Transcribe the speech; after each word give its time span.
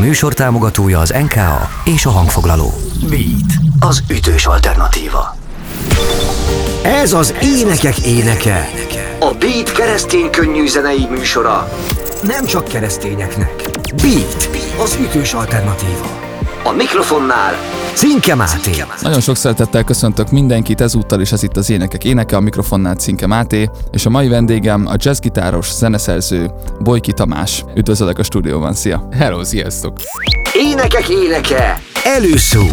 műsor 0.00 0.34
támogatója 0.34 0.98
az 0.98 1.14
NKA 1.22 1.68
és 1.84 2.06
a 2.06 2.10
hangfoglaló. 2.10 2.74
Beat, 3.08 3.52
az 3.80 4.02
ütős 4.10 4.46
alternatíva. 4.46 5.36
Ez 6.82 7.12
az 7.12 7.34
énekek 7.42 7.98
éneke. 7.98 8.70
A 9.18 9.34
Beat 9.38 9.72
keresztény 9.72 10.30
könnyű 10.30 10.66
zenei 10.66 11.06
műsora. 11.10 11.68
Nem 12.22 12.46
csak 12.46 12.64
keresztényeknek. 12.64 13.70
Beat, 14.02 14.50
az 14.82 14.98
ütős 15.00 15.32
alternatíva. 15.32 16.29
A 16.64 16.72
mikrofonnál 16.72 17.54
Cinke 17.94 18.34
Máté. 18.34 18.70
Nagyon 19.00 19.20
sok 19.20 19.36
szeretettel 19.36 19.84
köszöntök 19.84 20.30
mindenkit, 20.30 20.80
ezúttal 20.80 21.20
is 21.20 21.32
ez 21.32 21.42
itt 21.42 21.56
az 21.56 21.70
Énekek 21.70 22.04
Éneke, 22.04 22.36
a 22.36 22.40
mikrofonnál 22.40 22.94
Cinke 22.94 23.26
Máté, 23.26 23.70
és 23.92 24.06
a 24.06 24.10
mai 24.10 24.28
vendégem 24.28 24.86
a 24.86 24.94
jazzgitáros, 24.96 25.72
zeneszerző 25.72 26.50
Bojki 26.80 27.12
Tamás. 27.12 27.64
Üdvözöllek 27.74 28.18
a 28.18 28.22
stúdióban, 28.22 28.74
szia! 28.74 29.08
Hello, 29.12 29.44
sziasztok! 29.44 29.96
Énekek 30.54 31.08
éneke, 31.08 31.82
előszó, 32.04 32.66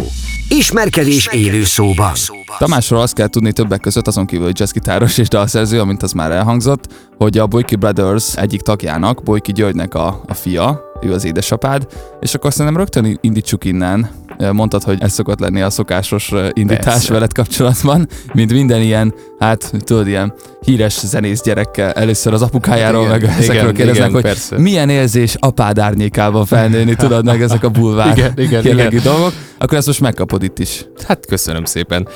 ismerkedés 0.48 1.26
élő 1.26 1.64
szóban. 1.64 2.37
Tamásról 2.58 3.00
azt 3.00 3.14
kell 3.14 3.28
tudni 3.28 3.52
többek 3.52 3.80
között, 3.80 4.06
azon 4.06 4.26
kívül, 4.26 4.44
hogy 4.44 4.58
jazzgitáros 4.58 5.18
és 5.18 5.28
dalszerző, 5.28 5.80
amint 5.80 6.02
az 6.02 6.12
már 6.12 6.30
elhangzott, 6.30 6.86
hogy 7.16 7.38
a 7.38 7.46
Bojki 7.46 7.76
Brothers 7.76 8.36
egyik 8.36 8.60
tagjának, 8.60 9.22
Bojki 9.22 9.52
Györgynek 9.52 9.94
a, 9.94 10.22
a 10.26 10.34
fia, 10.34 10.80
ő 11.00 11.12
az 11.12 11.24
édesapád, 11.24 11.86
és 12.20 12.34
akkor 12.34 12.52
szerintem 12.52 12.76
rögtön 12.76 13.18
indítsuk 13.20 13.64
innen, 13.64 14.10
mondtad, 14.52 14.82
hogy 14.82 14.98
ez 15.00 15.12
szokott 15.12 15.40
lenni 15.40 15.60
a 15.60 15.70
szokásos 15.70 16.32
indítás 16.52 16.84
Persze. 16.84 17.12
veled 17.12 17.32
kapcsolatban, 17.32 18.08
mint 18.32 18.52
minden 18.52 18.80
ilyen, 18.80 19.14
hát 19.38 19.72
tudod, 19.84 20.06
ilyen 20.06 20.34
híres 20.60 20.98
zenész 21.06 21.42
gyerekkel 21.42 21.92
először 21.92 22.32
az 22.32 22.42
apukájáról, 22.42 23.00
igen, 23.00 23.12
meg 23.12 23.22
igen, 23.22 23.34
ezekről 23.34 23.72
kérdeznek, 23.72 23.96
igen, 23.96 24.12
hogy 24.12 24.22
persze. 24.22 24.58
milyen 24.58 24.88
érzés 24.88 25.36
apád 25.38 25.78
árnyékában 25.78 26.46
felnőni, 26.46 26.94
tudod 26.94 27.24
meg 27.24 27.42
ezek 27.42 27.64
a 27.64 27.68
bulvár 27.68 28.18
igen, 28.18 28.32
igen, 28.36 28.66
igen. 28.66 29.02
dolgok, 29.02 29.32
akkor 29.58 29.78
ezt 29.78 29.86
most 29.86 30.00
megkapod 30.00 30.42
itt 30.42 30.58
is. 30.58 30.84
Hát 31.06 31.26
köszönöm 31.26 31.64
szépen. 31.64 32.08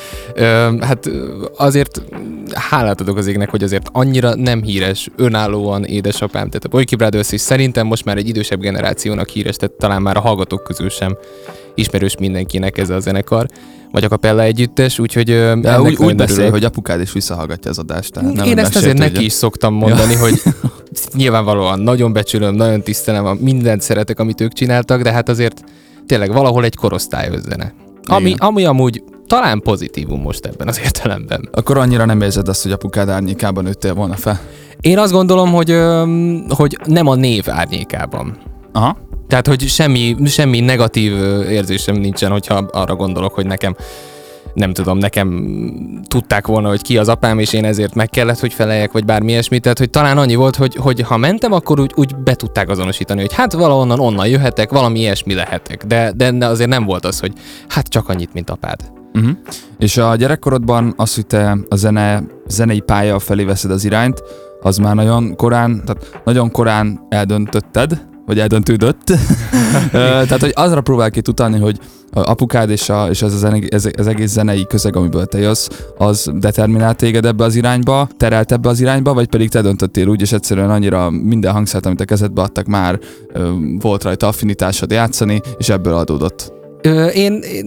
Hát 0.81 1.11
azért 1.57 2.03
hálát 2.55 3.01
adok 3.01 3.17
az 3.17 3.27
égnek, 3.27 3.51
hogy 3.51 3.63
azért 3.63 3.89
annyira 3.93 4.35
nem 4.35 4.63
híres, 4.63 5.09
önállóan 5.17 5.85
édesapám, 5.85 6.47
tehát 6.47 6.65
a 6.65 6.69
Boyki 6.69 6.97
Brothers 6.97 7.33
is 7.33 7.41
szerintem 7.41 7.87
most 7.87 8.05
már 8.05 8.17
egy 8.17 8.29
idősebb 8.29 8.61
generációnak 8.61 9.29
híres, 9.29 9.57
tehát 9.57 9.75
talán 9.75 10.03
már 10.03 10.17
a 10.17 10.21
hallgatók 10.21 10.63
közül 10.63 10.89
sem 10.89 11.17
ismerős 11.75 12.17
mindenkinek 12.17 12.79
ez 12.79 12.91
a 12.91 13.01
zenekar, 13.01 13.47
vagy 13.93 14.05
a 14.05 14.09
kapella 14.09 14.43
együttes, 14.43 14.99
úgyhogy 14.99 15.25
De 15.61 15.81
úgy, 15.81 15.97
úgy 15.97 16.17
beszél, 16.17 16.51
hogy 16.51 16.65
apukád 16.65 17.01
is 17.01 17.13
visszahallgatja 17.13 17.71
az 17.71 17.79
adást. 17.79 18.13
Tehát 18.13 18.33
nem 18.33 18.47
Én 18.47 18.59
ezt 18.59 18.77
azért 18.77 18.97
tudja. 18.97 19.11
neki 19.11 19.25
is 19.25 19.33
szoktam 19.33 19.75
mondani, 19.75 20.13
ja. 20.13 20.19
hogy 20.19 20.43
nyilvánvalóan 21.15 21.81
nagyon 21.81 22.13
becsülöm, 22.13 22.55
nagyon 22.55 22.83
tisztelem, 22.83 23.37
mindent 23.41 23.81
szeretek, 23.81 24.19
amit 24.19 24.41
ők 24.41 24.53
csináltak, 24.53 25.03
de 25.03 25.13
hát 25.13 25.29
azért 25.29 25.65
tényleg 26.07 26.33
valahol 26.33 26.65
egy 26.65 26.77
korosztályos 26.77 27.41
zene. 27.41 27.75
Ami, 28.03 28.35
ami 28.39 28.65
amúgy 28.65 29.03
talán 29.33 29.61
pozitívum 29.61 30.21
most 30.21 30.47
ebben 30.47 30.69
az 30.69 30.81
értelemben. 30.85 31.49
Akkor 31.53 31.77
annyira 31.77 32.05
nem 32.05 32.21
érzed 32.21 32.49
azt, 32.49 32.63
hogy 32.63 32.73
apukád 32.73 33.09
árnyékában 33.09 33.65
nőttél 33.65 33.95
volna 33.95 34.15
fel? 34.15 34.41
Én 34.81 34.99
azt 34.99 35.13
gondolom, 35.13 35.53
hogy, 35.53 35.79
hogy 36.49 36.79
nem 36.85 37.07
a 37.07 37.15
név 37.15 37.45
árnyékában. 37.49 38.37
Aha. 38.73 38.97
Tehát, 39.29 39.47
hogy 39.47 39.69
semmi, 39.69 40.17
semmi 40.27 40.61
negatív 40.61 41.13
érzésem 41.49 41.97
nincsen, 41.97 42.31
hogyha 42.31 42.55
arra 42.55 42.97
gondolok, 42.97 43.35
hogy 43.35 43.47
nekem 43.47 43.77
nem 44.55 44.73
tudom, 44.73 44.99
nekem 44.99 45.47
tudták 46.09 46.47
volna, 46.47 46.69
hogy 46.69 46.83
ki 46.83 46.99
az 46.99 47.09
apám, 47.09 47.39
és 47.39 47.53
én 47.53 47.65
ezért 47.65 47.95
meg 47.95 48.09
kellett, 48.09 48.39
hogy 48.39 48.53
feleljek, 48.53 48.93
vagy 48.93 49.05
bármi 49.05 49.31
ilyesmi. 49.31 49.59
Tehát, 49.59 49.79
hogy 49.79 49.91
talán 49.91 50.19
annyi 50.19 50.35
volt, 50.35 50.57
hogy, 50.57 50.75
hogy 50.75 51.01
ha 51.01 51.17
mentem, 51.17 51.53
akkor 51.53 51.81
úgy, 51.81 51.93
úgy 51.97 52.17
be 52.17 52.35
tudták 52.35 52.69
azonosítani, 52.69 53.21
hogy 53.21 53.35
hát 53.35 53.53
valahonnan 53.53 54.01
onnan 54.01 54.29
jöhetek, 54.29 54.71
valami 54.71 54.99
ilyesmi 54.99 55.35
lehetek. 55.35 55.85
De, 55.85 56.13
de 56.15 56.47
azért 56.47 56.71
nem 56.71 56.85
volt 56.85 57.05
az, 57.05 57.21
hogy 57.21 57.33
hát 57.69 57.89
csak 57.89 58.09
annyit, 58.09 58.33
mint 58.33 58.51
apád. 58.51 59.01
Uh-huh. 59.15 59.31
És 59.79 59.97
a 59.97 60.17
gyerekkorodban 60.17 60.95
az, 60.97 61.15
hogy 61.15 61.27
te 61.27 61.59
a 61.69 61.77
zene, 61.77 62.23
zenei 62.47 62.81
pálya 62.81 63.19
felé 63.19 63.45
veszed 63.45 63.71
az 63.71 63.85
irányt, 63.85 64.23
az 64.63 64.77
már 64.77 64.95
nagyon 64.95 65.37
korán, 65.37 65.83
tehát 65.85 66.21
nagyon 66.25 66.51
korán 66.51 67.01
eldöntötted, 67.09 68.11
vagy 68.27 68.39
eldöntődött. 68.39 69.05
Tehát, 69.93 70.41
hogy 70.41 70.53
azra 70.55 70.81
próbál 70.81 71.11
ki 71.11 71.21
utalni, 71.29 71.59
hogy 71.59 71.79
apukád 72.13 72.71
és, 72.71 72.89
a, 72.89 73.09
és 73.11 73.23
ez, 73.23 73.33
az, 73.33 73.45
ez, 73.69 73.89
ez 73.93 74.07
egész 74.07 74.31
zenei 74.31 74.67
közeg, 74.67 74.97
amiből 74.97 75.27
te 75.27 75.39
jössz, 75.39 75.69
az 75.99 76.31
determinált 76.35 76.97
téged 76.97 77.25
ebbe 77.25 77.45
az 77.45 77.55
irányba, 77.55 78.09
terelt 78.17 78.53
ebbe 78.53 78.69
az 78.69 78.81
irányba, 78.81 79.15
vagy 79.15 79.29
pedig 79.29 79.49
te 79.49 79.61
döntöttél 79.61 80.09
úgy, 80.09 80.21
és 80.21 80.33
egyszerűen 80.33 80.71
annyira 80.71 81.11
minden 81.11 81.53
hangszert, 81.53 81.87
amit 81.87 82.01
a 82.01 82.05
kezedbe 82.05 82.43
adtak 82.43 82.67
már, 82.67 82.99
volt 83.79 84.03
rajta 84.03 84.27
affinitásod 84.27 84.91
játszani, 84.91 85.41
és 85.59 85.69
ebből 85.69 85.95
adódott. 85.95 86.62
Ö, 86.83 87.07
én, 87.07 87.39
én, 87.39 87.67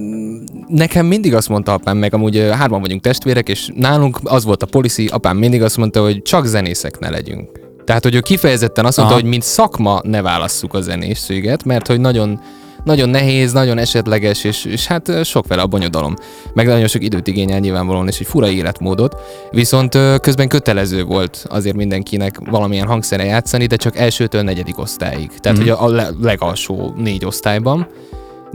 nekem 0.68 1.06
mindig 1.06 1.36
azt 1.36 1.50
mondta 1.50 1.74
apám, 1.74 1.98
meg 1.98 2.14
amúgy 2.14 2.48
hárman 2.52 2.82
vagyunk 2.82 3.02
testvérek, 3.02 3.50
és 3.50 3.70
nálunk 3.76 4.20
az 4.24 4.44
volt 4.44 4.64
a 4.64 4.66
policy, 4.66 5.08
apám 5.08 5.38
mindig 5.38 5.64
azt 5.64 5.78
mondta, 5.78 6.02
hogy 6.02 6.22
csak 6.22 6.46
zenészek 6.46 7.00
ne 7.00 7.10
legyünk. 7.10 7.50
Tehát, 7.86 8.04
hogy 8.04 8.16
ő 8.16 8.20
kifejezetten 8.20 8.86
azt 8.86 8.98
mondta, 8.98 9.16
Aha. 9.16 9.24
hogy 9.24 9.32
mint 9.32 9.44
szakma 9.44 10.00
ne 10.04 10.22
válasszuk 10.22 10.74
a 10.74 10.82
zenészséget, 10.82 11.64
mert 11.64 11.88
hogy 11.88 12.00
nagyon 12.00 12.40
nagyon 12.84 13.10
nehéz, 13.10 13.52
nagyon 13.52 13.78
esetleges, 13.78 14.44
és, 14.44 14.66
és 14.66 14.88
hát 14.88 15.26
sok 15.26 15.48
vele 15.48 15.62
a 15.62 15.68
bonyodalom. 15.68 16.16
Meg 16.54 16.68
nagyon 16.68 16.88
sok 16.88 17.04
időt 17.04 17.28
igényel 17.28 17.60
nyilvánvalóan, 17.60 18.08
és 18.08 18.20
egy 18.20 18.28
fura 18.28 18.50
életmódot. 18.50 19.16
Viszont 19.52 19.98
közben 20.22 20.48
kötelező 20.48 21.04
volt 21.04 21.46
azért 21.50 21.76
mindenkinek 21.76 22.40
valamilyen 22.50 22.88
hangszere 22.88 23.24
játszani, 23.24 23.66
de 23.66 23.76
csak 23.76 23.98
elsőtől 23.98 24.42
negyedik 24.42 24.78
osztályig. 24.78 25.32
Tehát, 25.40 25.58
mm. 25.58 25.62
hogy 25.62 25.70
a 25.70 26.14
legalsó 26.22 26.94
négy 26.98 27.26
osztályban. 27.26 27.88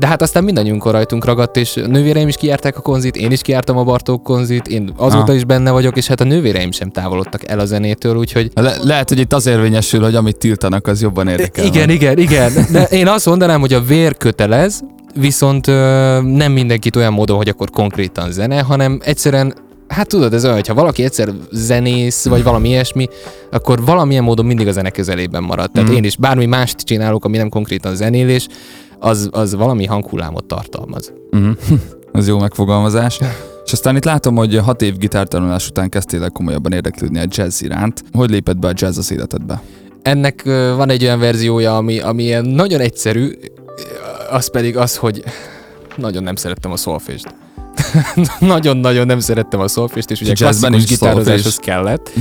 De 0.00 0.06
hát 0.06 0.22
aztán 0.22 0.44
mindannyiunkon 0.44 0.92
rajtunk 0.92 1.24
ragadt, 1.24 1.56
és 1.56 1.74
nővéreim 1.74 2.28
is 2.28 2.36
kiárták 2.36 2.76
a 2.76 2.80
konzit, 2.80 3.16
én 3.16 3.30
is 3.30 3.42
kiártam 3.42 3.76
a 3.76 3.84
Bartók 3.84 4.22
konzit, 4.22 4.66
én 4.66 4.92
azóta 4.96 5.30
ah. 5.30 5.34
is 5.34 5.44
benne 5.44 5.70
vagyok, 5.70 5.96
és 5.96 6.06
hát 6.06 6.20
a 6.20 6.24
nővéreim 6.24 6.70
sem 6.70 6.90
távolodtak 6.90 7.48
el 7.48 7.58
a 7.58 7.64
zenétől, 7.64 8.16
úgyhogy... 8.16 8.50
Le- 8.54 8.76
lehet, 8.82 9.08
hogy 9.08 9.18
itt 9.18 9.32
az 9.32 9.46
érvényesül, 9.46 10.02
hogy 10.02 10.14
amit 10.14 10.36
tiltanak, 10.36 10.86
az 10.86 11.02
jobban 11.02 11.28
érdekel. 11.28 11.64
Igen, 11.64 11.86
van. 11.86 11.94
igen, 11.94 12.18
igen. 12.18 12.52
De 12.72 12.84
én 12.84 13.08
azt 13.08 13.26
mondanám, 13.26 13.60
hogy 13.60 13.72
a 13.72 13.80
vér 13.80 14.16
kötelez, 14.16 14.80
viszont 15.14 15.66
ö, 15.66 16.20
nem 16.22 16.52
mindenkit 16.52 16.96
olyan 16.96 17.12
módon, 17.12 17.36
hogy 17.36 17.48
akkor 17.48 17.70
konkrétan 17.70 18.32
zene, 18.32 18.60
hanem 18.60 19.00
egyszerűen 19.04 19.54
hát 19.88 20.08
tudod, 20.08 20.34
ez 20.34 20.42
olyan, 20.44 20.56
hogyha 20.56 20.74
valaki 20.74 21.04
egyszer 21.04 21.28
zenész, 21.50 22.26
vagy 22.26 22.42
valami 22.42 22.68
ilyesmi, 22.68 23.06
akkor 23.50 23.84
valamilyen 23.84 24.24
módon 24.24 24.46
mindig 24.46 24.68
a 24.68 24.72
zene 24.72 24.90
közelében 24.90 25.42
marad. 25.42 25.70
Tehát 25.70 25.90
mm. 25.90 25.94
én 25.94 26.04
is 26.04 26.16
bármi 26.16 26.46
mást 26.46 26.78
csinálok, 26.78 27.24
ami 27.24 27.36
nem 27.36 27.48
konkrétan 27.48 27.94
zenélés, 27.94 28.46
az, 29.00 29.28
az 29.32 29.54
valami 29.54 29.86
hanghullámot 29.86 30.44
tartalmaz. 30.44 31.12
Uh-huh. 31.30 31.56
Ez 32.12 32.28
jó 32.28 32.38
megfogalmazás. 32.38 33.18
És 33.64 33.72
aztán 33.72 33.96
itt 33.96 34.04
látom, 34.04 34.36
hogy 34.36 34.56
hat 34.56 34.82
év 34.82 34.96
gitártanulás 34.96 35.68
után 35.68 35.88
kezdtél 35.88 36.22
el 36.22 36.30
komolyabban 36.30 36.72
érdeklődni 36.72 37.18
a 37.18 37.24
jazz 37.28 37.62
iránt. 37.62 38.04
Hogy 38.12 38.30
lépett 38.30 38.58
be 38.58 38.68
a 38.68 38.72
jazz 38.74 38.98
az 38.98 39.12
életedbe? 39.12 39.62
Ennek 40.02 40.42
van 40.76 40.90
egy 40.90 41.02
olyan 41.02 41.18
verziója, 41.18 41.76
ami, 41.76 42.00
ami 42.00 42.22
ilyen 42.22 42.44
nagyon 42.44 42.80
egyszerű, 42.80 43.32
az 44.30 44.50
pedig 44.50 44.76
az, 44.76 44.96
hogy 44.96 45.24
nagyon 45.96 46.22
nem 46.22 46.36
szerettem 46.36 46.72
a 46.72 46.76
szolfést. 46.76 47.34
Nagyon-nagyon 48.40 49.06
nem 49.06 49.20
szerettem 49.20 49.60
a 49.60 49.68
szolfést, 49.68 50.10
és 50.10 50.20
ugye 50.20 50.32
jazzben 50.36 50.74
is 50.74 50.84
gitározáshoz 50.84 51.56
kellett. 51.56 52.10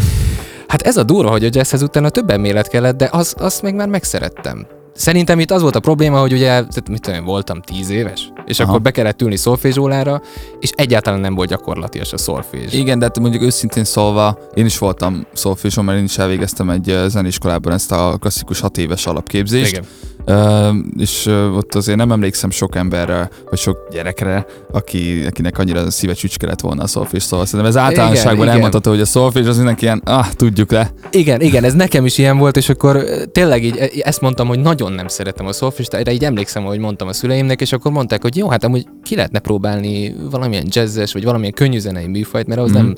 Hát 0.68 0.82
ez 0.82 0.98
a 0.98 1.04
durva, 1.04 1.30
hogy 1.30 1.46
a 1.46 1.50
jazzhez 1.52 1.82
utána 1.82 2.10
több 2.10 2.30
elmélet 2.30 2.68
kellett, 2.68 2.98
de 2.98 3.10
az, 3.12 3.36
azt 3.38 3.62
meg 3.62 3.76
már 3.76 3.88
megszerettem. 3.88 4.68
Szerintem 4.94 5.40
itt 5.40 5.52
az 5.52 5.62
volt 5.62 5.76
a 5.76 5.80
probléma, 5.80 6.20
hogy 6.20 6.34
ugye, 6.34 6.64
mit 6.90 7.02
tudom, 7.02 7.26
voltam 7.26 7.62
tíz 7.62 7.90
éves, 7.90 8.32
és 8.50 8.60
Aha. 8.60 8.70
akkor 8.70 8.82
be 8.82 8.92
kellett 8.92 9.22
ülni 9.22 9.36
szolfézsólára, 9.36 10.22
és 10.60 10.70
egyáltalán 10.76 11.20
nem 11.20 11.36
volt 11.36 11.50
gyakorlatias 11.50 12.14
a 12.14 12.18
szolfézs. 12.18 12.74
Igen, 12.74 13.00
de 13.00 13.06
hát 13.06 13.20
mondjuk 13.20 13.44
őszintén 13.44 13.84
szólva, 13.84 14.38
én 14.54 14.66
is 14.66 14.78
voltam 14.78 15.26
szolfézson, 15.34 15.86
mert 15.86 15.98
én 15.98 16.04
is 16.04 16.18
elvégeztem 16.18 16.70
egy 16.70 16.96
zeniskolában 17.08 17.74
ezt 17.74 17.92
a 17.92 18.18
klasszikus 18.20 18.60
hat 18.60 18.78
éves 18.78 19.06
alapképzést. 19.06 19.72
Igen. 19.72 19.86
Uh, 20.26 20.76
és 20.98 21.26
uh, 21.26 21.58
ott 21.58 21.76
azért 21.76 21.98
nem 21.98 22.12
emlékszem 22.12 22.50
sok 22.50 22.76
emberre, 22.76 23.30
vagy 23.50 23.60
sok 23.60 23.78
gyerekre, 23.92 24.46
aki, 24.72 25.24
akinek 25.28 25.58
annyira 25.58 25.92
szíve 25.92 26.14
csücske 26.14 26.48
lett 26.48 26.60
volna 26.60 26.84
a 26.84 26.88
szolfés, 26.88 27.24
szóval 27.24 27.46
szerintem 27.46 27.70
ez 27.70 27.78
általánosságban 27.78 28.44
igen, 28.44 28.56
elmondható, 28.56 28.90
hogy 28.90 29.02
a 29.02 29.06
szolfés 29.06 29.46
az 29.46 29.56
mindenki 29.58 29.84
ilyen, 29.84 30.02
ah, 30.06 30.28
tudjuk 30.32 30.72
le. 30.72 30.92
Igen, 31.12 31.42
igen, 31.42 31.64
ez 31.64 31.74
nekem 31.74 32.06
is 32.06 32.18
ilyen 32.18 32.38
volt, 32.38 32.58
és 32.58 32.70
akkor 32.70 33.04
tényleg 33.32 33.64
így 33.64 33.78
e, 33.78 33.90
ezt 34.00 34.22
mondtam, 34.22 34.48
hogy 34.48 34.60
nagyon 34.60 34.92
nem 34.92 35.08
szeretem 35.08 35.46
a 35.46 35.54
szolfést, 35.54 35.94
erre 35.94 36.12
így 36.12 36.24
emlékszem, 36.24 36.64
hogy 36.64 36.80
mondtam 36.80 37.08
a 37.08 37.14
szüleimnek, 37.14 37.62
és 37.62 37.72
akkor 37.72 37.92
mondták, 37.92 38.22
hogy 38.22 38.38
jó, 38.40 38.50
hát 38.50 38.64
amúgy 38.64 38.88
ki 39.04 39.16
lehetne 39.16 39.40
próbálni 39.40 40.16
valamilyen 40.32 40.66
jazzes, 40.70 41.14
vagy 41.14 41.24
valamilyen 41.24 41.54
könnyű 41.54 41.80
zenei 41.80 42.08
műfajt, 42.08 42.48
mert 42.48 42.62
az 42.62 42.72
mm. 42.72 42.74
nem, 42.74 42.96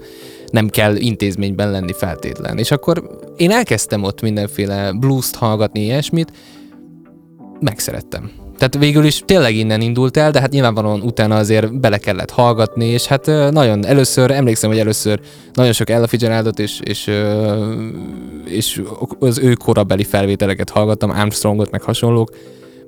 nem 0.52 0.68
kell 0.70 0.96
intézményben 0.96 1.72
lenni 1.72 1.94
feltétlen. 1.94 2.58
És 2.58 2.72
akkor 2.72 3.20
én 3.38 3.52
elkezdtem 3.52 4.04
ott 4.04 4.22
mindenféle 4.22 4.92
blues-t 4.92 5.36
hallgatni, 5.36 5.84
ilyesmit, 5.84 6.32
megszerettem. 7.60 8.32
Tehát 8.58 8.78
végül 8.78 9.06
is 9.06 9.22
tényleg 9.26 9.56
innen 9.56 9.82
indult 9.82 10.18
el, 10.18 10.32
de 10.32 10.40
hát 10.40 10.52
nyilvánvalóan 10.52 11.02
utána 11.02 11.38
azért 11.38 11.80
bele 11.80 11.98
kellett 11.98 12.30
hallgatni, 12.30 12.86
és 12.86 13.06
hát 13.06 13.26
nagyon 13.52 13.86
először, 13.86 14.32
emlékszem, 14.32 14.70
hogy 14.70 14.80
először 14.80 15.20
nagyon 15.54 15.74
sok 15.74 15.90
Ella 15.90 16.08
Fitzgeraldot 16.08 16.60
és, 16.60 16.80
és, 16.84 17.12
és 18.46 18.82
az 19.20 19.40
ő 19.40 19.54
korabeli 19.54 20.04
felvételeket 20.04 20.70
hallgattam, 20.70 21.10
Armstrongot, 21.10 21.72
meg 21.72 21.82
hasonlók, 21.82 22.30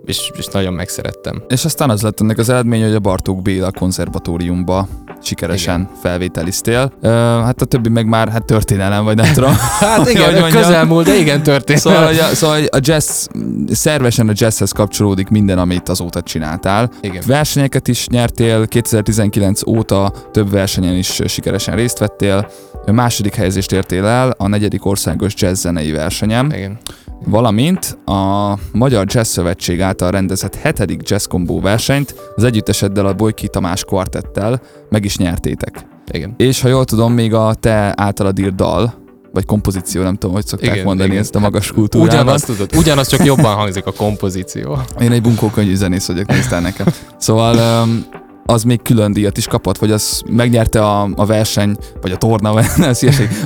és, 0.06 0.32
és 0.38 0.46
nagyon 0.46 0.74
megszerettem. 0.74 1.44
És 1.48 1.66
aztán 1.66 1.90
az 1.90 2.02
lett 2.02 2.22
ennek 2.22 2.38
az 2.38 2.50
eredmény, 2.50 2.84
hogy 2.84 2.94
a 2.94 3.00
Bartók 3.00 3.42
Béla 3.42 3.72
konzervatóriumba 3.72 4.88
sikeresen 5.22 5.80
igen. 5.80 5.96
felvételiztél. 6.02 6.92
Uh, 7.02 7.12
hát 7.12 7.62
a 7.62 7.66
többi 7.66 7.90
meg 7.90 8.06
már 8.06 8.30
hát 8.30 8.46
történelem, 8.46 9.04
vagy 9.04 9.16
nem 9.16 9.34
tudom. 9.36 9.54
hát 9.80 10.10
igen, 10.10 10.52
közelmúlt, 10.52 11.06
de 11.06 11.16
igen, 11.16 11.44
történt. 11.44 11.80
Szóval, 11.80 12.06
hogy 12.06 12.18
a, 12.18 12.26
szóval 12.26 12.64
a 12.66 12.80
jazz, 12.80 13.26
szervesen 13.72 14.30
a 14.30 14.34
jazzhez 14.36 14.72
kapcsolódik 14.72 15.28
minden, 15.28 15.58
amit 15.58 15.90
azóta 15.90 16.22
csináltál. 16.22 16.92
Igen. 17.02 17.24
Versenyeket 17.26 17.88
is 17.88 18.08
nyertél, 18.08 18.68
2019 18.68 19.68
óta 19.68 20.14
több 20.32 20.52
versenyen 20.52 20.96
is 20.96 21.22
sikeresen 21.26 21.76
részt 21.76 21.98
vettél. 21.98 22.52
A 22.86 22.92
második 22.92 23.36
helyezést 23.36 23.72
értél 23.72 24.06
el 24.06 24.34
a 24.38 24.48
negyedik 24.48 24.86
országos 24.86 25.34
jazz 25.38 25.62
zenei 25.62 25.92
versenyem. 25.92 26.52
Igen 26.52 26.80
valamint 27.26 27.98
a 28.06 28.54
Magyar 28.72 29.06
Jazz 29.08 29.30
Szövetség 29.30 29.82
által 29.82 30.12
rendezett 30.12 30.56
hetedik 30.56 31.10
jazz 31.10 31.26
kombó 31.26 31.60
versenyt 31.60 32.16
az 32.36 32.44
együtteseddel 32.44 33.06
a 33.06 33.14
Bojki 33.14 33.48
Tamás 33.48 33.84
kvartettel 33.84 34.62
meg 34.90 35.06
is 35.06 35.18
nyertétek. 35.18 35.86
Igen. 36.12 36.34
És 36.38 36.62
ha 36.62 36.68
jól 36.68 36.86
tudom, 36.86 37.14
még 37.14 37.34
a 37.34 37.54
te 37.54 37.94
általad 37.96 38.40
írt 38.40 38.56
dal, 38.56 38.94
vagy 39.32 39.46
kompozíció, 39.46 40.04
nem 40.04 40.16
tudom, 40.16 40.36
hogy 40.36 40.46
szokták 40.46 40.74
igen, 40.74 40.86
mondani 40.86 41.10
igen. 41.10 41.22
ezt 41.22 41.36
a 41.36 41.40
magas 41.40 41.72
kultúrában. 41.72 42.20
Ugyanazt 42.20 42.46
tudod, 42.46 42.76
ugyanaz 42.76 43.08
csak 43.08 43.26
jobban 43.26 43.56
hangzik 43.56 43.86
a 43.86 43.92
kompozíció. 43.92 44.78
Én 45.00 45.12
egy 45.12 45.22
bunkó 45.22 45.52
zenész 45.74 46.08
vagyok, 46.08 46.28
néztál 46.28 46.62
nekem. 46.62 46.88
Szóval 47.18 47.84
um, 47.84 48.06
az 48.46 48.64
még 48.64 48.82
külön 48.82 49.14
díjat 49.14 49.38
is 49.38 49.48
kapott, 49.48 49.78
vagy 49.78 49.92
az 49.92 50.22
megnyerte 50.30 50.82
a, 50.82 51.10
a 51.16 51.26
verseny, 51.26 51.76
vagy 52.02 52.12
a 52.12 52.18
torna, 52.18 52.54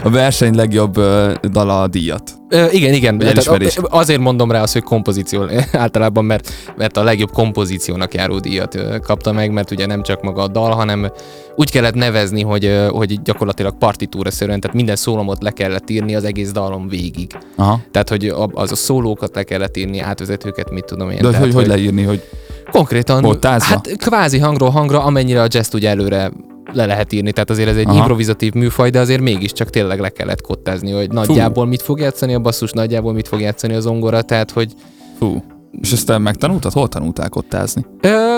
a 0.03 0.09
verseny 0.09 0.55
legjobb 0.55 0.97
uh, 0.97 1.33
dala 1.33 1.87
díjat. 1.87 2.31
Ö, 2.49 2.65
igen, 2.71 2.93
igen. 2.93 3.17
Tehát 3.17 3.47
azért 3.89 4.19
mondom 4.19 4.51
rá 4.51 4.61
azt, 4.61 4.73
hogy 4.73 4.83
kompozíció 4.83 5.45
általában, 5.71 6.25
mert, 6.25 6.51
mert 6.75 6.97
a 6.97 7.03
legjobb 7.03 7.31
kompozíciónak 7.31 8.13
járó 8.13 8.39
díjat 8.39 8.77
kapta 9.01 9.31
meg, 9.31 9.51
mert 9.51 9.71
ugye 9.71 9.85
nem 9.85 10.03
csak 10.03 10.21
maga 10.21 10.41
a 10.41 10.47
dal, 10.47 10.71
hanem 10.71 11.11
úgy 11.55 11.71
kellett 11.71 11.93
nevezni, 11.93 12.41
hogy, 12.41 12.81
hogy 12.89 13.21
gyakorlatilag 13.21 13.77
partitúra 13.77 14.31
szerűen, 14.31 14.59
tehát 14.59 14.75
minden 14.75 14.95
szólomot 14.95 15.43
le 15.43 15.51
kellett 15.51 15.89
írni 15.89 16.15
az 16.15 16.23
egész 16.23 16.51
dalon 16.51 16.87
végig. 16.87 17.31
Aha. 17.55 17.79
Tehát, 17.91 18.09
hogy 18.09 18.33
az 18.53 18.71
a 18.71 18.75
szólókat 18.75 19.35
le 19.35 19.43
kellett 19.43 19.77
írni, 19.77 19.99
átvezetőket, 19.99 20.71
mit 20.71 20.85
tudom 20.85 21.09
én. 21.09 21.17
De 21.21 21.29
tehát, 21.29 21.43
hogy, 21.43 21.53
hogy 21.53 21.67
leírni, 21.67 22.03
hogy 22.03 22.23
Konkrétan, 22.71 23.39
hát 23.41 23.89
kvázi 23.97 24.39
hangról 24.39 24.69
hangra, 24.87 25.07
amennyire 25.07 25.41
a 25.41 25.47
jazz 25.49 25.73
ugye 25.73 25.89
előre 25.89 26.31
le 26.73 26.85
lehet 26.85 27.13
írni, 27.13 27.31
tehát 27.31 27.49
azért 27.49 27.69
ez 27.69 27.77
egy 27.77 27.87
Aha. 27.87 27.97
improvizatív 27.97 28.53
műfaj, 28.53 28.89
de 28.89 28.99
azért 28.99 29.21
mégiscsak 29.21 29.69
tényleg 29.69 29.99
le 29.99 30.09
kellett 30.09 30.41
kottázni, 30.41 30.91
hogy 30.91 31.11
nagyjából 31.11 31.63
Fú. 31.63 31.69
mit 31.69 31.81
fog 31.81 31.99
játszani 31.99 32.33
a 32.33 32.39
basszus, 32.39 32.71
nagyjából 32.71 33.13
mit 33.13 33.27
fog 33.27 33.39
játszani 33.39 33.73
az 33.73 33.83
zongora, 33.83 34.21
tehát 34.21 34.51
hogy... 34.51 34.73
Fú. 35.19 35.43
És 35.81 35.91
ezt 35.91 36.05
te 36.05 36.17
megtanultad? 36.17 36.71
Hol 36.71 36.87
tanultál 36.87 37.29
kottázni? 37.29 37.85
Ö, 38.01 38.37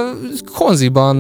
konziban 0.56 1.16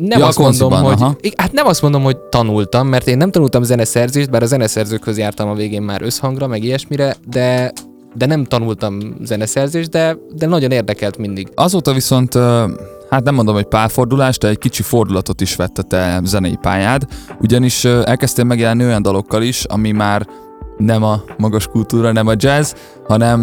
nem 0.00 0.18
ja, 0.18 0.26
azt 0.26 0.36
konziban, 0.36 0.80
mondom, 0.80 1.02
aha. 1.02 1.16
hogy... 1.20 1.32
Hát 1.36 1.52
nem 1.52 1.66
azt 1.66 1.82
mondom, 1.82 2.02
hogy 2.02 2.16
tanultam, 2.16 2.86
mert 2.86 3.06
én 3.06 3.16
nem 3.16 3.30
tanultam 3.30 3.62
zeneszerzést, 3.62 4.30
bár 4.30 4.42
a 4.42 4.46
zeneszerzőkhöz 4.46 5.18
jártam 5.18 5.48
a 5.48 5.54
végén 5.54 5.82
már 5.82 6.02
összhangra, 6.02 6.46
meg 6.46 6.64
ilyesmire, 6.64 7.16
de 7.28 7.72
de 8.14 8.26
nem 8.26 8.44
tanultam 8.44 8.98
zeneszerzést, 9.22 9.90
de, 9.90 10.16
de 10.34 10.46
nagyon 10.46 10.70
érdekelt 10.70 11.18
mindig. 11.18 11.48
Azóta 11.54 11.92
viszont 11.92 12.38
hát 13.12 13.24
nem 13.24 13.34
mondom, 13.34 13.54
hogy 13.54 13.64
pálfordulás, 13.64 14.38
de 14.38 14.48
egy 14.48 14.58
kicsi 14.58 14.82
fordulatot 14.82 15.40
is 15.40 15.56
vett 15.56 15.78
a 15.78 15.82
te 15.82 16.20
zenei 16.24 16.56
pályád, 16.60 17.06
ugyanis 17.40 17.84
elkezdtél 17.84 18.44
megjelenni 18.44 18.84
olyan 18.84 19.02
dalokkal 19.02 19.42
is, 19.42 19.64
ami 19.64 19.90
már 19.90 20.26
nem 20.76 21.02
a 21.02 21.22
magas 21.36 21.66
kultúra, 21.66 22.12
nem 22.12 22.26
a 22.26 22.34
jazz, 22.36 22.72
hanem, 23.08 23.42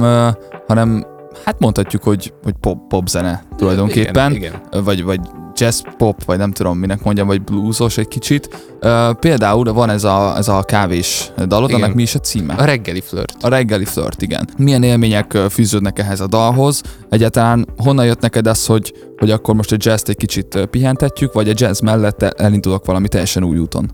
hanem 0.67 1.05
hát 1.45 1.59
mondhatjuk, 1.59 2.03
hogy, 2.03 2.33
hogy 2.43 2.53
pop, 2.59 2.87
pop 2.87 3.07
zene 3.07 3.43
tulajdonképpen, 3.57 4.33
igen, 4.33 4.61
igen. 4.71 4.83
Vagy, 4.83 5.03
vagy 5.03 5.19
jazz 5.55 5.81
pop, 5.97 6.23
vagy 6.23 6.37
nem 6.37 6.51
tudom 6.51 6.77
minek 6.77 7.03
mondjam, 7.03 7.27
vagy 7.27 7.41
bluesos 7.41 7.97
egy 7.97 8.07
kicsit. 8.07 8.49
Uh, 8.81 9.13
például 9.13 9.73
van 9.73 9.89
ez 9.89 10.03
a, 10.03 10.33
ez 10.37 10.47
a 10.47 10.63
kávés 10.63 11.31
dalod, 11.47 11.73
annak 11.73 11.93
mi 11.93 12.01
is 12.01 12.15
a 12.15 12.19
címe? 12.19 12.53
A 12.53 12.63
reggeli 12.63 13.01
flirt. 13.01 13.35
A 13.41 13.49
reggeli 13.49 13.85
flirt, 13.85 14.21
igen. 14.21 14.49
Milyen 14.57 14.83
élmények 14.83 15.31
fűződnek 15.31 15.99
ehhez 15.99 16.19
a 16.19 16.27
dalhoz? 16.27 16.81
Egyáltalán 17.09 17.67
honnan 17.77 18.05
jött 18.05 18.21
neked 18.21 18.47
az, 18.47 18.65
hogy, 18.65 18.93
hogy 19.17 19.31
akkor 19.31 19.55
most 19.55 19.71
a 19.71 19.75
jazz 19.79 20.09
egy 20.09 20.17
kicsit 20.17 20.67
pihentetjük, 20.69 21.33
vagy 21.33 21.49
a 21.49 21.53
jazz 21.55 21.79
mellett 21.79 22.23
elindulok 22.23 22.85
valami 22.85 23.07
teljesen 23.07 23.43
új 23.43 23.57
úton? 23.57 23.91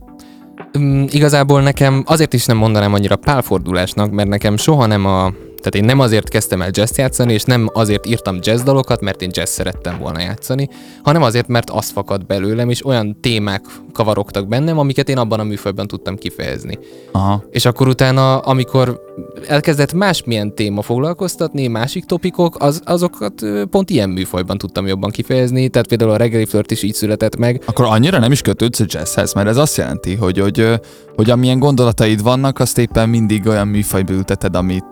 Um, 0.77 1.05
igazából 1.09 1.61
nekem 1.61 2.03
azért 2.07 2.33
is 2.33 2.45
nem 2.45 2.57
mondanám 2.57 2.93
annyira 2.93 3.15
pálfordulásnak, 3.15 4.11
mert 4.11 4.29
nekem 4.29 4.57
soha 4.57 4.85
nem 4.85 5.05
a 5.05 5.33
tehát 5.65 5.79
én 5.89 5.95
nem 5.95 5.99
azért 5.99 6.29
kezdtem 6.29 6.61
el 6.61 6.69
jazz 6.71 6.97
játszani, 6.97 7.33
és 7.33 7.43
nem 7.43 7.69
azért 7.73 8.05
írtam 8.05 8.37
jazz 8.41 8.61
dalokat, 8.61 9.01
mert 9.01 9.21
én 9.21 9.29
jazz 9.33 9.49
szerettem 9.49 9.97
volna 9.97 10.21
játszani, 10.21 10.69
hanem 11.03 11.21
azért, 11.21 11.47
mert 11.47 11.69
az 11.69 11.89
fakad 11.89 12.25
belőlem, 12.25 12.69
és 12.69 12.85
olyan 12.85 13.19
témák 13.21 13.65
kavarogtak 13.93 14.47
bennem, 14.47 14.79
amiket 14.79 15.09
én 15.09 15.17
abban 15.17 15.39
a 15.39 15.43
műfajban 15.43 15.87
tudtam 15.87 16.15
kifejezni. 16.15 16.79
Aha. 17.11 17.43
És 17.49 17.65
akkor 17.65 17.87
utána, 17.87 18.37
amikor 18.37 19.01
elkezdett 19.47 19.93
másmilyen 19.93 20.55
téma 20.55 20.81
foglalkoztatni, 20.81 21.67
másik 21.67 22.05
topikok, 22.05 22.55
az, 22.59 22.81
azokat 22.85 23.45
pont 23.69 23.89
ilyen 23.89 24.09
műfajban 24.09 24.57
tudtam 24.57 24.87
jobban 24.87 25.11
kifejezni, 25.11 25.69
tehát 25.69 25.87
például 25.87 26.11
a 26.11 26.17
reggeli 26.17 26.45
flirt 26.45 26.71
is 26.71 26.83
így 26.83 26.93
született 26.93 27.37
meg. 27.37 27.63
Akkor 27.65 27.85
annyira 27.85 28.19
nem 28.19 28.31
is 28.31 28.41
kötődsz 28.41 28.79
a 28.79 28.85
jazzhez, 28.87 29.33
mert 29.33 29.47
ez 29.47 29.57
azt 29.57 29.77
jelenti, 29.77 30.15
hogy, 30.15 30.39
hogy, 30.39 30.79
hogy 31.15 31.29
amilyen 31.29 31.59
gondolataid 31.59 32.23
vannak, 32.23 32.59
azt 32.59 32.77
éppen 32.77 33.09
mindig 33.09 33.47
olyan 33.47 33.67
műfajba 33.67 34.13
ülteted, 34.13 34.55
amit 34.55 34.85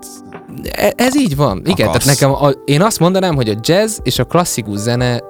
ez 0.95 1.15
így 1.15 1.35
van. 1.35 1.61
Igen, 1.65 1.87
tehát 1.87 2.05
nekem 2.05 2.31
a, 2.31 2.49
én 2.65 2.81
azt 2.81 2.99
mondanám, 2.99 3.35
hogy 3.35 3.49
a 3.49 3.55
jazz 3.61 3.97
és 4.03 4.19
a 4.19 4.23
klasszikus 4.23 4.77
zene 4.77 5.21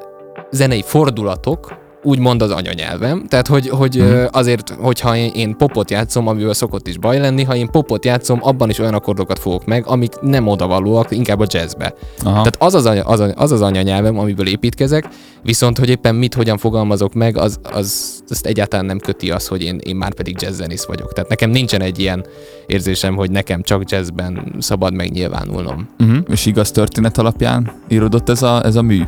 zenei 0.51 0.83
fordulatok 0.85 1.81
úgymond 2.03 2.41
az 2.41 2.51
anyanyelvem. 2.51 3.25
Tehát, 3.27 3.47
hogy, 3.47 3.69
hogy 3.69 4.01
mm. 4.01 4.23
azért, 4.31 4.69
hogyha 4.69 5.15
én, 5.15 5.31
én 5.35 5.57
popot 5.57 5.91
játszom, 5.91 6.27
amiből 6.27 6.53
szokott 6.53 6.87
is 6.87 6.97
baj 6.97 7.19
lenni, 7.19 7.43
ha 7.43 7.55
én 7.55 7.69
popot 7.71 8.05
játszom, 8.05 8.39
abban 8.41 8.69
is 8.69 8.79
olyan 8.79 8.93
akkordokat 8.93 9.39
fogok 9.39 9.65
meg, 9.65 9.87
amik 9.87 10.19
nem 10.21 10.47
odavalóak, 10.47 11.11
inkább 11.11 11.39
a 11.39 11.45
jazzbe. 11.47 11.93
Aha. 12.23 12.31
Tehát 12.31 12.55
az 12.57 12.73
az, 12.73 12.85
anya, 12.85 13.03
az, 13.03 13.23
az 13.35 13.51
az 13.51 13.61
anyanyelvem, 13.61 14.19
amiből 14.19 14.47
építkezek, 14.47 15.07
viszont, 15.41 15.77
hogy 15.77 15.89
éppen 15.89 16.15
mit, 16.15 16.33
hogyan 16.33 16.57
fogalmazok 16.57 17.13
meg, 17.13 17.37
az, 17.37 17.59
az 17.63 18.21
azt 18.29 18.45
egyáltalán 18.45 18.85
nem 18.85 18.99
köti 18.99 19.31
az, 19.31 19.47
hogy 19.47 19.63
én, 19.63 19.79
én 19.83 19.95
már 19.95 20.13
pedig 20.13 20.41
jazzzenész 20.41 20.85
vagyok. 20.85 21.13
Tehát 21.13 21.29
nekem 21.29 21.49
nincsen 21.49 21.81
egy 21.81 21.99
ilyen 21.99 22.25
érzésem, 22.65 23.15
hogy 23.15 23.31
nekem 23.31 23.61
csak 23.61 23.91
jazzben 23.91 24.55
szabad 24.59 24.93
megnyilvánulnom. 24.93 25.89
Uh-huh. 25.99 26.17
És 26.27 26.45
igaz 26.45 26.71
történet 26.71 27.17
alapján 27.17 27.71
íródott 27.87 28.29
ez 28.29 28.41
a, 28.41 28.65
ez 28.65 28.75
a 28.75 28.81
mű? 28.81 29.01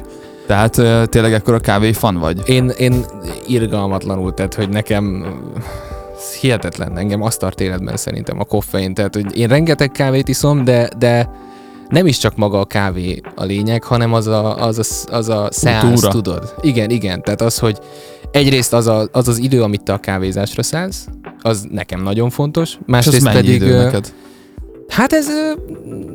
Tehát 0.48 0.72
tényleg 1.10 1.34
akkor 1.34 1.54
a 1.54 1.60
kávé 1.60 1.92
fan 1.92 2.18
vagy? 2.18 2.50
Én, 2.50 2.70
én 2.78 3.06
irgalmatlanul, 3.48 4.34
tehát 4.34 4.54
hogy 4.54 4.70
nekem 4.70 5.26
hihetetlen, 6.42 6.98
engem 6.98 7.22
azt 7.22 7.40
tart 7.40 7.62
életben 7.62 7.98
szerintem 7.98 8.40
a 8.40 8.44
koffein, 8.44 8.94
tehát 8.94 9.14
hogy 9.16 9.38
én 9.38 9.48
rengeteg 9.48 9.92
kávét 9.92 10.28
iszom, 10.28 10.64
de, 10.64 10.90
de 10.98 11.30
nem 11.90 12.08
is 12.08 12.18
csak 12.18 12.36
maga 12.36 12.60
a 12.60 12.66
kávé 12.66 13.22
a 13.36 13.44
lényeg, 13.44 13.84
hanem 13.84 14.14
az 14.14 14.28
a, 14.28 14.66
az 14.66 14.80
a, 14.80 15.14
az 15.16 15.30
a 15.30 15.48
szeánsz, 15.52 16.02
tudod? 16.02 16.54
Igen, 16.62 16.90
igen, 16.90 17.22
tehát 17.22 17.42
az, 17.42 17.58
hogy 17.58 17.80
egyrészt 18.32 18.74
az, 18.74 18.88
a, 18.88 19.08
az 19.12 19.28
az 19.28 19.38
idő, 19.38 19.62
amit 19.62 19.84
te 19.84 19.94
a 19.94 19.98
kávézásra 19.98 20.64
szállsz, 20.64 21.08
az 21.42 21.68
nekem 21.72 22.04
nagyon 22.04 22.30
fontos. 22.30 22.78
Másrészt 22.86 23.32
pedig... 23.32 23.56
Idő 23.56 23.78
neked? 23.78 24.14
Hát 24.88 25.14
ez, 25.14 25.28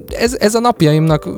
ez, 0.09 0.37
ez 0.39 0.55
a 0.55 0.61
napjaimnak 0.61 1.29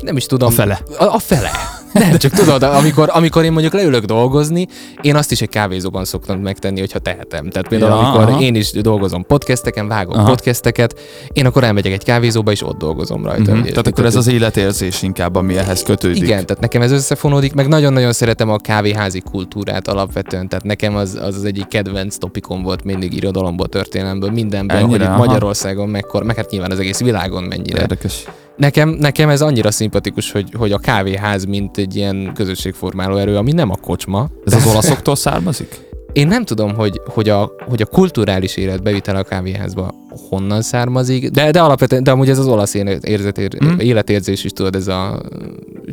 nem 0.00 0.16
is 0.16 0.26
tudom. 0.26 0.48
A 0.48 0.52
fele. 0.52 0.80
A, 0.98 1.04
a 1.04 1.18
fele. 1.18 1.50
Nem, 1.92 2.16
csak 2.16 2.32
tudod, 2.32 2.62
amikor, 2.62 3.10
amikor 3.12 3.44
én 3.44 3.52
mondjuk 3.52 3.72
leülök 3.72 4.04
dolgozni, 4.04 4.66
én 5.00 5.16
azt 5.16 5.32
is 5.32 5.40
egy 5.40 5.48
kávézóban 5.48 6.04
szoktam 6.04 6.40
megtenni, 6.40 6.80
hogyha 6.80 6.98
tehetem. 6.98 7.50
Tehát 7.50 7.68
például 7.68 7.90
ja, 7.90 7.98
amikor 7.98 8.28
aha. 8.28 8.40
én 8.40 8.54
is 8.54 8.70
dolgozom 8.70 9.26
podcasteken, 9.26 9.88
vágom 9.88 10.18
aha. 10.18 10.28
podcasteket, 10.28 11.00
én 11.32 11.46
akkor 11.46 11.64
elmegyek 11.64 11.92
egy 11.92 12.04
kávézóba, 12.04 12.50
és 12.50 12.62
ott 12.62 12.78
dolgozom 12.78 13.24
rajta. 13.24 13.52
Mm-hmm. 13.52 13.62
Tehát 13.62 13.86
akkor 13.86 14.04
ez 14.04 14.16
az 14.16 14.26
életérzés 14.26 15.02
inkább, 15.02 15.36
ami 15.36 15.56
ehhez 15.56 15.82
kötődik. 15.82 16.22
Igen, 16.22 16.46
tehát 16.46 16.60
nekem 16.60 16.82
ez 16.82 16.92
összefonódik, 16.92 17.52
meg 17.52 17.68
nagyon-nagyon 17.68 18.12
szeretem 18.12 18.50
a 18.50 18.56
kávéházi 18.56 19.20
kultúrát 19.20 19.88
alapvetően, 19.88 20.48
tehát 20.48 20.64
nekem 20.64 20.96
az 20.96 21.18
az, 21.22 21.36
az 21.36 21.44
egyik 21.44 21.66
kedvenc 21.66 22.16
topikom 22.16 22.62
volt 22.62 22.84
mindig 22.84 23.14
irodalomból, 23.14 23.68
történelemből, 23.68 24.30
mindenben, 24.30 24.76
Ennyire, 24.76 25.04
hogy 25.04 25.14
itt 25.14 25.26
Magyarországon 25.26 25.88
mekkor, 25.88 26.22
meg 26.22 26.36
hát 26.36 26.50
nyilván 26.50 26.70
az 26.70 26.78
egész 26.78 26.98
világon 26.98 27.42
mennyire. 27.42 27.80
Érdekes. 27.80 28.24
Nekem, 28.58 28.88
nekem 28.88 29.28
ez 29.28 29.42
annyira 29.42 29.70
szimpatikus, 29.70 30.32
hogy, 30.32 30.52
hogy 30.56 30.72
a 30.72 30.78
kávéház 30.78 31.44
mint 31.44 31.76
egy 31.76 31.96
ilyen 31.96 32.32
közösségformáló 32.34 33.16
erő, 33.16 33.36
ami 33.36 33.52
nem 33.52 33.70
a 33.70 33.76
kocsma. 33.76 34.28
Ez 34.44 34.54
az 34.54 34.66
olaszoktól 34.66 35.16
származik? 35.16 35.86
Én 36.12 36.26
nem 36.26 36.44
tudom, 36.44 36.74
hogy, 36.74 37.00
hogy, 37.06 37.28
a, 37.28 37.52
hogy 37.68 37.82
a 37.82 37.86
kulturális 37.86 38.56
élet 38.56 38.82
bevitel 38.82 39.16
a 39.16 39.22
kávéházba 39.22 39.94
honnan 40.28 40.62
származik, 40.62 41.30
de, 41.30 41.50
de 41.50 41.60
alapvetően, 41.60 42.02
de 42.02 42.10
amúgy 42.10 42.28
ez 42.28 42.38
az 42.38 42.46
olasz 42.46 42.74
érzetér, 43.00 43.56
mm. 43.64 43.78
életérzés 43.78 44.44
is 44.44 44.50
tudod, 44.50 44.74
ez 44.74 44.88
a 44.88 45.22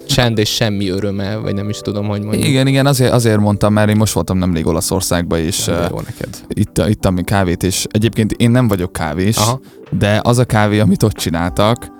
csend 0.07 0.37
és 0.37 0.49
semmi 0.49 0.89
öröme, 0.89 1.35
vagy 1.35 1.53
nem 1.53 1.69
is 1.69 1.79
tudom, 1.79 2.07
hogy 2.07 2.21
mondjam. 2.21 2.49
Igen, 2.49 2.67
igen, 2.67 2.85
azért, 2.85 3.11
azért 3.11 3.39
mondtam, 3.39 3.73
mert 3.73 3.89
én 3.89 3.95
most 3.95 4.13
voltam 4.13 4.37
nemrég 4.37 4.67
Olaszországban, 4.67 5.39
és 5.39 5.67
ja, 5.67 5.87
jó 5.89 5.99
neked. 5.99 6.29
Itt, 6.47 6.81
itt 6.87 7.05
ami 7.05 7.23
kávét, 7.23 7.63
és 7.63 7.85
egyébként 7.91 8.31
én 8.31 8.51
nem 8.51 8.67
vagyok 8.67 8.93
kávés, 8.93 9.37
Aha. 9.37 9.59
de 9.97 10.19
az 10.23 10.37
a 10.37 10.45
kávé, 10.45 10.79
amit 10.79 11.03
ott 11.03 11.13
csináltak, 11.13 11.94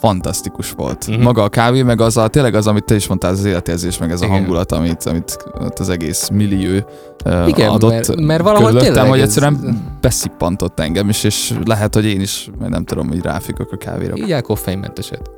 fantasztikus 0.00 0.70
volt. 0.70 1.04
Uh-huh. 1.08 1.22
Maga 1.24 1.42
a 1.42 1.48
kávé, 1.48 1.82
meg 1.82 2.00
az 2.00 2.16
a, 2.16 2.28
tényleg 2.28 2.54
az, 2.54 2.66
amit 2.66 2.84
te 2.84 2.94
is 2.94 3.06
mondtál, 3.06 3.30
az, 3.30 3.44
életérzés, 3.44 3.98
meg 3.98 4.10
ez 4.10 4.20
a 4.20 4.24
Igen. 4.24 4.36
hangulat, 4.36 4.72
amit, 4.72 5.04
amit 5.04 5.78
az 5.78 5.88
egész 5.88 6.28
millió 6.28 6.78
uh, 7.24 7.48
Igen, 7.48 7.70
adott 7.70 7.90
mert- 7.90 8.20
mert 8.20 8.42
valahol 8.42 8.80
tényleg 8.80 9.08
hogy 9.08 9.20
ez- 9.20 9.26
egyszerűen 9.26 9.82
beszippantott 10.00 10.80
engem 10.80 11.08
is, 11.08 11.24
és 11.24 11.54
lehet, 11.64 11.94
hogy 11.94 12.04
én 12.04 12.20
is, 12.20 12.50
nem 12.68 12.84
tudom, 12.84 13.08
hogy 13.08 13.22
ráfikok 13.22 13.72
a 13.72 13.76
kávéra. 13.76 14.16
Így 14.16 14.40
koffeinmenteset. 14.40 15.30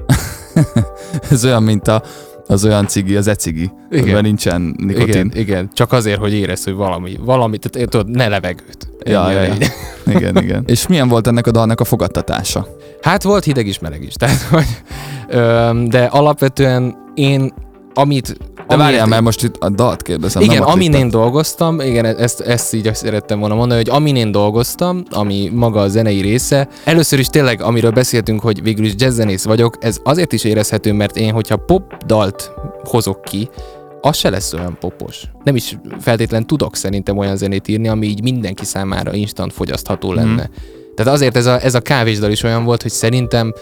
Ez 1.30 1.44
olyan, 1.44 1.62
mint 1.62 1.88
a, 1.88 2.02
az 2.46 2.64
olyan 2.64 2.86
cigi, 2.86 3.16
az 3.16 3.26
ecigi, 3.26 3.70
Igen. 3.90 4.02
amiben 4.02 4.22
nincsen 4.22 4.74
nikotin. 4.78 5.08
Igen, 5.08 5.30
igen, 5.34 5.70
csak 5.72 5.92
azért, 5.92 6.18
hogy 6.18 6.32
érezd, 6.32 6.64
hogy 6.64 6.74
valami, 6.74 7.18
valami, 7.20 7.58
tehát 7.58 7.88
tudod, 7.88 8.08
ne 8.08 8.28
levegőt. 8.28 8.88
Ja, 9.04 9.30
ja, 9.30 9.42
ja. 9.42 9.54
Igen, 10.06 10.36
igen. 10.36 10.62
És 10.72 10.86
milyen 10.86 11.08
volt 11.08 11.26
ennek 11.26 11.46
a 11.46 11.50
dalnak 11.50 11.80
a 11.80 11.84
fogadtatása? 11.84 12.66
Hát 13.02 13.22
volt 13.22 13.44
hideg 13.44 13.66
is, 13.66 13.78
meleg 13.78 14.02
is, 14.02 14.12
tehát 14.20 14.42
hogy, 14.42 14.66
öm, 15.28 15.88
de 15.88 16.04
alapvetően 16.04 16.96
én, 17.14 17.52
amit... 17.94 18.36
De 18.76 18.82
várjál, 18.82 19.06
mert 19.06 19.22
most 19.22 19.42
itt 19.42 19.56
a 19.58 19.68
dalt 19.68 20.02
kérdezem. 20.02 20.42
Igen, 20.42 20.62
amin 20.62 20.92
én 20.92 21.08
dolgoztam, 21.08 21.80
igen, 21.80 22.04
ezt, 22.04 22.40
ezt 22.40 22.74
így 22.74 22.94
szerettem 22.94 23.38
volna 23.38 23.54
mondani, 23.54 23.80
hogy 23.84 23.90
amin 23.90 24.16
én 24.16 24.30
dolgoztam, 24.30 25.02
ami 25.10 25.50
maga 25.54 25.80
a 25.80 25.88
zenei 25.88 26.20
része, 26.20 26.68
először 26.84 27.18
is 27.18 27.26
tényleg, 27.26 27.62
amiről 27.62 27.90
beszéltünk, 27.90 28.40
hogy 28.40 28.62
végül 28.62 28.84
is 28.84 28.92
jazzzenész 28.96 29.44
vagyok, 29.44 29.76
ez 29.80 29.96
azért 30.02 30.32
is 30.32 30.44
érezhető, 30.44 30.92
mert 30.92 31.16
én, 31.16 31.32
hogyha 31.32 31.56
pop 31.56 32.04
dalt 32.06 32.52
hozok 32.84 33.22
ki, 33.22 33.48
az 34.00 34.16
se 34.16 34.30
lesz 34.30 34.52
olyan 34.52 34.76
popos. 34.80 35.22
Nem 35.44 35.56
is 35.56 35.78
feltétlen 36.00 36.46
tudok 36.46 36.76
szerintem 36.76 37.18
olyan 37.18 37.36
zenét 37.36 37.68
írni, 37.68 37.88
ami 37.88 38.06
így 38.06 38.22
mindenki 38.22 38.64
számára 38.64 39.14
instant 39.14 39.52
fogyasztható 39.52 40.12
lenne. 40.12 40.50
Tehát 40.94 41.12
azért 41.12 41.36
ez 41.36 41.46
a, 41.46 41.64
ez 41.64 41.74
a 41.74 41.80
kávésdal 41.80 42.30
is 42.30 42.42
olyan 42.42 42.64
volt, 42.64 42.82
hogy 42.82 42.90
szerintem 42.90 43.52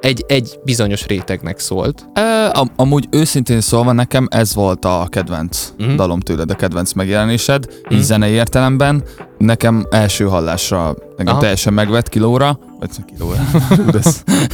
egy, 0.00 0.24
egy 0.28 0.58
bizonyos 0.64 1.06
rétegnek 1.06 1.58
szólt. 1.58 2.06
Ö, 2.14 2.20
am- 2.52 2.72
amúgy 2.76 3.06
őszintén 3.10 3.60
szólva 3.60 3.92
nekem 3.92 4.26
ez 4.30 4.54
volt 4.54 4.84
a 4.84 5.06
kedvenc 5.10 5.72
uh-huh. 5.78 5.94
dalom 5.94 6.20
tőled, 6.20 6.50
a 6.50 6.54
kedvenc 6.54 6.92
megjelenésed, 6.92 7.64
uh-huh. 7.64 7.82
így 7.92 7.98
Mhm. 7.98 8.06
zenei 8.06 8.32
értelemben. 8.32 9.02
Nekem 9.38 9.86
első 9.90 10.24
hallásra 10.24 10.94
engem 11.16 11.32
Aha. 11.34 11.40
teljesen 11.40 11.72
megvett 11.72 12.08
kilóra, 12.08 12.58
vagy 12.78 12.90
kilóra. 13.16 13.40
De 13.92 14.00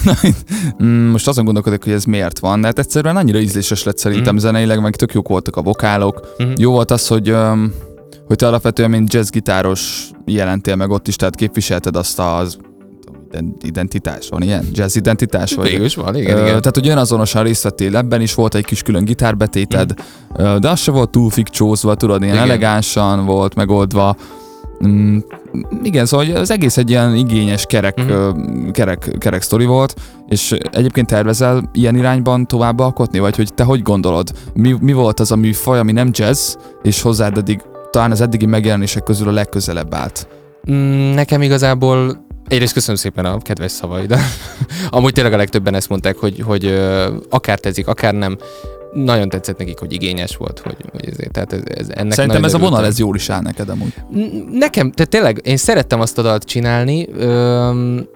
Na, 0.04 0.14
mm, 0.84 1.10
Most 1.10 1.28
azon 1.28 1.44
gondolkodok, 1.44 1.82
hogy 1.84 1.92
ez 1.92 2.04
miért 2.04 2.38
van, 2.38 2.58
mert 2.58 2.78
egyszerűen 2.78 3.16
annyira 3.16 3.38
ízléses 3.38 3.82
lett 3.82 3.98
szerintem 3.98 4.26
uh-huh. 4.26 4.40
zeneileg, 4.40 4.80
meg 4.80 4.96
tök 4.96 5.12
jók 5.12 5.28
voltak 5.28 5.56
a 5.56 5.62
vokálok. 5.62 6.34
Mhm. 6.38 6.50
Jó 6.56 6.70
volt 6.70 6.90
az, 6.90 7.06
hogy 7.06 7.28
öm, 7.28 7.74
hogy 8.26 8.36
te 8.36 8.46
alapvetően, 8.46 8.90
mint 8.90 9.12
jazzgitáros 9.12 10.10
jelentél 10.26 10.76
meg 10.76 10.90
ott 10.90 11.08
is, 11.08 11.16
tehát 11.16 11.34
képviselted 11.34 11.96
azt 11.96 12.18
az 12.18 12.56
identitás, 13.62 14.28
van 14.28 14.42
ilyen? 14.42 14.64
Jazz 14.72 14.96
identitás? 14.96 15.54
Vagy, 15.54 15.68
Végül 15.68 15.84
is 15.84 15.94
van, 15.94 16.16
igen, 16.16 16.36
Ö, 16.36 16.40
igen. 16.40 16.46
Tehát, 16.46 16.74
hogy 16.74 16.88
önazonosan 16.88 17.42
részt 17.42 17.62
vettél 17.62 17.96
ebben 17.96 18.20
is, 18.20 18.34
volt 18.34 18.54
egy 18.54 18.64
kis 18.64 18.82
külön 18.82 19.04
gitárbetéted, 19.04 19.94
ö, 20.36 20.56
de 20.60 20.68
az 20.70 20.80
se 20.80 20.90
volt 20.90 21.10
túl 21.10 21.30
fikcsózva, 21.30 21.94
tudod, 21.94 22.22
ilyen 22.22 22.34
Igen. 22.34 22.46
elegánsan 22.48 23.24
volt 23.26 23.54
megoldva. 23.54 24.16
Mm, 24.86 25.18
igen, 25.82 26.06
szóval 26.06 26.36
az 26.36 26.50
egész 26.50 26.76
egy 26.76 26.90
ilyen 26.90 27.14
igényes 27.16 27.66
kerek, 27.66 27.96
Mhm. 27.96 28.10
ö, 28.10 28.30
kerek, 28.70 29.10
kerek 29.18 29.42
sztori 29.42 29.64
volt, 29.64 29.94
és 30.28 30.56
egyébként 30.72 31.06
tervezel 31.06 31.70
ilyen 31.72 31.96
irányban 31.96 32.46
tovább 32.46 32.78
alkotni, 32.78 33.18
vagy 33.18 33.36
hogy 33.36 33.54
te 33.54 33.62
hogy 33.64 33.82
gondolod? 33.82 34.30
Mi, 34.54 34.76
mi 34.80 34.92
volt 34.92 35.20
az 35.20 35.30
a 35.32 35.36
műfaj, 35.36 35.78
ami 35.78 35.92
nem 35.92 36.10
jazz, 36.12 36.54
és 36.82 37.02
hozzád 37.02 37.36
eddig 37.38 37.60
talán 37.90 38.10
az 38.10 38.20
eddigi 38.20 38.46
megjelenések 38.46 39.02
közül 39.02 39.28
a 39.28 39.32
legközelebb 39.32 39.94
állt? 39.94 40.26
Mm, 40.70 41.10
Nekem 41.14 41.42
igazából 41.42 42.26
egyrészt 42.52 42.72
köszönöm 42.72 42.96
szépen 42.96 43.24
a 43.24 43.38
kedves 43.38 43.72
szavaid. 43.72 44.14
Amúgy 44.90 45.12
tényleg 45.12 45.32
a 45.32 45.36
legtöbben 45.36 45.74
ezt 45.74 45.88
mondták, 45.88 46.16
hogy, 46.16 46.40
hogy 46.40 46.80
akár 47.30 47.58
tetszik, 47.58 47.86
akár 47.86 48.14
nem. 48.14 48.38
Nagyon 48.92 49.28
tetszett 49.28 49.58
nekik, 49.58 49.78
hogy 49.78 49.92
igényes 49.92 50.36
volt, 50.36 50.58
hogy, 50.58 50.76
hogy 50.90 51.08
ezért, 51.08 51.32
tehát 51.32 51.52
ez, 51.52 51.60
ez, 51.64 51.88
ennek 51.88 52.12
Szerintem 52.12 52.44
ez 52.44 52.54
a 52.54 52.58
vonal, 52.58 52.84
ez 52.84 52.98
jól 52.98 53.14
is 53.14 53.28
áll 53.28 53.40
neked 53.40 53.68
amúgy. 53.68 53.94
Nekem, 54.50 54.90
tehát 54.90 55.10
tényleg, 55.10 55.40
én 55.44 55.56
szerettem 55.56 56.00
azt 56.00 56.18
a 56.18 56.22
dalt 56.22 56.44
csinálni, 56.44 57.08
öm, 57.12 58.08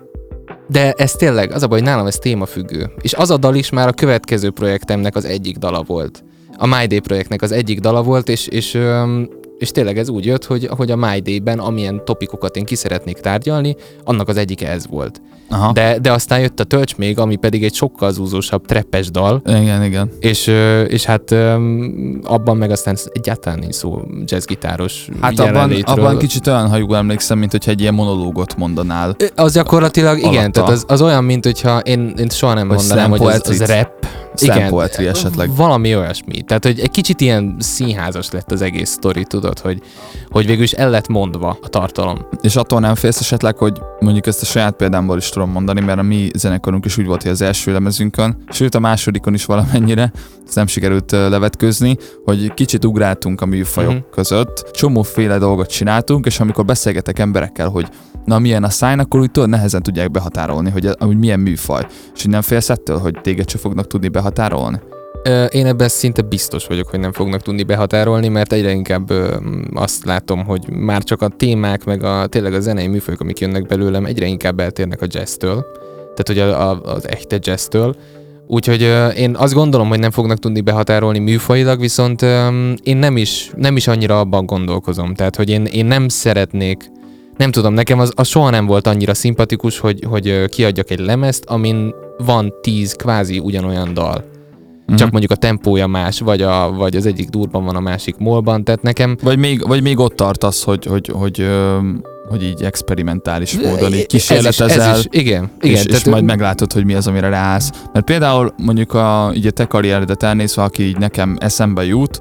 de 0.68 0.92
ez 0.92 1.12
tényleg, 1.12 1.52
az 1.52 1.62
a 1.62 1.66
baj, 1.66 1.78
hogy 1.78 1.88
nálam 1.88 2.06
ez 2.06 2.16
témafüggő. 2.16 2.92
És 3.00 3.14
az 3.14 3.30
a 3.30 3.36
dal 3.36 3.54
is 3.54 3.70
már 3.70 3.88
a 3.88 3.92
következő 3.92 4.50
projektemnek 4.50 5.16
az 5.16 5.24
egyik 5.24 5.56
dala 5.56 5.82
volt. 5.82 6.24
A 6.56 6.66
My 6.66 6.86
Day 6.86 7.00
projektnek 7.00 7.42
az 7.42 7.52
egyik 7.52 7.80
dala 7.80 8.02
volt, 8.02 8.28
és, 8.28 8.46
és, 8.46 8.74
öm, 8.74 9.28
és 9.58 9.70
tényleg 9.70 9.98
ez 9.98 10.08
úgy 10.08 10.24
jött, 10.24 10.44
hogy, 10.44 10.68
hogy 10.76 10.90
a 10.90 10.96
My 10.96 11.20
Day-ben 11.20 11.58
amilyen 11.58 12.04
topikokat 12.04 12.56
én 12.56 12.64
ki 12.64 12.74
szeretnék 12.74 13.16
tárgyalni, 13.16 13.76
annak 14.04 14.28
az 14.28 14.36
egyike 14.36 14.68
ez 14.70 14.86
volt. 14.86 15.20
Aha. 15.50 15.72
De, 15.72 15.98
de 15.98 16.12
aztán 16.12 16.40
jött 16.40 16.60
a 16.60 16.64
Tölcs 16.64 16.96
még, 16.96 17.18
ami 17.18 17.36
pedig 17.36 17.64
egy 17.64 17.74
sokkal 17.74 18.12
zúzósabb 18.12 18.66
treppes 18.66 19.10
dal, 19.10 19.42
Igen, 19.46 19.84
igen. 19.84 20.10
és, 20.20 20.46
és 20.88 21.04
hát 21.04 21.34
abban 22.22 22.56
meg 22.56 22.70
aztán 22.70 22.96
egyáltalán 23.12 23.58
nincs 23.58 23.74
szó 23.74 24.02
jazzgitáros 24.24 25.08
Hát 25.20 25.38
abban, 25.38 25.72
abban 25.82 26.18
kicsit 26.18 26.46
olyan, 26.46 26.68
ha 26.68 26.76
jól 26.76 26.96
emlékszem, 26.96 27.38
mint 27.38 27.50
hogyha 27.50 27.70
egy 27.70 27.80
ilyen 27.80 27.94
monológot 27.94 28.56
mondanál. 28.56 29.16
Az 29.34 29.52
gyakorlatilag 29.52 30.18
igen, 30.18 30.30
Alatta. 30.30 30.50
tehát 30.50 30.70
az, 30.70 30.84
az 30.86 31.02
olyan, 31.02 31.24
mint 31.24 31.44
hogyha 31.44 31.78
én, 31.78 32.14
én 32.18 32.28
soha 32.28 32.54
nem 32.54 32.68
Vagy 32.68 32.76
mondanám, 32.76 33.10
hogy 33.10 33.20
az, 33.20 33.48
az 33.48 33.66
rap. 33.66 34.05
Slam 34.38 34.68
poetry 34.68 35.06
esetleg. 35.06 35.54
Valami 35.54 35.96
olyasmi. 35.96 36.42
Tehát, 36.42 36.64
hogy 36.64 36.80
egy 36.80 36.90
kicsit 36.90 37.20
ilyen 37.20 37.56
színházas 37.58 38.30
lett 38.30 38.52
az 38.52 38.62
egész 38.62 38.90
sztori, 38.90 39.24
tudod, 39.24 39.58
hogy, 39.58 39.82
hogy 40.30 40.46
végül 40.46 40.62
is 40.62 40.72
el 40.72 40.90
lett 40.90 41.08
mondva 41.08 41.58
a 41.62 41.68
tartalom. 41.68 42.26
És 42.40 42.56
attól 42.56 42.80
nem 42.80 42.94
félsz 42.94 43.20
esetleg, 43.20 43.56
hogy 43.56 43.80
mondjuk 44.00 44.26
ezt 44.26 44.42
a 44.42 44.44
saját 44.44 44.76
példámból 44.76 45.16
is 45.16 45.28
tudom 45.28 45.50
mondani, 45.50 45.80
mert 45.80 45.98
a 45.98 46.02
mi 46.02 46.30
zenekarunk 46.34 46.84
is 46.84 46.98
úgy 46.98 47.06
volt, 47.06 47.22
hogy 47.22 47.30
az 47.30 47.40
első 47.40 47.72
lemezünkön, 47.72 48.42
sőt 48.48 48.74
a 48.74 48.78
másodikon 48.78 49.34
is 49.34 49.44
valamennyire, 49.44 50.12
ezt 50.46 50.54
nem 50.54 50.66
sikerült 50.66 51.10
levetközni, 51.10 51.96
hogy 52.24 52.54
kicsit 52.54 52.84
ugráltunk 52.84 53.40
a 53.40 53.46
műfajok 53.46 53.90
uh-huh. 53.90 54.10
között, 54.10 54.70
csomóféle 54.72 55.38
dolgot 55.38 55.70
csináltunk, 55.70 56.26
és 56.26 56.40
amikor 56.40 56.64
beszélgetek 56.64 57.18
emberekkel, 57.18 57.68
hogy 57.68 57.88
na 58.24 58.38
milyen 58.38 58.64
a 58.64 58.70
szájn, 58.70 58.98
akkor 58.98 59.20
úgy 59.20 59.30
tudod, 59.30 59.48
nehezen 59.48 59.82
tudják 59.82 60.10
behatárolni, 60.10 60.70
hogy, 60.70 60.88
hogy 60.98 61.18
milyen 61.18 61.40
műfaj. 61.40 61.86
És 62.14 62.24
nem 62.24 62.42
félsz 62.42 62.70
ettől, 62.70 62.98
hogy 62.98 63.18
téged 63.22 63.50
se 63.50 63.58
fognak 63.58 63.86
tudni 63.86 64.08
behatárolni? 64.08 64.25
Ö, 65.24 65.44
Én 65.44 65.66
ebben 65.66 65.88
szinte 65.88 66.22
biztos 66.22 66.66
vagyok, 66.66 66.88
hogy 66.88 67.00
nem 67.00 67.12
fognak 67.12 67.42
tudni 67.42 67.62
behatárolni, 67.62 68.28
mert 68.28 68.52
egyre 68.52 68.70
inkább 68.70 69.12
azt 69.74 70.04
látom, 70.04 70.44
hogy 70.44 70.70
már 70.70 71.02
csak 71.02 71.22
a 71.22 71.28
témák, 71.28 71.84
meg 71.84 72.02
a, 72.02 72.26
tényleg 72.26 72.54
a 72.54 72.60
zenei 72.60 72.86
műfajok, 72.86 73.20
amik 73.20 73.38
jönnek 73.38 73.66
belőlem, 73.66 74.04
egyre 74.04 74.26
inkább 74.26 74.60
eltérnek 74.60 75.02
a 75.02 75.06
jazztől. 75.08 75.66
Tehát, 76.14 76.26
hogy 76.26 76.38
a, 76.38 76.70
a, 76.70 76.80
az 76.82 77.08
echte 77.08 77.38
jazztől. 77.40 77.96
Úgyhogy 78.46 78.92
én 79.16 79.34
azt 79.36 79.54
gondolom, 79.54 79.88
hogy 79.88 79.98
nem 79.98 80.10
fognak 80.10 80.38
tudni 80.38 80.60
behatárolni 80.60 81.18
műfajilag, 81.18 81.80
viszont 81.80 82.22
én 82.82 82.96
nem 82.96 83.16
is, 83.16 83.50
nem 83.56 83.76
is 83.76 83.86
annyira 83.88 84.20
abban 84.20 84.46
gondolkozom. 84.46 85.14
Tehát, 85.14 85.36
hogy 85.36 85.50
én, 85.50 85.64
én 85.64 85.86
nem 85.86 86.08
szeretnék, 86.08 86.90
nem 87.36 87.50
tudom, 87.50 87.74
nekem 87.74 87.98
az, 87.98 88.12
az 88.14 88.28
soha 88.28 88.50
nem 88.50 88.66
volt 88.66 88.86
annyira 88.86 89.14
szimpatikus, 89.14 89.78
hogy, 89.78 90.04
hogy 90.08 90.44
kiadjak 90.48 90.90
egy 90.90 90.98
lemezt, 90.98 91.44
amin 91.44 91.94
van 92.18 92.54
tíz 92.60 92.92
kvázi 92.92 93.38
ugyanolyan 93.38 93.94
dal 93.94 94.34
Mhm. 94.86 94.96
csak 94.96 95.10
mondjuk 95.10 95.32
a 95.32 95.34
tempója 95.34 95.86
más, 95.86 96.20
vagy, 96.20 96.42
a, 96.42 96.72
vagy 96.72 96.96
az 96.96 97.06
egyik 97.06 97.28
durban 97.28 97.64
van, 97.64 97.76
a 97.76 97.80
másik 97.80 98.16
molban, 98.16 98.64
tehát 98.64 98.82
nekem 98.82 99.16
Vagy 99.22 99.38
még, 99.38 99.66
vagy 99.66 99.82
még 99.82 99.98
ott 99.98 100.16
tartasz, 100.16 100.64
hogy, 100.64 100.84
hogy, 100.84 101.10
hogy, 101.12 101.36
hogy, 101.38 101.48
hogy 102.28 102.42
így 102.42 102.62
experimentális 102.62 103.58
módon 103.58 103.92
így 103.92 103.98
ez 103.98 104.06
kísérletezel, 104.06 104.68
is, 104.68 104.76
ez 104.76 104.98
is, 104.98 105.06
igen, 105.10 105.50
igen, 105.60 105.76
és, 105.76 105.84
és 105.84 106.04
majd 106.04 106.24
meglátod, 106.24 106.72
hogy 106.72 106.84
mi 106.84 106.94
az, 106.94 107.06
amire 107.06 107.28
ráállsz. 107.28 107.70
Mert 107.92 108.04
például 108.04 108.54
mondjuk 108.56 108.94
a, 108.94 109.30
így 109.34 109.46
a 109.46 109.50
te 109.50 109.64
karrieredet 109.64 110.22
elnézve, 110.22 110.62
aki 110.62 110.82
így 110.82 110.98
nekem 110.98 111.36
eszembe 111.40 111.84
jut, 111.84 112.20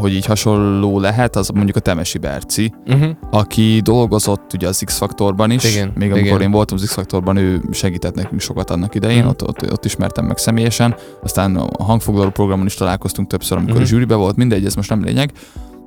hogy 0.00 0.12
így 0.14 0.24
hasonló 0.24 1.00
lehet, 1.00 1.36
az 1.36 1.48
mondjuk 1.48 1.76
a 1.76 1.80
Temesi 1.80 2.18
Berci, 2.18 2.72
uh-huh. 2.86 3.10
aki 3.30 3.80
dolgozott 3.82 4.52
ugye 4.54 4.68
az 4.68 4.82
X-faktorban 4.84 5.50
is, 5.50 5.64
Igen, 5.74 5.92
még 5.94 6.10
amikor 6.10 6.26
igen. 6.28 6.40
én 6.40 6.50
voltam 6.50 6.76
az 6.76 6.84
X-faktorban, 6.84 7.36
ő 7.36 7.60
segített 7.70 8.14
nekünk 8.14 8.40
sokat 8.40 8.70
annak 8.70 8.94
idején, 8.94 9.18
Mhm. 9.18 9.28
ott, 9.28 9.48
ott, 9.48 9.72
ott 9.72 9.84
ismertem 9.84 10.24
meg 10.24 10.38
személyesen, 10.38 10.94
aztán 11.22 11.56
a 11.56 11.84
hangfoglaló 11.84 12.30
programon 12.30 12.66
is 12.66 12.74
találkoztunk 12.74 13.28
többször, 13.28 13.56
amikor 13.56 13.74
Mhm. 13.74 13.82
a 13.82 13.86
zsűribe 13.86 14.14
volt, 14.14 14.36
mindegy, 14.36 14.64
ez 14.64 14.74
most 14.74 14.88
nem 14.90 15.04
lényeg, 15.04 15.32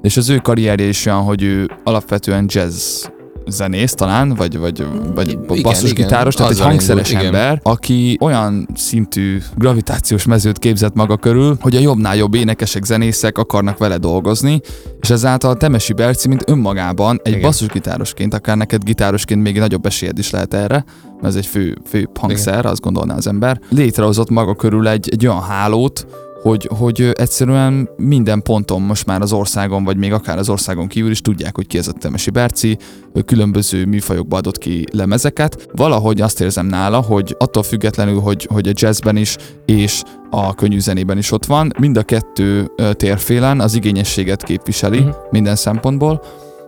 és 0.01 0.17
az 0.17 0.29
ő 0.29 0.38
karrierje 0.38 0.86
is 0.88 1.05
olyan, 1.05 1.21
hogy 1.24 1.43
ő 1.43 1.69
alapvetően 1.83 2.45
jazz 2.48 3.05
zenész 3.51 3.93
talán, 3.93 4.34
vagy, 4.36 4.58
vagy, 4.58 4.86
vagy 5.15 5.29
Igen, 5.29 5.62
basszusgitáros, 5.62 6.34
igen, 6.34 6.48
tehát 6.48 6.51
egy 6.51 6.72
hangszeres 6.72 7.12
indult, 7.12 7.29
igen. 7.29 7.41
ember, 7.41 7.60
aki 7.63 8.17
olyan 8.20 8.67
szintű 8.75 9.41
gravitációs 9.58 10.25
mezőt 10.25 10.60
képzett 10.60 10.93
maga 10.93 11.17
körül, 11.17 11.58
hogy 11.62 11.75
a 11.75 11.79
jobbnál 11.79 12.15
jobb 12.15 12.34
énekesek, 12.34 12.84
zenészek 12.84 13.38
akarnak 13.38 13.77
vele 13.77 13.98
dolgozni, 13.98 14.62
és 15.01 15.10
ezáltal 15.10 15.58
Temesi 15.58 15.93
Berci, 15.93 16.27
mint 16.27 16.43
önmagában 16.48 17.20
egy 17.24 17.31
Igen. 17.31 17.41
basszusgitárosként, 17.41 18.34
akár 18.34 18.58
neked 18.58 18.84
gitárosként 18.84 19.41
még 19.41 19.60
nagyobb 19.60 19.86
esélyed 19.86 20.17
is 20.17 20.29
lehet 20.29 20.53
erre, 20.53 20.86
mert 21.13 21.25
ez 21.25 21.36
egy 21.36 21.46
fő, 21.46 21.77
fő 21.89 22.10
hangszer, 22.20 22.65
azt 22.65 22.81
gondolná 22.81 23.15
az 23.15 23.27
ember, 23.27 23.60
létrehozott 23.70 24.29
maga 24.29 24.55
körül 24.55 24.88
egy, 24.88 25.10
egy 25.12 25.27
olyan 25.27 25.41
hálót, 25.41 26.05
hogy, 26.41 26.69
hogy 26.77 27.10
egyszerűen 27.13 27.89
minden 27.98 28.41
ponton 28.41 28.81
most 28.81 29.05
már 29.05 29.21
az 29.21 29.33
országon, 29.33 29.83
vagy 29.83 29.98
még 29.98 30.13
akár 30.13 30.38
az 30.38 30.50
országon 30.50 30.88
kívül 30.88 31.12
is 31.12 31.21
tudják, 31.21 31.55
hogy 31.55 31.67
ki 31.67 31.77
ez 31.77 31.88
a 31.88 31.91
Temesi 31.91 32.29
Berci, 32.29 32.77
különböző 33.25 33.86
műfajokba 33.86 34.38
adott 34.38 34.57
ki 34.57 34.86
lemezeket. 34.91 35.67
Valahogy 35.71 36.21
azt 36.21 36.41
érzem 36.41 36.65
nála, 36.65 37.00
hogy 37.00 37.36
attól 37.39 37.63
függetlenül, 37.63 38.19
hogy, 38.19 38.48
hogy 38.51 38.67
a 38.67 38.71
jazzben 38.74 39.15
is 39.15 39.36
és 39.65 40.01
a 40.29 40.55
könnyű 40.55 40.79
zenében 40.79 41.17
is 41.17 41.31
ott 41.31 41.45
van, 41.45 41.74
mind 41.79 41.98
a 41.98 42.03
kettő 42.03 42.71
térfélen 42.91 43.60
az 43.60 43.75
igényességet 43.75 44.43
képviseli 44.43 44.98
uh-huh. 44.98 45.15
minden 45.31 45.55
szempontból, 45.55 46.21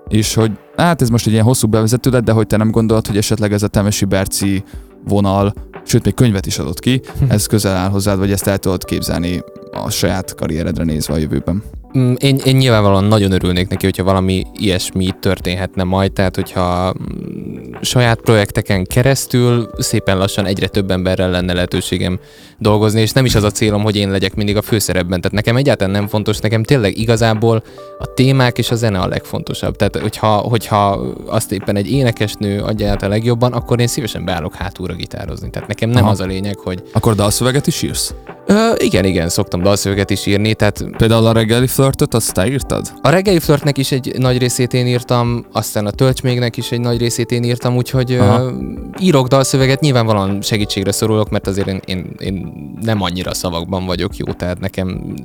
és 0.07 0.33
hogy 0.33 0.51
hát 0.75 1.01
ez 1.01 1.09
most 1.09 1.25
egy 1.25 1.31
ilyen 1.33 1.45
hosszú 1.45 1.67
bevezető 1.67 2.09
lett, 2.09 2.23
de 2.23 2.31
hogy 2.31 2.47
te 2.47 2.57
nem 2.57 2.71
gondolod, 2.71 3.07
hogy 3.07 3.17
esetleg 3.17 3.53
ez 3.53 3.63
a 3.63 3.67
Temesi 3.67 4.05
Berci 4.05 4.63
vonal, 5.07 5.53
sőt 5.85 6.03
még 6.03 6.13
könyvet 6.13 6.45
is 6.45 6.59
adott 6.59 6.79
ki, 6.79 7.01
hm. 7.19 7.31
ez 7.31 7.45
közel 7.45 7.75
áll 7.75 7.89
hozzád, 7.89 8.19
vagy 8.19 8.31
ezt 8.31 8.47
el 8.47 8.57
tudod 8.57 8.85
képzelni 8.85 9.43
a 9.73 9.89
saját 9.89 10.35
karrieredre 10.35 10.83
nézve 10.83 11.13
a 11.13 11.17
jövőben? 11.17 11.63
Mm, 11.97 12.13
én, 12.17 12.39
én 12.45 12.55
nyilvánvalóan 12.55 13.03
nagyon 13.03 13.31
örülnék 13.31 13.67
neki, 13.67 13.85
hogyha 13.85 14.03
valami 14.03 14.43
ilyesmi 14.57 15.09
történhetne 15.19 15.83
majd, 15.83 16.11
tehát 16.11 16.35
hogyha 16.35 16.93
mm, 16.93 17.71
saját 17.81 18.21
projekteken 18.21 18.83
keresztül 18.83 19.69
szépen 19.77 20.17
lassan 20.17 20.45
egyre 20.45 20.67
több 20.67 20.91
emberrel 20.91 21.29
lenne 21.29 21.53
lehetőségem 21.53 22.19
dolgozni, 22.59 23.01
és 23.01 23.11
nem 23.11 23.25
is 23.25 23.35
az 23.35 23.43
a 23.43 23.51
célom, 23.51 23.83
hogy 23.83 23.95
én 23.95 24.11
legyek 24.11 24.35
mindig 24.35 24.57
a 24.57 24.61
főszerepben. 24.61 25.21
Tehát 25.21 25.35
nekem 25.35 25.55
egyáltalán 25.55 25.93
nem 25.93 26.07
fontos, 26.07 26.39
nekem 26.39 26.63
tényleg 26.63 26.97
igazából 26.97 27.63
a 27.99 28.13
témák 28.13 28.57
és 28.57 28.71
a 28.71 28.75
zene 28.75 28.99
a 28.99 29.07
legfontosabb. 29.07 29.75
Tehát 29.75 29.97
hogyha, 29.97 30.37
hogyha 30.37 31.05
azt 31.25 31.51
éppen 31.51 31.75
egy 31.75 31.91
énekesnő 31.91 32.61
adja 32.61 32.89
át 32.89 33.03
a 33.03 33.07
legjobban, 33.07 33.53
akkor 33.53 33.79
én 33.79 33.87
szívesen 33.87 34.25
beállok 34.25 34.55
hátulra 34.55 34.93
gitározni. 34.93 35.49
Tehát 35.49 35.67
nekem 35.67 35.89
nem 35.89 36.03
Aha. 36.03 36.11
az 36.11 36.19
a 36.19 36.25
lényeg, 36.25 36.57
hogy... 36.57 36.83
Akkor 36.93 37.15
dalszöveget 37.15 37.67
is 37.67 37.81
írsz? 37.81 38.13
Ö, 38.45 38.72
igen, 38.83 39.05
igen, 39.05 39.29
szoktam 39.29 39.61
dalszöveget 39.61 40.09
is 40.09 40.25
írni. 40.25 40.53
Tehát... 40.53 40.85
Például 40.97 41.25
a 41.25 41.31
reggeli 41.31 41.67
flörtöt, 41.67 42.13
azt 42.13 42.33
te 42.33 42.47
írtad? 42.47 42.93
A 43.01 43.09
reggeli 43.09 43.39
flörtnek 43.39 43.77
is 43.77 43.91
egy 43.91 44.13
nagy 44.17 44.37
részét 44.37 44.73
én 44.73 44.87
írtam, 44.87 45.45
aztán 45.51 45.85
a 45.85 45.91
töltsmégnek 45.91 46.57
is 46.57 46.71
egy 46.71 46.79
nagy 46.79 46.97
részét 46.97 47.31
én 47.31 47.43
írtam, 47.43 47.75
úgyhogy 47.75 48.11
ö, 48.11 48.51
írok 48.99 49.27
dalszöveget, 49.27 49.79
nyilvánvalóan 49.79 50.41
segítségre 50.41 50.91
szorulok, 50.91 51.29
mert 51.29 51.47
azért 51.47 51.67
én, 51.67 51.81
én, 51.85 52.15
én 52.19 52.53
nem 52.81 53.01
annyira 53.01 53.33
szavakban 53.33 53.85
vagyok 53.85 54.17
jó, 54.17 54.25
tehát 54.25 54.59
nekem 54.59 55.15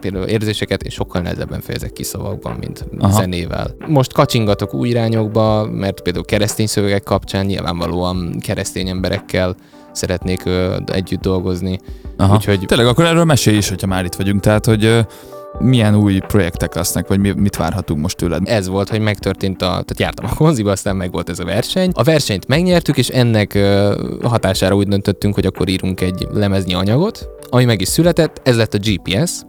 például 0.00 0.24
érzéseket 0.24 0.82
én 0.82 0.90
sokkal 0.90 1.20
nehezebben 1.20 1.60
fejezek 1.60 1.92
ki 1.92 2.02
szavakban, 2.02 2.56
mint 2.60 2.84
Aha. 2.98 3.20
zenével. 3.20 3.74
Most 3.86 4.12
kacsingatok 4.12 4.74
új 4.74 4.88
irányokba, 4.88 5.68
mert 5.70 6.00
például 6.00 6.24
keresztény 6.24 6.66
szövegek 6.66 7.02
kapcsán 7.02 7.46
nyilvánvalóan 7.46 8.38
keresztény 8.40 8.88
emberekkel 8.88 9.56
szeretnék 9.94 10.44
ö, 10.44 10.76
együtt 10.86 11.20
dolgozni. 11.20 11.78
Aha. 12.16 12.34
Úgyhogy... 12.34 12.60
Tényleg 12.66 12.86
akkor 12.86 13.04
erről 13.04 13.24
mesélj 13.24 13.56
is, 13.56 13.68
hogyha 13.68 13.86
már 13.86 14.04
itt 14.04 14.14
vagyunk, 14.14 14.40
tehát 14.40 14.66
hogy 14.66 14.84
ö, 14.84 15.00
milyen 15.58 15.96
új 15.96 16.18
projektek 16.18 16.74
lesznek, 16.74 17.08
vagy 17.08 17.36
mit 17.36 17.56
várhatunk 17.56 18.00
most 18.00 18.16
tőled? 18.16 18.48
Ez 18.48 18.68
volt, 18.68 18.88
hogy 18.88 19.00
megtörtént 19.00 19.62
a, 19.62 19.66
tehát 19.66 19.98
jártam 19.98 20.24
a 20.30 20.34
konziba, 20.34 20.70
aztán 20.70 20.96
meg 20.96 21.12
volt 21.12 21.28
ez 21.28 21.38
a 21.38 21.44
verseny. 21.44 21.90
A 21.94 22.02
versenyt 22.02 22.46
megnyertük, 22.46 22.96
és 22.96 23.08
ennek 23.08 23.58
hatására 24.22 24.74
úgy 24.74 24.88
döntöttünk, 24.88 25.34
hogy 25.34 25.46
akkor 25.46 25.68
írunk 25.68 26.00
egy 26.00 26.26
lemeznyi 26.32 26.74
anyagot, 26.74 27.28
ami 27.50 27.64
meg 27.64 27.80
is 27.80 27.88
született, 27.88 28.40
ez 28.44 28.56
lett 28.56 28.74
a 28.74 28.78
GPS, 28.78 29.42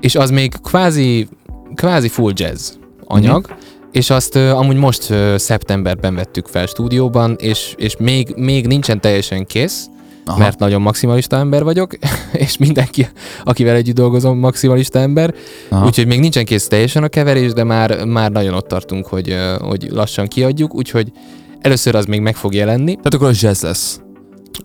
és 0.00 0.14
az 0.14 0.30
még 0.30 0.60
kvázi, 0.62 1.28
kvázi 1.74 2.08
full 2.08 2.32
jazz 2.34 2.70
anyag, 3.04 3.46
mm-hmm 3.50 3.76
és 3.92 4.10
azt 4.10 4.36
amúgy 4.36 4.76
most 4.76 5.14
szeptemberben 5.36 6.14
vettük 6.14 6.46
fel 6.46 6.66
stúdióban, 6.66 7.36
és, 7.40 7.74
és 7.76 7.96
még, 7.98 8.32
még 8.36 8.66
nincsen 8.66 9.00
teljesen 9.00 9.46
kész, 9.46 9.86
Aha. 10.24 10.38
mert 10.38 10.58
nagyon 10.58 10.80
maximalista 10.80 11.36
ember 11.36 11.64
vagyok, 11.64 11.92
és 12.32 12.56
mindenki, 12.56 13.08
akivel 13.44 13.76
együtt 13.76 13.94
dolgozom, 13.94 14.38
maximalista 14.38 14.98
ember, 14.98 15.34
Aha. 15.68 15.86
úgyhogy 15.86 16.06
még 16.06 16.20
nincsen 16.20 16.44
kész 16.44 16.68
teljesen 16.68 17.02
a 17.02 17.08
keverés, 17.08 17.52
de 17.52 17.64
már, 17.64 18.04
már 18.04 18.30
nagyon 18.30 18.54
ott 18.54 18.68
tartunk, 18.68 19.06
hogy, 19.06 19.36
hogy 19.58 19.88
lassan 19.90 20.26
kiadjuk, 20.26 20.74
úgyhogy 20.74 21.12
először 21.60 21.94
az 21.94 22.04
még 22.04 22.20
meg 22.20 22.36
fog 22.36 22.54
jelenni. 22.54 22.94
Tehát 22.94 23.14
akkor 23.14 23.28
az 23.28 23.42
jazz 23.42 23.62
lesz. 23.62 24.00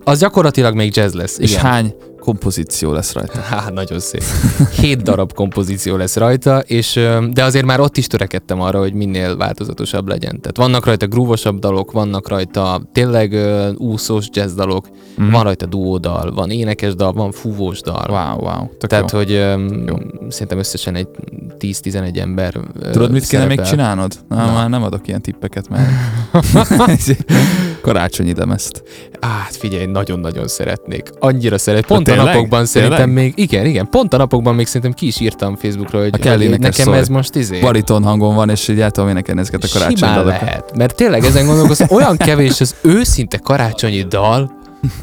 Az 0.04 0.18
gyakorlatilag 0.18 0.74
még 0.74 0.96
jazz 0.96 1.14
lesz, 1.14 1.38
És 1.38 1.50
igen. 1.50 1.62
hány 1.62 1.94
kompozíció 2.24 2.92
lesz 2.92 3.12
rajta. 3.12 3.40
Hát, 3.54 3.72
nagyon 3.72 3.98
szép. 3.98 4.22
Hét 4.80 5.02
darab 5.02 5.32
kompozíció 5.32 5.96
lesz 5.96 6.16
rajta, 6.16 6.58
és, 6.58 7.00
de 7.30 7.44
azért 7.44 7.64
már 7.64 7.80
ott 7.80 7.96
is 7.96 8.06
törekedtem 8.06 8.60
arra, 8.60 8.78
hogy 8.78 8.94
minél 8.94 9.36
változatosabb 9.36 10.08
legyen. 10.08 10.40
Tehát 10.40 10.56
vannak 10.56 10.84
rajta 10.84 11.06
grúvosabb 11.06 11.58
dalok, 11.58 11.92
vannak 11.92 12.28
rajta 12.28 12.82
tényleg 12.92 13.36
úszós 13.76 14.26
jazz 14.32 14.54
dalok, 14.54 14.88
mm. 15.22 15.30
van 15.30 15.42
rajta 15.42 15.66
duódal, 15.66 16.32
van 16.32 16.50
énekes 16.50 16.94
dal, 16.94 17.12
van 17.12 17.32
fúvós 17.32 17.80
dal. 17.80 18.06
Wow, 18.08 18.48
wow. 18.48 18.68
Tök 18.78 18.90
Tehát, 18.90 19.12
jó. 19.12 19.18
hogy 19.18 19.32
um, 19.32 19.84
jó. 19.86 19.96
szerintem 20.28 20.58
összesen 20.58 20.94
egy 20.94 21.08
10-11 21.58 22.16
ember 22.16 22.60
Tudod, 22.92 23.10
mit 23.10 23.26
kéne 23.26 23.44
még 23.44 23.60
csinálnod? 23.60 24.12
Na, 24.28 24.36
Na. 24.36 24.52
Már 24.52 24.68
nem 24.68 24.82
adok 24.82 25.08
ilyen 25.08 25.22
tippeket, 25.22 25.68
mert 25.68 25.88
karácsonyi 27.84 28.32
ezt. 28.54 28.82
Hát 29.20 29.56
figyelj, 29.56 29.86
nagyon-nagyon 29.86 30.48
szeretnék. 30.48 31.10
Annyira 31.18 31.58
szeret. 31.58 31.86
Pont 31.86 32.08
a 32.08 32.14
napokban 32.14 32.66
szerintem 32.66 33.10
még, 33.10 33.32
igen, 33.36 33.66
igen, 33.66 33.88
pont 33.90 34.14
a 34.14 34.16
napokban 34.16 34.54
még 34.54 34.66
szerintem 34.66 34.92
ki 34.92 35.06
is 35.06 35.20
írtam 35.20 35.56
Facebookra, 35.56 35.98
hogy, 35.98 36.26
hogy 36.26 36.50
nekem 36.50 36.72
szól. 36.72 36.96
ez 36.96 37.08
most 37.08 37.34
izé. 37.34 37.60
Bariton 37.60 38.04
hangon 38.04 38.34
van, 38.34 38.50
és 38.50 38.68
így 38.68 38.80
el 38.80 38.90
tudom 38.90 39.08
énekelni 39.08 39.40
ezeket 39.40 39.64
a 39.64 39.68
karácsonyi 39.72 39.96
Simán 39.96 40.14
dalokat. 40.14 40.40
lehet, 40.40 40.76
mert 40.76 40.94
tényleg 40.96 41.24
ezen 41.24 41.46
gondolkozom, 41.46 41.86
olyan 41.90 42.16
kevés 42.16 42.60
az 42.60 42.74
őszinte 42.82 43.38
karácsonyi 43.38 44.02
dal, 44.02 44.52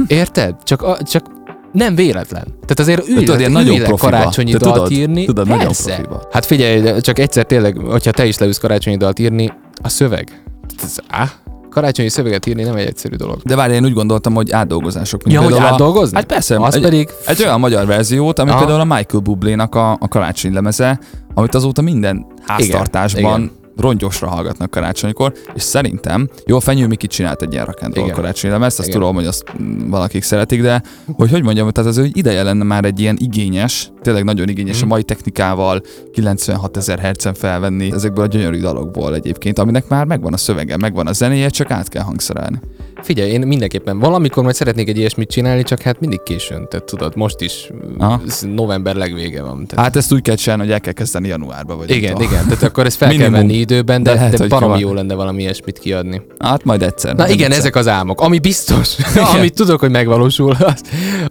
érted? 0.08 0.56
Csak, 0.64 0.82
a, 0.82 0.98
csak 1.04 1.26
nem 1.72 1.96
véletlen. 1.96 2.44
Tehát 2.44 2.80
azért 2.80 3.08
ülj, 3.08 3.20
tudod, 3.24 3.40
ilyen 3.40 3.52
nagyon 3.52 3.78
profiba. 3.78 3.96
karácsonyi 3.98 4.52
Te 4.52 4.58
dalt 4.58 4.74
tudod, 4.74 4.92
írni. 4.92 5.26
Tudod, 5.26 5.48
Persze. 5.48 5.64
nagyon 5.64 5.74
profiba. 5.74 6.28
Hát 6.32 6.46
figyelj, 6.46 7.02
csak 7.02 7.20
egyszer 7.20 7.46
tényleg, 7.46 7.78
hogyha 7.78 8.12
te 8.12 8.26
is 8.26 8.38
leülsz 8.38 8.58
karácsonyi 8.58 8.98
dalt 8.98 9.20
írni, 9.20 9.52
a 9.82 9.90
szöveg. 9.90 10.44
Ez, 10.84 10.96
á, 11.08 11.32
karácsonyi 11.72 12.10
szöveget 12.10 12.46
írni 12.46 12.64
nem 12.64 12.76
egy 12.76 12.88
egyszerű 12.88 13.16
dolog. 13.16 13.42
De 13.44 13.56
várj, 13.56 13.74
én 13.74 13.86
úgy 13.86 13.94
gondoltam, 13.94 14.34
hogy 14.34 14.52
átdolgozások. 14.52 15.22
Ja, 15.26 15.42
hogy 15.42 15.58
átdolgozni? 15.58 16.16
Hát 16.16 16.26
persze. 16.26 16.58
Az 16.58 16.76
egy, 16.76 16.82
pedig... 16.82 17.10
Egy 17.26 17.42
olyan 17.42 17.60
magyar 17.60 17.86
verziót, 17.86 18.40
ami 18.40 18.50
Aha. 18.50 18.60
például 18.60 18.80
a 18.80 18.96
Michael 18.96 19.24
Bublé-nak 19.24 19.76
a, 19.76 19.92
a 19.92 20.08
karácsonyi 20.08 20.54
lemeze, 20.54 21.00
amit 21.34 21.56
azóta 21.56 21.82
minden 21.82 22.26
háztartásban 22.46 23.22
igen, 23.22 23.40
igen 23.40 23.61
rongyosra 23.78 24.28
hallgatnak 24.28 24.72
karácsonykor, 24.72 25.34
és 25.54 25.62
szerintem, 25.62 26.30
jó, 26.46 26.56
a 26.56 26.60
Fenyő 26.60 26.88
Miki 26.88 27.08
csinált 27.08 27.42
egy 27.42 27.54
ilyen 27.54 27.66
rakendról 27.66 28.10
karácsonyi 28.10 28.54
lemezt, 28.54 28.80
azt 28.80 28.88
Igen. 28.88 29.00
tudom, 29.00 29.16
hogy 29.16 29.26
azt 29.26 29.44
valakik 29.88 30.24
szeretik, 30.24 30.62
de 30.62 30.84
hogy 31.14 31.32
hogy 31.32 31.44
mondjam, 31.44 31.70
tehát 31.70 31.90
az, 31.90 31.98
hogy 31.98 32.18
ideje 32.18 32.44
lenne 32.44 32.64
már 32.64 32.86
egy 32.86 33.00
ilyen 33.00 33.18
igényes, 33.20 33.92
tényleg 34.02 34.24
nagyon 34.24 34.50
igényes 34.50 34.80
mm. 34.80 34.84
a 34.84 34.88
mai 34.88 35.04
technikával 35.04 35.82
96 36.14 36.78
ezer 36.78 37.00
hercen 37.00 37.34
felvenni 37.34 37.92
ezekből 37.92 38.24
a 38.24 38.28
gyönyörű 38.28 38.60
dalokból 38.60 39.16
egyébként, 39.16 39.60
aminek 39.60 39.88
már 39.88 40.06
megvan 40.06 40.34
a 40.34 40.38
szövege, 40.38 40.78
megvan 40.78 41.08
a 41.08 41.14
zenéje, 41.14 41.50
csak 41.50 41.72
át 41.72 41.90
kell 41.90 42.04
hangszerelni. 42.04 42.60
Figyelj, 43.02 43.32
én 43.32 43.42
mindenképpen 43.48 44.00
valamikor 44.00 44.44
majd 44.44 44.56
szeretnék 44.56 44.90
egy 44.90 44.98
ilyesmit 44.98 45.30
csinálni, 45.30 45.64
csak 45.64 45.82
hát 45.82 46.00
mindig 46.00 46.24
későn. 46.24 46.68
Tehát 46.70 46.86
tudod, 46.86 47.16
most 47.16 47.42
is 47.42 47.70
Aha. 47.98 48.22
november 48.56 48.96
legvége 48.96 49.42
van. 49.42 49.66
Tehát... 49.66 49.86
Hát 49.86 49.96
ezt 49.96 50.14
úgy 50.14 50.22
kell 50.22 50.36
csinálni, 50.36 50.64
hogy 50.64 50.72
el 50.72 50.80
kell 50.80 50.94
kezdeni 50.94 51.28
januárba. 51.28 51.76
Vagy 51.76 51.90
igen, 51.90 52.14
tudom. 52.14 52.32
igen, 52.32 52.44
tehát 52.44 52.64
akkor 52.64 52.86
ezt 52.86 52.98
fel 52.98 53.08
Minimum. 53.08 53.32
kell 53.32 53.42
venni 53.42 53.54
időben, 53.54 54.04
de, 54.04 54.10
de, 54.10 54.16
lehet, 54.16 54.38
de 54.38 54.48
baromi 54.48 54.80
jó 54.80 54.94
lenne 54.94 55.14
valami 55.14 55.42
ilyesmit 55.42 55.80
kiadni. 55.80 56.22
Hát 56.40 56.64
majd 56.64 56.82
egyszer. 56.82 57.16
Na 57.16 57.30
igen, 57.30 57.46
egyszer. 57.46 57.60
ezek 57.60 57.76
az 57.76 57.88
álmok. 57.88 58.22
Ami 58.22 58.40
biztos, 58.40 58.96
amit 59.38 59.54
tudok, 59.54 59.80
hogy 59.80 59.92
megvalósul, 59.92 60.56
az, 60.60 60.82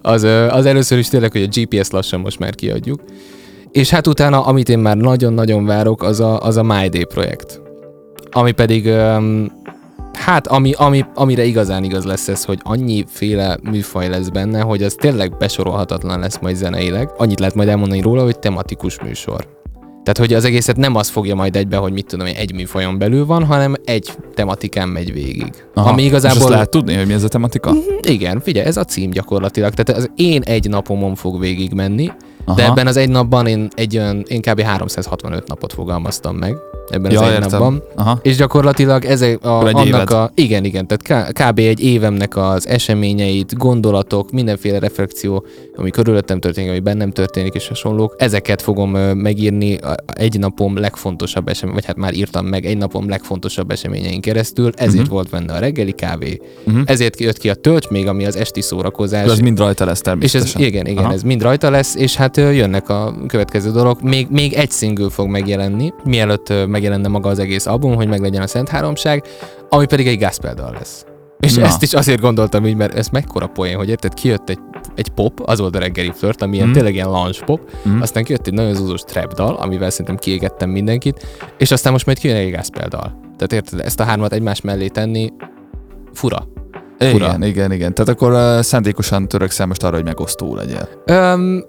az, 0.03 0.23
az 0.51 0.67
először 0.67 0.99
is 0.99 1.09
tényleg, 1.09 1.33
hogy 1.33 1.43
a 1.43 1.61
GPS 1.61 1.91
lassan 1.91 2.21
most 2.21 2.39
már 2.39 2.55
kiadjuk. 2.55 3.01
És 3.73 3.91
hát 3.91 4.07
utána, 4.07 4.45
amit 4.45 4.69
én 4.69 4.79
már 4.79 4.97
nagyon-nagyon 4.97 5.67
várok, 5.67 6.03
az 6.03 6.21
a, 6.21 6.43
az 6.43 6.57
a 6.57 6.63
My 6.63 6.89
Day 6.89 7.05
projekt. 7.05 7.61
Ami 8.31 8.53
pedig 8.53 8.87
um, 8.87 9.60
Hát, 10.13 10.47
ami, 10.47 10.73
ami, 10.73 11.05
amire 11.15 11.45
igazán 11.45 11.85
igaz 11.85 12.05
lesz 12.05 12.29
ez, 12.29 12.45
hogy 12.45 12.59
féle 13.07 13.59
műfaj 13.63 14.09
lesz 14.09 14.29
benne, 14.29 14.61
hogy 14.61 14.83
az 14.83 14.95
tényleg 14.95 15.37
besorolhatatlan 15.37 16.21
lesz 16.21 16.39
majd 16.39 16.57
zeneileg. 16.57 17.11
Annyit 17.17 17.39
lehet 17.39 17.55
majd 17.55 17.69
elmondani 17.69 18.01
róla, 18.01 18.23
hogy 18.23 18.39
tematikus 18.39 19.01
műsor. 19.01 19.59
Tehát, 20.03 20.19
hogy 20.19 20.35
az 20.35 20.45
egészet 20.45 20.77
nem 20.77 20.97
az 20.97 21.09
fogja 21.09 21.35
majd 21.35 21.57
egybe, 21.57 21.77
hogy 21.77 21.93
mit 21.93 22.07
tudom, 22.07 22.27
egy 22.27 22.55
műfajon 22.55 22.99
belül 22.99 23.27
van, 23.27 23.45
hanem 23.45 23.75
egy 23.85 24.13
tematikán 24.35 24.89
megy 24.89 25.13
végig. 25.13 25.53
Aha, 25.75 25.89
ami 25.89 26.03
igazából... 26.03 26.37
És 26.37 26.43
azt 26.43 26.53
lehet 26.53 26.71
tudni, 26.71 26.95
hogy 26.95 27.07
mi 27.07 27.13
ez 27.13 27.25
a 27.25 27.29
tematika? 27.29 27.71
Mhm, 27.73 27.81
igen, 28.01 28.41
figyelj, 28.41 28.67
ez 28.67 28.77
a 28.77 28.85
cím 28.85 29.11
gyakorlatilag. 29.11 29.75
Tehát 29.75 30.03
az 30.03 30.11
én 30.17 30.43
egy 30.43 30.69
napomon 30.69 31.15
fog 31.15 31.41
végig 31.41 31.73
menni, 31.73 32.11
Aha. 32.45 32.57
de 32.57 32.65
ebben 32.65 32.87
az 32.87 32.97
egy 32.97 33.09
napban 33.09 33.47
én 33.47 33.69
egy 33.75 33.97
olyan, 33.97 34.23
én 34.27 34.41
kb. 34.41 34.61
365 34.61 35.49
napot 35.49 35.73
fogalmaztam 35.73 36.37
meg. 36.37 36.57
Ebben 36.91 37.11
Ja, 37.11 37.21
az 37.21 37.27
egy 37.27 37.33
értem. 37.33 37.51
napban. 37.51 37.83
Aha. 37.95 38.19
És 38.23 38.37
gyakorlatilag 38.37 39.05
ezek 39.05 39.45
a, 39.45 39.59
annak 39.59 39.87
éved. 39.87 40.11
a, 40.11 40.31
igen, 40.35 40.65
igen, 40.65 40.87
tehát 40.87 41.33
kb. 41.33 41.59
egy 41.59 41.81
évemnek 41.85 42.37
az 42.37 42.69
eseményeit, 42.69 43.57
gondolatok, 43.57 44.31
mindenféle 44.31 44.79
reflexió, 44.79 45.45
ami 45.77 45.91
körülöttem 45.91 46.41
történik, 46.41 46.71
ami 46.71 46.81
bennem 46.81 47.11
történik 47.11 47.55
és 47.55 47.69
hasonlók, 47.69 48.15
ezeket 48.19 48.63
fogom 48.63 48.91
megírni 49.17 49.79
egy 50.07 50.39
napom 50.39 50.77
legfontosabb 50.77 51.49
esemény, 51.49 51.75
vagy 51.75 51.85
hát 51.85 51.97
már 51.97 52.15
írtam 52.15 52.47
meg 52.47 52.67
egy 52.67 52.77
napom 52.77 53.09
legfontosabb 53.09 53.71
eseményein 53.71 54.21
keresztül, 54.21 54.71
ezért 54.77 54.95
uh-huh. 54.95 55.09
volt 55.09 55.29
benne 55.31 55.53
a 55.53 55.59
reggeli 55.59 55.93
kávé, 55.93 56.41
uh-huh. 56.67 56.83
ezért 56.85 57.21
jött 57.21 57.39
ki 57.39 57.49
a 57.49 57.55
tölcs 57.55 57.89
még, 57.89 58.07
ami 58.09 58.25
az 58.27 58.37
esti 58.37 58.61
szórakozás. 58.61 59.31
Ez 59.31 59.39
mind 59.39 59.59
rajta 59.59 59.85
lesz 59.85 59.99
És 60.01 60.07
ez, 60.07 60.13
természetesen. 60.13 60.63
igen, 60.63 60.87
igen, 60.87 61.05
Aha. 61.05 61.13
ez 61.13 61.23
mind 61.23 61.43
rajta 61.43 61.71
lesz, 61.71 61.95
és 61.95 62.17
hát 62.17 62.37
jönnek 62.37 62.89
a 62.89 63.15
következő 63.27 63.71
dolog. 63.71 63.99
Még, 64.03 64.27
még 64.31 64.53
egy 64.53 64.71
single 64.71 65.11
fog 65.11 65.29
megjelenni, 65.29 65.93
mielőtt 66.05 66.49
ö, 66.49 66.67
megjelenne 66.81 67.09
maga 67.09 67.29
az 67.29 67.39
egész 67.39 67.67
album, 67.67 67.95
hogy 67.95 68.09
meglegyen 68.09 68.43
a 68.43 68.47
Szent 68.47 68.69
Háromság, 68.69 69.25
ami 69.69 69.87
pedig 69.87 70.07
egy 70.07 70.19
gospel 70.19 70.55
dal 70.55 70.73
lesz. 70.79 71.05
És 71.41 71.55
Na. 71.55 71.65
Ezt 71.65 71.83
is 71.83 71.95
azért 71.95 72.21
gondoltam 72.21 72.67
így, 72.67 72.77
mert 72.77 72.95
ez 72.95 73.09
mekkora 73.09 73.47
poén, 73.47 73.77
hogy 73.77 73.89
érted, 73.89 74.15
kijött 74.15 74.49
egy, 74.51 74.59
egy 74.95 75.09
pop, 75.09 75.41
az 75.45 75.59
volt 75.59 75.77
a 75.77 75.79
reggeli 75.79 76.13
flirt, 76.15 76.43
ami 76.43 76.57
ilyen, 76.57 76.69
Mm. 76.69 76.73
tényleg 76.73 76.95
ilyen 76.95 77.09
launch 77.09 77.45
pop, 77.45 77.71
Mm. 77.89 78.01
aztán 78.01 78.25
kijött 78.25 78.47
egy 78.47 78.53
nagyon 78.53 78.75
zúzós 78.75 79.01
trap 79.01 79.35
dal, 79.35 79.55
amivel 79.55 79.91
szerintem 79.91 80.17
kiégettem 80.17 80.71
mindenkit, 80.71 81.27
és 81.59 81.71
aztán 81.71 81.93
most 81.93 82.07
majd 82.07 82.19
kijön 82.19 82.37
egy 82.37 82.55
gospel 82.55 82.89
dal. 82.89 83.19
Tehát 83.23 83.53
érted, 83.53 83.81
ezt 83.81 84.01
a 84.01 84.05
hármat 84.05 84.33
egymás 84.33 84.61
mellé 84.61 84.87
tenni, 84.87 85.33
fura. 86.13 86.47
fura. 86.99 87.27
Igen, 87.27 87.43
igen, 87.43 87.73
igen. 87.73 87.95
Tehát 87.95 88.09
akkor 88.09 88.33
uh, 88.33 88.63
szándékosan 88.63 89.29
törekszel 89.29 89.67
most 89.67 89.83
arra, 89.83 89.95
hogy 89.95 90.05
megosztó 90.05 90.55
legyél. 90.55 90.89
Öm, 91.07 91.65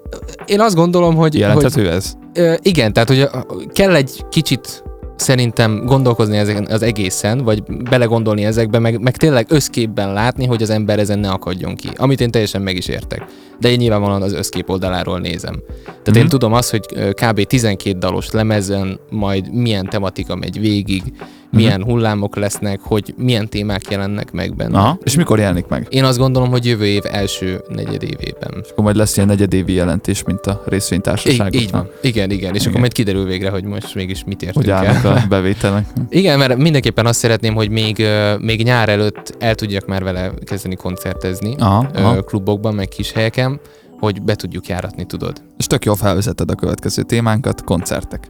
én 0.46 0.60
azt 0.60 0.74
gondolom, 0.74 1.14
hogy, 1.14 1.30
hogy 1.30 1.38
Jelenthető 1.38 1.90
ez? 1.90 2.12
Ö, 2.34 2.54
igen, 2.62 2.92
tehát 2.92 3.08
hogy 3.08 3.28
kell 3.72 3.94
egy 3.94 4.24
kicsit 4.28 4.82
szerintem 5.16 5.84
gondolkozni 5.84 6.36
ezeken 6.36 6.66
az 6.70 6.82
egészen, 6.82 7.38
vagy 7.38 7.62
belegondolni 7.62 8.44
ezekbe, 8.44 8.78
meg, 8.78 9.00
meg 9.00 9.16
tényleg 9.16 9.46
összképben 9.48 10.12
látni, 10.12 10.46
hogy 10.46 10.62
az 10.62 10.70
ember 10.70 10.98
ezen 10.98 11.18
ne 11.18 11.30
akadjon 11.30 11.74
ki. 11.74 11.88
Amit 11.96 12.20
én 12.20 12.30
teljesen 12.30 12.62
meg 12.62 12.76
is 12.76 12.88
értek. 12.88 13.24
De 13.60 13.68
én 13.70 13.76
nyilvánvalóan 13.76 14.22
az 14.22 14.32
összkép 14.32 14.70
oldaláról 14.70 15.18
nézem. 15.18 15.62
Tehát 15.84 16.06
Mhm. 16.08 16.18
én 16.18 16.28
tudom 16.28 16.52
azt, 16.52 16.70
hogy 16.70 16.86
kb. 17.12 17.42
12 17.42 17.98
dalos 17.98 18.30
lemezen 18.30 19.00
majd 19.10 19.52
milyen 19.54 19.88
tematika 19.88 20.36
megy 20.36 20.60
végig, 20.60 21.02
milyen 21.52 21.82
hullámok 21.84 22.36
lesznek, 22.36 22.80
hogy 22.82 23.14
milyen 23.16 23.48
témák 23.48 23.82
jelennek 23.90 24.32
meg 24.32 24.54
benne. 24.56 24.78
Aha. 24.78 24.98
És 25.02 25.16
mikor 25.16 25.38
jelenik 25.38 25.66
meg? 25.66 25.86
Én 25.90 26.04
azt 26.04 26.18
gondolom, 26.18 26.50
hogy 26.50 26.66
jövő 26.66 26.84
év 26.86 27.02
első 27.10 27.60
negyedévében. 27.68 28.64
Akkor 28.70 28.84
majd 28.84 28.96
lesz 28.96 29.16
ilyen 29.16 29.28
negyedévi 29.28 29.72
jelentés, 29.72 30.24
mint 30.24 30.46
a 30.46 30.50
Így, 30.64 30.72
részvénytársaságoknak. 30.72 31.62
így 31.62 31.70
van. 31.70 31.88
Igen, 32.02 32.30
igen. 32.30 32.50
És 32.50 32.56
Igen. 32.56 32.68
akkor 32.68 32.80
majd 32.80 32.92
kiderül 32.92 33.24
végre, 33.24 33.50
hogy 33.50 33.64
most 33.64 33.94
mégis 33.94 34.24
mit 34.26 34.42
értünk 34.42 34.64
Hogy 34.64 34.74
el. 34.86 35.06
a 35.16 35.26
bevételek. 35.28 35.86
Igen, 36.08 36.38
mert 36.38 36.56
mindenképpen 36.56 37.06
azt 37.06 37.18
szeretném, 37.18 37.54
hogy 37.54 37.70
még, 37.70 38.06
még 38.38 38.62
nyár 38.64 38.88
előtt 38.88 39.34
el 39.38 39.54
tudjak 39.54 39.86
már 39.86 40.02
vele 40.02 40.30
kezdeni 40.44 40.74
koncertezni 40.74 41.54
Aha, 41.58 41.86
aha. 41.94 42.22
klubokban, 42.22 42.74
meg 42.74 42.88
kis 42.88 43.12
helyeken, 43.12 43.60
hogy 44.02 44.22
be 44.22 44.34
tudjuk 44.34 44.66
járatni, 44.66 45.04
tudod. 45.04 45.42
És 45.56 45.66
tök 45.66 45.84
jól 45.84 45.96
felvezeted 45.96 46.50
a 46.50 46.54
következő 46.54 47.02
témánkat, 47.02 47.64
koncertek. 47.64 48.28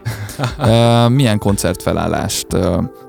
Milyen 1.09 1.39
koncertfelállást 1.39 2.47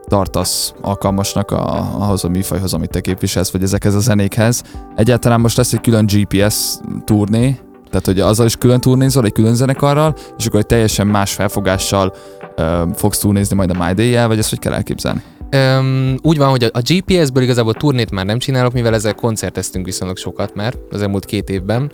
tartasz 0.06 0.74
alkalmasnak 0.82 1.52
a, 1.52 1.78
ahhoz 2.00 2.24
a 2.24 2.30
műfajhoz, 2.30 2.74
amit 2.74 2.90
te 2.90 3.00
képviselsz, 3.00 3.52
vagy 3.52 3.64
ezekhez 3.64 3.96
a 3.96 4.00
zenékhez? 4.00 4.64
Egyáltalán 4.96 5.40
most 5.40 5.58
lesz 5.58 5.74
egy 5.74 5.82
külön 5.82 6.06
GPS 6.06 6.76
turné, 7.06 7.60
tehát 7.90 8.06
hogy 8.06 8.20
azzal 8.20 8.46
is 8.46 8.56
külön 8.56 8.80
turnézol, 8.80 9.26
egy 9.26 9.32
külön 9.32 9.56
zenekarral, 9.56 10.16
és 10.38 10.46
akkor 10.46 10.60
egy 10.60 10.66
teljesen 10.66 11.08
más 11.08 11.34
felfogással 11.34 12.14
ö, 12.56 12.84
fogsz 12.96 13.20
turnézni 13.20 13.56
majd 13.56 13.70
a 13.70 13.86
My 13.86 13.94
Day-jel, 13.94 14.28
vagy 14.28 14.38
ezt 14.38 14.50
hogy 14.50 14.60
kell 14.60 14.74
elképzelni? 14.74 15.22
Öm, 15.50 16.18
úgy 16.22 16.38
van, 16.38 16.50
hogy 16.50 16.64
a, 16.64 16.70
a 16.74 16.82
GPS-ből 16.82 17.44
igazából 17.44 17.74
turnét 17.74 18.12
már 18.12 18.26
nem 18.26 18.40
csinálok, 18.40 18.74
mivel 18.74 18.94
ezzel 18.94 19.14
koncerteztünk 19.14 19.86
viszonylag 19.86 20.18
sokat 20.18 20.56
már 20.56 20.74
az 20.92 21.02
elmúlt 21.02 21.26
két 21.26 21.50
évben, 21.50 21.92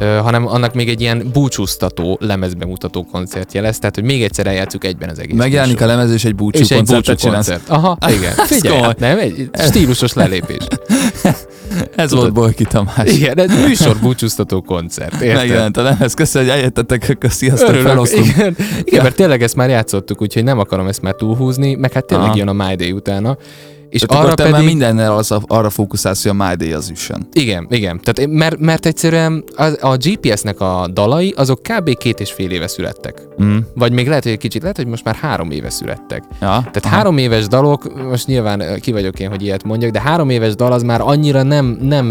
hanem 0.00 0.46
annak 0.46 0.74
még 0.74 0.88
egy 0.88 1.00
ilyen 1.00 1.28
búcsúztató, 1.32 2.18
lemezbemutató 2.20 3.06
koncertje 3.12 3.60
lesz, 3.60 3.78
tehát 3.78 3.94
hogy 3.94 4.04
még 4.04 4.22
egyszer 4.22 4.46
eljátszuk 4.46 4.84
egyben 4.84 5.08
az 5.08 5.18
egész. 5.18 5.36
Megjelenik 5.36 5.80
a 5.80 5.86
lemez, 5.86 6.12
és 6.12 6.24
egy 6.24 6.34
búcsú 6.34 6.58
és 6.58 6.70
egy 6.70 6.84
búcsú 6.84 7.12
koncert. 7.30 7.68
Aha, 7.68 7.98
igen. 8.18 8.32
Figyelj, 8.32 8.80
hát 8.80 8.98
nem, 8.98 9.18
egy 9.18 9.50
stílusos 9.58 10.12
lelépés. 10.12 10.66
Ez 11.96 12.12
volt 12.12 12.32
Bolki 12.32 12.64
Tamás. 12.64 13.12
Igen, 13.12 13.38
ez 13.38 13.64
műsor 13.66 13.96
búcsúztató 13.96 14.62
koncert, 14.62 15.12
érted? 15.12 15.34
Megjelent 15.34 15.76
a 15.76 15.82
lemez, 15.82 16.14
köszönöm, 16.14 16.48
hogy 16.48 16.56
eljöttetek, 16.58 17.16
sziasztok, 17.28 17.74
felosztunk. 17.74 18.26
igen, 18.26 18.56
igen 18.84 19.02
mert 19.02 19.14
tényleg 19.14 19.42
ezt 19.42 19.56
már 19.56 19.68
játszottuk, 19.68 20.22
úgyhogy 20.22 20.44
nem 20.44 20.58
akarom 20.58 20.86
ezt 20.86 21.02
már 21.02 21.14
túlhúzni, 21.14 21.74
meg 21.74 21.92
hát 21.92 22.04
tényleg 22.04 22.26
Aha. 22.26 22.36
jön 22.36 22.48
a 22.48 22.52
My 22.52 22.74
Day 22.74 22.92
utána. 22.92 23.36
És 23.90 24.00
Tehát 24.00 24.24
arra 24.24 24.34
pedig... 24.34 24.52
már 24.52 24.62
mindennel 24.62 25.16
az, 25.16 25.34
arra 25.46 25.70
fókuszálsz, 25.70 26.22
hogy 26.22 26.32
a 26.40 26.44
My 26.48 26.54
Day 26.54 26.72
az 26.72 26.90
üssön. 26.90 27.28
Igen, 27.32 27.66
igen. 27.70 28.00
Tehát, 28.02 28.30
mert, 28.30 28.58
mert 28.58 28.86
egyszerűen 28.86 29.44
a, 29.56 29.86
a 29.88 29.96
GPS-nek 29.96 30.60
a 30.60 30.88
dalai, 30.92 31.34
azok 31.36 31.60
kb. 31.62 31.96
két 31.96 32.20
és 32.20 32.32
fél 32.32 32.50
éve 32.50 32.66
születtek. 32.66 33.22
Mm. 33.42 33.56
Vagy 33.74 33.92
még 33.92 34.08
lehet, 34.08 34.22
hogy 34.22 34.32
egy 34.32 34.38
kicsit, 34.38 34.60
lehet, 34.62 34.76
hogy 34.76 34.86
most 34.86 35.04
már 35.04 35.14
három 35.14 35.50
éve 35.50 35.70
születtek. 35.70 36.22
Ja, 36.30 36.38
Tehát 36.72 36.84
három 36.84 37.18
éves 37.18 37.46
dalok, 37.46 38.04
most 38.08 38.26
nyilván 38.26 38.80
ki 38.80 38.92
vagyok 38.92 39.20
én, 39.20 39.28
hogy 39.28 39.42
ilyet 39.42 39.64
mondjak, 39.64 39.90
de 39.90 40.00
három 40.00 40.30
éves 40.30 40.54
dal 40.54 40.72
az 40.72 40.82
már 40.82 41.00
annyira 41.00 41.42
nem, 41.42 41.78
nem, 41.82 42.06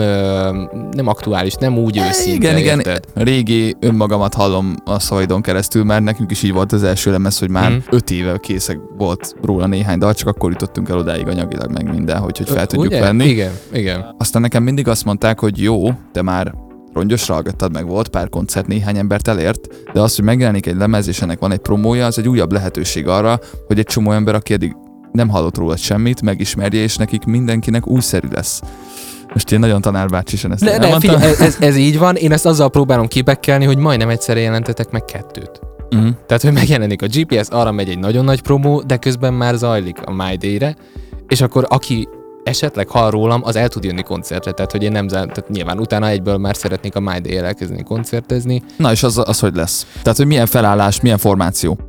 nem 0.92 1.08
aktuális, 1.08 1.54
nem 1.54 1.78
úgy 1.78 1.98
őszinte, 1.98 2.36
igen, 2.48 2.58
igen, 2.58 2.78
érted? 2.80 3.04
régi 3.14 3.76
önmagamat 3.80 4.34
hallom 4.34 4.76
a 4.86 5.00
szavaidon 5.00 5.42
keresztül, 5.42 5.84
mert 5.84 6.04
nekünk 6.04 6.32
is 6.32 6.44
így 6.44 6.54
volt 6.54 6.72
az 6.72 6.84
első 6.84 7.12
lemez, 7.12 7.40
hogy 7.40 7.50
már 7.50 7.70
Mhm. 7.70 7.78
öt 7.90 8.12
éve 8.12 8.38
készek 8.38 8.80
volt 8.98 9.36
róla 9.44 9.66
néhány 9.68 9.98
dal, 9.98 10.14
csak 10.14 10.28
akkor 10.28 10.52
jutottunk 10.52 10.90
el 10.90 10.98
odáig 10.98 11.28
anyagilag 11.28 11.69
meg 11.72 11.90
minden, 11.90 12.18
hogy, 12.18 12.38
hogy 12.38 12.50
fel 12.50 12.66
tudjuk 12.66 12.92
Ugye? 12.92 13.00
venni. 13.00 13.26
Igen, 13.26 13.52
igen. 13.74 14.16
Aztán 14.18 14.42
nekem 14.42 14.64
mindig 14.64 14.88
azt 14.88 15.06
mondták, 15.06 15.40
hogy 15.40 15.62
jó, 15.62 15.90
te 16.12 16.22
már 16.22 16.54
rongyosra 16.94 17.34
hallgattad, 17.34 17.72
meg 17.72 17.88
volt 17.88 18.08
pár 18.08 18.30
koncert, 18.30 18.68
néhány 18.68 18.98
embert 18.98 19.28
elért, 19.28 19.68
de 19.94 20.02
az, 20.02 20.16
hogy 20.16 20.26
megjelenik 20.26 20.66
egy 20.66 20.76
lemez, 20.76 21.08
és 21.08 21.22
ennek 21.22 21.40
van 21.40 21.52
egy 21.52 21.58
promója, 21.58 22.06
az 22.06 22.20
egy 22.20 22.28
újabb 22.28 22.52
lehetőség 22.52 23.08
arra, 23.08 23.40
hogy 23.68 23.80
egy 23.80 23.86
csomó 23.86 24.12
ember, 24.12 24.36
aki 24.36 24.54
eddig 24.54 24.76
nem 25.12 25.30
hallott 25.30 25.58
róla 25.58 25.76
semmit, 25.76 26.22
megismerje, 26.22 26.82
és 26.82 26.96
nekik 26.96 27.24
mindenkinek 27.24 27.88
újszerű 27.88 28.28
lesz. 28.32 28.62
Most 29.34 29.52
én 29.52 29.60
nagyon 29.60 29.82
tanárbácsisan 29.82 30.52
ezt 30.52 30.64
Ne, 30.64 30.78
ne, 30.78 31.00
figyelj, 31.00 31.34
ez, 31.40 31.58
ez 31.60 31.76
így 31.76 31.98
van, 31.98 32.16
én 32.16 32.32
ezt 32.32 32.46
azzal 32.46 32.70
próbálom 32.70 33.08
kibekkelni, 33.08 33.66
hogy 33.66 33.78
majdnem 33.78 34.10
egyszerre 34.10 34.40
jelentetek 34.40 34.92
meg 34.92 35.06
kettőt. 35.06 35.60
Mhm. 35.90 36.08
Tehát, 36.28 36.44
hogy 36.44 36.54
megjelenik 36.54 37.02
a 37.02 37.08
GPS, 37.08 37.48
arra 37.50 37.72
megy 37.72 37.90
egy 37.90 38.00
nagyon 38.00 38.26
nagy 38.26 38.42
promó, 38.42 38.82
de 38.82 38.98
közben 38.98 39.34
már 39.34 39.56
zajlik 39.56 39.98
a 40.06 40.12
My 40.12 40.36
Day-re, 40.36 40.76
és 41.30 41.42
akkor 41.42 41.66
aki 41.70 42.08
esetleg 42.44 42.88
hall 42.88 43.10
rólam, 43.10 43.42
az 43.44 43.56
el 43.56 43.68
tud 43.68 43.84
jönni 43.84 44.02
koncertre, 44.02 44.52
tehát 44.52 44.72
hogy 44.72 44.84
én 44.84 44.92
nem 44.92 45.08
tehát 45.08 45.50
nyilván 45.50 45.80
utána 45.80 46.08
egyből 46.08 46.38
már 46.38 46.56
szeretnék 46.56 46.96
a 46.96 47.00
My 47.00 47.20
Day-el 47.20 47.46
elkezdeni 47.46 47.84
koncertezni. 47.84 48.64
Na 48.78 48.92
és 48.92 49.04
az, 49.04 49.22
az 49.26 49.40
hogy 49.40 49.56
lesz? 49.56 49.86
Tehát, 50.02 50.18
hogy 50.18 50.28
milyen 50.28 50.46
felállás, 50.46 51.02
milyen 51.02 51.18
formáció? 51.18 51.80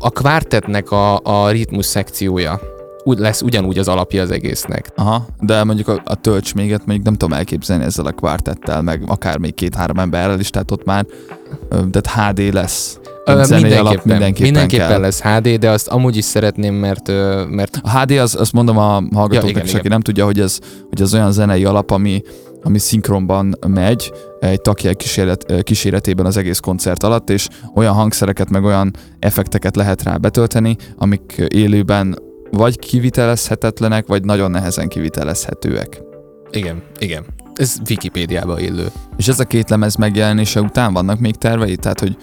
A 0.00 0.10
kvártetnek 0.10 0.90
a, 0.90 1.20
a 1.22 1.50
ritmus 1.50 1.86
szekciója 1.86 2.60
úgy 3.04 3.18
lesz 3.18 3.42
ugyanúgy 3.42 3.78
az 3.78 3.88
alapja 3.88 4.22
az 4.22 4.30
egésznek. 4.30 4.92
Aha, 4.96 5.26
de 5.40 5.64
mondjuk 5.64 5.88
a, 5.88 6.02
a 6.04 6.14
tölcs 6.14 6.54
méget 6.54 6.86
mondjuk 6.86 7.04
nem 7.04 7.16
tudom 7.16 7.38
elképzelni 7.38 7.84
ezzel 7.84 8.06
a 8.06 8.10
kvártettel, 8.10 8.82
meg 8.82 9.02
akár 9.06 9.38
még 9.38 9.54
két-három 9.54 9.98
emberrel 9.98 10.40
is, 10.40 10.50
tehát 10.50 10.70
ott 10.70 10.84
már 10.84 11.06
tehát 11.90 12.34
HD 12.36 12.52
lesz. 12.54 12.98
Ö, 13.24 13.34
mindenképpen, 13.36 13.78
alap 13.78 14.04
mindenképpen 14.04 14.42
mindenképpen 14.42 14.88
kell. 14.88 15.00
lesz 15.00 15.20
HD, 15.22 15.48
de 15.58 15.70
azt 15.70 15.88
amúgy 15.88 16.16
is 16.16 16.24
szeretném, 16.24 16.74
mert, 16.74 17.08
mert 17.48 17.78
A 17.82 17.98
HD 18.00 18.10
az, 18.10 18.34
azt 18.34 18.52
mondom 18.52 18.78
a 18.78 18.82
hallgatóknak 18.82 19.42
Ja, 19.42 19.48
igen, 19.48 19.62
is, 19.62 19.68
igen. 19.68 19.80
aki 19.80 19.88
nem 19.88 20.00
tudja, 20.00 20.24
hogy 20.24 20.40
ez, 20.40 20.58
hogy 20.88 21.00
ez 21.00 21.14
olyan 21.14 21.32
zenei 21.32 21.64
alap, 21.64 21.90
ami, 21.90 22.22
ami 22.62 22.78
szinkronban 22.78 23.58
megy 23.66 24.12
egy 24.40 24.60
takjel 24.60 24.94
kíséret, 24.96 25.62
kíséretében 25.62 26.26
az 26.26 26.36
egész 26.36 26.58
koncert 26.58 27.02
alatt, 27.02 27.30
és 27.30 27.48
olyan 27.74 27.94
hangszereket, 27.94 28.50
meg 28.50 28.64
olyan 28.64 28.90
effekteket 29.18 29.76
lehet 29.76 30.02
rá 30.02 30.16
betölteni, 30.16 30.76
amik 30.96 31.44
élőben 31.48 32.18
vagy 32.50 32.78
kivitelezhetetlenek, 32.78 34.06
vagy 34.06 34.24
nagyon 34.24 34.50
nehezen 34.50 34.88
kivitelezhetőek. 34.88 36.00
igen, 36.50 36.82
igen. 36.98 37.24
Ez 37.54 37.76
Wikipédiába 37.88 38.60
illő. 38.60 38.86
És 39.16 39.28
ez 39.28 39.40
a 39.40 39.44
két 39.44 39.70
lemez 39.70 39.96
megjelenése 39.96 40.60
után 40.60 40.92
vannak 40.92 41.18
még 41.18 41.36
tervei? 41.36 41.76
Tehát, 41.76 42.00
hogy 42.00 42.16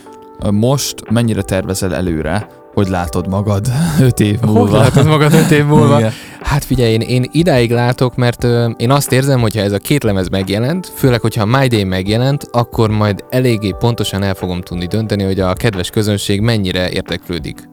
most 0.51 1.09
mennyire 1.09 1.41
tervezel 1.41 1.95
előre, 1.95 2.47
hogy 2.73 2.87
látod 2.87 3.27
magad 3.27 3.67
öt 4.07 4.19
év 4.19 4.39
múlva? 4.41 4.59
Hogy 4.59 4.71
látod 4.71 5.05
magad 5.05 5.33
öt 5.33 5.51
év 5.51 5.65
múlva? 5.65 5.97
Igen. 5.97 6.11
Hát 6.41 6.63
figyelj, 6.63 6.91
én, 6.91 7.01
én 7.01 7.25
idáig 7.31 7.71
látok, 7.71 8.15
mert 8.15 8.43
ö, 8.43 8.69
én 8.77 8.91
azt 8.91 9.11
érzem, 9.11 9.41
hogyha 9.41 9.61
ez 9.61 9.71
a 9.71 9.77
két 9.77 10.03
lemez 10.03 10.29
megjelent, 10.29 10.91
főleg, 10.95 11.21
hogyha 11.21 11.41
a 11.41 11.59
My 11.59 11.67
Day 11.67 11.83
megjelent, 11.83 12.47
akkor 12.51 12.89
majd 12.89 13.23
eléggé 13.29 13.75
pontosan 13.79 14.23
el 14.23 14.33
fogom 14.33 14.61
tudni 14.61 14.85
dönteni, 14.85 15.23
hogy 15.23 15.39
a 15.39 15.53
kedves 15.53 15.89
közönség 15.89 16.41
mennyire 16.41 16.89
érdeklődik 16.89 17.69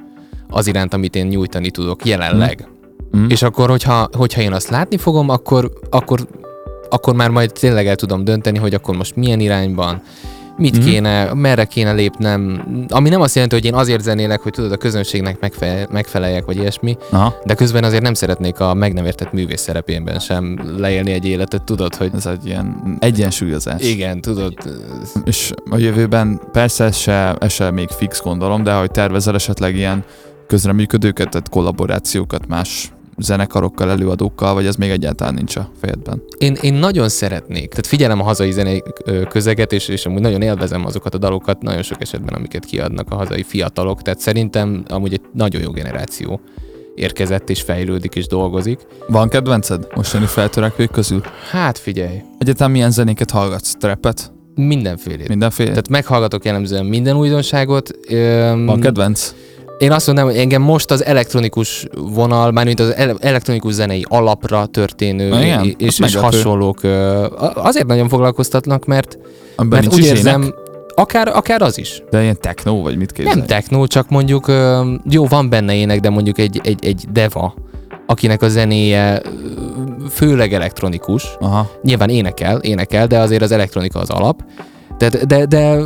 az 0.48 0.66
iránt, 0.66 0.94
amit 0.94 1.16
én 1.16 1.26
nyújtani 1.26 1.70
tudok 1.70 2.04
jelenleg. 2.04 2.68
Mm. 3.16 3.28
És 3.28 3.42
akkor, 3.42 3.70
hogyha, 3.70 4.08
hogyha 4.12 4.40
én 4.40 4.52
azt 4.52 4.68
látni 4.68 4.96
fogom, 4.96 5.28
akkor, 5.28 5.70
akkor, 5.90 6.26
akkor 6.88 7.14
már 7.14 7.30
majd 7.30 7.52
tényleg 7.52 7.86
el 7.86 7.96
tudom 7.96 8.24
dönteni, 8.24 8.58
hogy 8.58 8.74
akkor 8.74 8.96
most 8.96 9.16
milyen 9.16 9.40
irányban, 9.40 10.02
mit 10.56 10.78
mm-hmm. 10.78 10.88
kéne, 10.88 11.34
merre 11.34 11.64
kéne 11.64 11.92
lépnem, 11.92 12.64
ami 12.88 13.08
nem 13.08 13.20
azt 13.20 13.34
jelenti, 13.34 13.54
hogy 13.54 13.64
én 13.64 13.74
azért 13.74 14.02
zenélek, 14.02 14.40
hogy 14.40 14.52
tudod, 14.52 14.72
a 14.72 14.76
közönségnek 14.76 15.40
megfe- 15.40 15.90
megfeleljek, 15.90 16.44
vagy 16.44 16.56
ilyesmi, 16.56 16.96
Aha. 17.10 17.34
de 17.44 17.54
közben 17.54 17.84
azért 17.84 18.02
nem 18.02 18.14
szeretnék 18.14 18.60
a 18.60 18.74
meg 18.74 18.92
nem 18.92 19.04
értett 19.04 19.32
művész 19.32 19.60
szerepénben 19.60 20.18
sem 20.18 20.58
leélni 20.78 21.12
egy 21.12 21.26
életet, 21.26 21.62
tudod, 21.62 21.94
hogy 21.94 22.10
Ez 22.14 22.26
egy 22.26 22.46
ilyen 22.46 22.96
egyensúlyozás. 22.98 23.82
igen, 23.82 24.20
tudod, 24.20 24.54
És 25.24 25.52
a 25.70 25.76
jövőben 25.78 26.40
persze 26.52 26.84
ez 26.84 26.96
se, 26.96 27.34
ez 27.40 27.52
se 27.52 27.70
még 27.70 27.88
fix 27.88 28.22
gondolom, 28.22 28.62
de 28.62 28.72
hogy 28.72 28.90
tervezel 28.90 29.34
esetleg 29.34 29.76
ilyen 29.76 30.04
közreműködőket, 30.46 31.30
tehát 31.30 31.48
kollaborációkat 31.48 32.46
más 32.46 32.90
zenekarokkal, 33.18 33.90
előadókkal, 33.90 34.54
vagy 34.54 34.66
ez 34.66 34.76
még 34.76 34.90
egyáltalán 34.90 35.34
nincs 35.34 35.56
a 35.56 35.70
fejedben? 35.80 36.22
Én, 36.38 36.56
én 36.60 36.74
nagyon 36.74 37.08
szeretnék, 37.08 37.68
tehát 37.68 37.86
figyelem 37.86 38.20
a 38.20 38.24
hazai 38.24 38.50
zenei 38.50 38.82
közeget, 39.28 39.72
és, 39.72 39.88
és 39.88 40.06
amúgy 40.06 40.20
nagyon 40.20 40.42
élvezem 40.42 40.86
azokat 40.86 41.14
a 41.14 41.18
dalokat, 41.18 41.62
nagyon 41.62 41.82
sok 41.82 42.00
esetben, 42.00 42.34
amiket 42.34 42.64
kiadnak 42.64 43.10
a 43.10 43.14
hazai 43.14 43.42
fiatalok, 43.42 44.02
tehát 44.02 44.20
szerintem 44.20 44.84
amúgy 44.88 45.12
egy 45.12 45.20
nagyon 45.32 45.62
jó 45.62 45.70
generáció 45.70 46.40
érkezett, 46.94 47.50
és 47.50 47.62
fejlődik, 47.62 48.14
és 48.14 48.26
dolgozik. 48.26 48.80
Van 49.08 49.28
kedvenced 49.28 49.86
mostani 49.94 50.26
feltörekvők 50.26 50.90
közül? 50.90 51.20
Hát 51.50 51.78
figyelj, 51.78 52.22
Egyetem 52.38 52.70
milyen 52.70 52.90
zenéket 52.90 53.30
hallgatsz? 53.30 53.74
Trapet? 53.78 54.34
mindenfélét. 54.56 55.28
Mindenféle? 55.28 55.68
Tehát 55.68 55.88
meghallgatok 55.88 56.44
jellemzően 56.44 56.84
minden 56.84 57.16
újdonságot. 57.16 57.90
Öm, 58.08 58.66
Van 58.66 58.80
kedvenc? 58.80 59.34
Én 59.78 59.92
azt 59.92 60.06
mondom, 60.06 60.24
hogy 60.24 60.36
engem 60.36 60.62
most 60.62 60.90
az 60.90 61.04
elektronikus 61.04 61.86
vonal, 61.94 62.50
mármint 62.50 62.80
az 62.80 62.94
ele- 62.94 63.24
elektronikus 63.24 63.72
zenei 63.72 64.04
alapra 64.08 64.66
történő 64.66 65.28
Na 65.28 65.42
igen, 65.42 65.74
és, 65.78 65.98
és 65.98 66.14
hasonlók 66.14 66.80
azért 67.54 67.86
nagyon 67.86 68.08
foglalkoztatnak, 68.08 68.84
mert, 68.84 69.18
Amiben 69.56 69.80
mert 69.82 69.94
úgy 69.94 70.04
érzem, 70.04 70.42
ének? 70.42 70.54
akár, 70.94 71.28
akár 71.28 71.62
az 71.62 71.78
is. 71.78 72.02
De 72.10 72.22
ilyen 72.22 72.40
techno, 72.40 72.82
vagy 72.82 72.96
mit 72.96 73.12
képzelj? 73.12 73.36
Nem 73.36 73.46
techno, 73.46 73.86
csak 73.86 74.08
mondjuk 74.08 74.52
jó, 75.10 75.26
van 75.26 75.48
benne 75.48 75.74
ének, 75.74 76.00
de 76.00 76.10
mondjuk 76.10 76.38
egy, 76.38 76.60
egy, 76.64 76.86
egy 76.86 77.04
deva, 77.12 77.54
akinek 78.06 78.42
a 78.42 78.48
zenéje 78.48 79.22
főleg 80.10 80.52
elektronikus, 80.52 81.24
Aha. 81.40 81.70
nyilván 81.82 82.08
énekel, 82.08 82.58
énekel, 82.58 83.06
de 83.06 83.18
azért 83.18 83.42
az 83.42 83.50
elektronika 83.50 83.98
az 83.98 84.10
alap. 84.10 84.42
De, 84.98 85.08
de, 85.26 85.46
de 85.46 85.78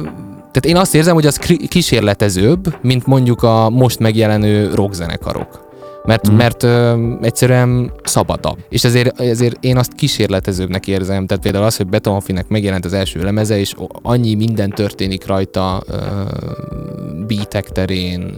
tehát 0.53 0.67
én 0.67 0.77
azt 0.77 0.95
érzem, 0.95 1.15
hogy 1.15 1.27
az 1.27 1.37
kísérletezőbb, 1.69 2.77
mint 2.83 3.07
mondjuk 3.07 3.43
a 3.43 3.71
most 3.71 3.99
megjelenő 3.99 4.75
rockzenekarok. 4.75 5.69
Mert, 6.05 6.31
Mm. 6.31 6.35
mert 6.37 6.63
ö, 6.63 7.07
egyszerűen 7.23 7.93
szabadabb. 8.05 8.59
És 8.69 8.85
ezért, 8.85 9.21
ezért 9.21 9.65
én 9.65 9.77
azt 9.77 9.93
kísérletezőbbnek 9.93 10.87
érzem. 10.87 11.27
Tehát 11.27 11.43
például 11.43 11.65
az, 11.65 11.77
hogy 11.77 11.87
Betonhoffinek 11.87 12.49
megjelent 12.49 12.85
az 12.85 12.93
első 12.93 13.23
lemeze, 13.23 13.59
és 13.59 13.75
annyi 14.03 14.35
minden 14.35 14.71
történik 14.71 15.27
rajta 15.27 15.83
ö, 15.87 15.95
beatek 17.27 17.69
terén. 17.69 18.35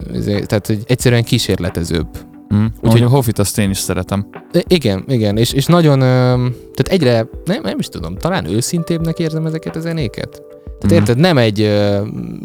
Tehát, 0.47 0.67
hogy 0.67 0.79
egyszerűen 0.87 1.25
kísérletezőbb. 1.25 2.07
Mm. 2.55 2.65
Úgyhogy 2.81 3.03
a 3.03 3.09
Hoffit 3.09 3.39
azt 3.39 3.59
én 3.59 3.71
is 3.71 3.79
szeretem. 3.79 4.27
Igen, 4.67 5.05
igen, 5.09 5.37
és, 5.37 5.53
és 5.53 5.67
nagyon, 5.67 6.01
ö, 6.01 6.35
tehát 6.75 6.89
egyre, 6.89 7.27
nem, 7.45 7.61
nem 7.63 7.79
is 7.79 7.87
tudom, 7.87 8.17
talán 8.17 8.47
őszintébbnek 8.47 9.19
érzem 9.19 9.47
ezeket 9.47 9.77
a 9.77 9.81
zenéket. 9.81 10.43
Tehát 10.83 10.91
Mhm. 10.91 10.95
érted, 10.95 11.19
nem 11.19 11.39
egy 11.39 11.61
ö, 11.61 12.01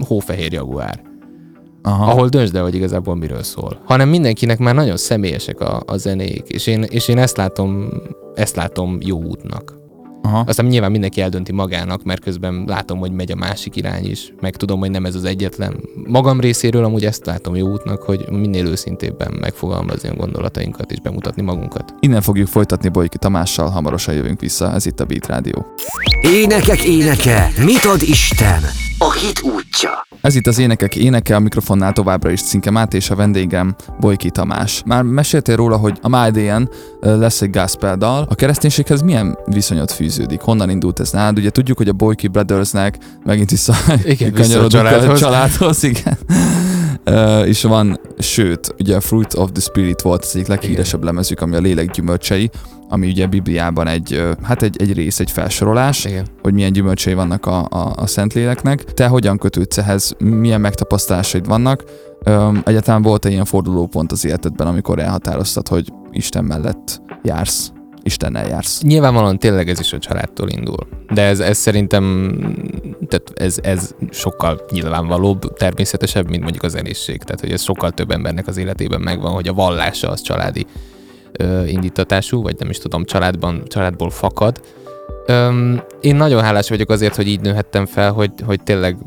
hófehér 0.08 0.54
jaguár, 0.54 1.02
Aha. 1.82 2.12
ahol 2.12 2.28
döntsd 2.28 2.56
el, 2.56 2.64
hogy 2.64 2.76
igazából 2.76 3.16
miről 3.16 3.44
szól, 3.44 3.82
hanem 3.86 4.10
mindenkinek 4.10 4.58
már 4.60 4.76
nagyon 4.76 4.98
személyesek 4.98 5.60
a, 5.60 5.84
a 5.86 5.98
zenék, 5.98 6.44
és 6.48 6.68
én, 6.68 6.84
és 6.84 7.08
én 7.08 7.18
ezt 7.18 7.38
látom, 7.38 7.88
ezt 8.36 8.56
látom 8.56 8.98
jó 9.02 9.24
útnak. 9.24 9.74
Aha. 10.22 10.44
Aztán 10.48 10.66
nyilván 10.66 10.92
mindenki 10.92 11.22
eldönti 11.22 11.52
magának, 11.52 12.04
mert 12.04 12.22
közben 12.22 12.64
látom, 12.68 13.00
hogy 13.00 13.12
megy 13.12 13.32
a 13.32 13.36
másik 13.36 13.76
irány 13.76 14.10
is, 14.10 14.34
meg 14.42 14.56
tudom, 14.56 14.80
hogy 14.80 14.92
nem 14.92 15.06
ez 15.06 15.16
az 15.16 15.24
egyetlen. 15.24 15.80
Magam 16.08 16.40
részéről 16.40 16.84
amúgy 16.84 17.06
ezt 17.06 17.26
látom 17.26 17.56
jó 17.56 17.68
útnak, 17.68 18.02
hogy 18.02 18.26
minél 18.30 18.66
őszintébben 18.66 19.38
megfogalmazni 19.40 20.10
a 20.10 20.14
gondolatainkat 20.14 20.92
és 20.92 21.00
bemutatni 21.00 21.42
magunkat. 21.42 21.94
Innen 22.00 22.22
fogjuk 22.22 22.48
folytatni 22.48 22.90
Bolyki 22.90 23.18
Tamással, 23.18 23.70
hamarosan 23.70 24.14
jövünk 24.14 24.40
vissza, 24.40 24.74
ez 24.74 24.86
itt 24.86 25.00
a 25.00 25.06
Beat 25.06 25.28
Rádió. 25.28 25.66
Énekek 26.22 26.84
éneke, 26.84 27.52
mit 27.66 27.86
ad 27.86 28.02
Isten? 28.02 28.64
A 29.00 29.12
hit 29.12 29.42
útja. 29.42 30.06
Ez 30.22 30.36
itt 30.36 30.48
az 30.48 30.60
Énekek 30.60 30.96
Éneke, 30.96 31.36
a 31.36 31.40
mikrofonnál 31.40 31.94
továbbra 31.94 32.30
is 32.32 32.42
Cinke 32.42 32.72
Máté 32.72 32.98
és 32.98 33.10
a 33.10 33.16
vendégem 33.16 33.76
Bolyki 34.00 34.30
Tamás. 34.30 34.82
Már 34.86 35.04
meséltél 35.04 35.56
róla, 35.56 35.78
hogy 35.78 35.98
a 36.02 36.08
Májdéjen 36.08 36.70
lesz 37.02 37.42
egy 37.42 37.50
gospel 37.50 37.98
dal. 37.98 38.26
A 38.30 38.36
kereszténységhez 38.36 39.02
milyen 39.02 39.38
viszonyot 39.46 39.92
fűződik? 40.18 40.42
Honnan 40.42 40.70
indult 40.70 41.00
ez 41.00 41.12
nálad? 41.12 41.38
Ugye 41.38 41.50
tudjuk, 41.50 41.78
hogy 41.78 41.88
a 41.88 41.94
Boyki 41.94 42.28
Brothersnek 42.28 42.98
megint 43.26 43.50
vissza 43.50 43.74
Igen, 44.04 44.34
vissza 44.34 44.64
a 44.64 44.68
családhoz. 44.68 45.20
családhoz 45.20 45.84
igen. 45.84 46.18
Uh, 47.06 47.48
és 47.48 47.64
van, 47.64 48.00
sőt, 48.18 48.76
ugye 48.80 48.96
a 48.96 49.00
Fruit 49.00 49.34
of 49.34 49.52
the 49.52 49.62
Spirit 49.62 50.02
volt 50.02 50.24
az 50.24 50.36
egyik 50.36 50.48
leghíresebb 50.48 51.04
lemezük, 51.04 51.42
ami 51.42 51.56
a 51.56 51.60
lélek 51.60 51.92
gyümölcsei, 51.92 52.50
ami 52.90 53.08
ugye 53.08 53.28
Bibliában 53.28 53.88
egy, 53.88 54.24
hát 54.44 54.62
egy, 54.62 54.76
egy 54.82 54.94
rész, 54.94 55.20
egy 55.20 55.32
felsorolás, 55.32 56.06
Igen. 56.06 56.28
hogy 56.42 56.54
milyen 56.54 56.72
gyümölcsei 56.72 57.14
vannak 57.14 57.46
a, 57.46 57.68
a, 57.70 57.94
a 57.96 58.08
Szentléleknek. 58.08 58.84
Te 58.84 59.08
hogyan 59.08 59.38
kötődsz 59.38 59.78
ehhez? 59.78 60.16
Milyen 60.20 60.62
megtapasztalásaid 60.62 61.48
vannak? 61.48 61.84
Öm, 62.24 62.62
egyáltalán 62.66 63.02
volt-e 63.02 63.30
ilyen 63.30 63.46
fordulópont 63.46 64.12
az 64.12 64.26
életedben, 64.26 64.68
amikor 64.68 65.00
elhatároztad, 65.00 65.68
hogy 65.68 65.94
Isten 66.12 66.46
mellett 66.46 67.02
jársz, 67.24 67.72
Istennel 68.08 68.48
jársz? 68.48 68.82
Nyilvánvalóan 68.82 69.40
tényleg 69.40 69.70
ez 69.70 69.80
is 69.80 69.94
a 69.94 70.00
családtól 70.00 70.50
indul. 70.50 70.88
De 71.14 71.22
ez, 71.22 71.40
ez 71.40 71.58
szerintem, 71.58 72.36
tehát 73.08 73.32
ez, 73.34 73.58
ez 73.62 73.96
sokkal 74.12 74.62
nyilvánvalóbb, 74.72 75.54
természetesebb, 75.54 76.30
mint 76.30 76.42
mondjuk 76.42 76.64
az 76.64 76.72
zenészség. 76.72 77.24
Tehát, 77.24 77.40
hogy 77.40 77.52
ez 77.52 77.62
sokkal 77.62 77.92
több 77.92 78.12
embernek 78.12 78.48
az 78.48 78.58
életében 78.58 79.02
megvan, 79.02 79.32
hogy 79.32 79.48
a 79.48 79.54
vallása 79.54 80.10
az 80.10 80.22
családi 80.22 80.66
ö, 81.32 81.66
indítatású, 81.66 82.42
vagy 82.42 82.56
nem 82.60 82.70
is 82.70 82.78
tudom, 82.78 83.06
családban, 83.06 83.64
családból 83.68 84.10
fakad. 84.10 84.62
Öm, 85.26 85.82
én 86.02 86.16
nagyon 86.16 86.44
hálás 86.44 86.70
vagyok 86.70 86.90
azért, 86.90 87.16
hogy 87.16 87.28
így 87.28 87.42
nőhettem 87.42 87.86
fel, 87.86 88.12
hogy, 88.12 88.32
hogy 88.46 88.64
tényleg 88.64 88.98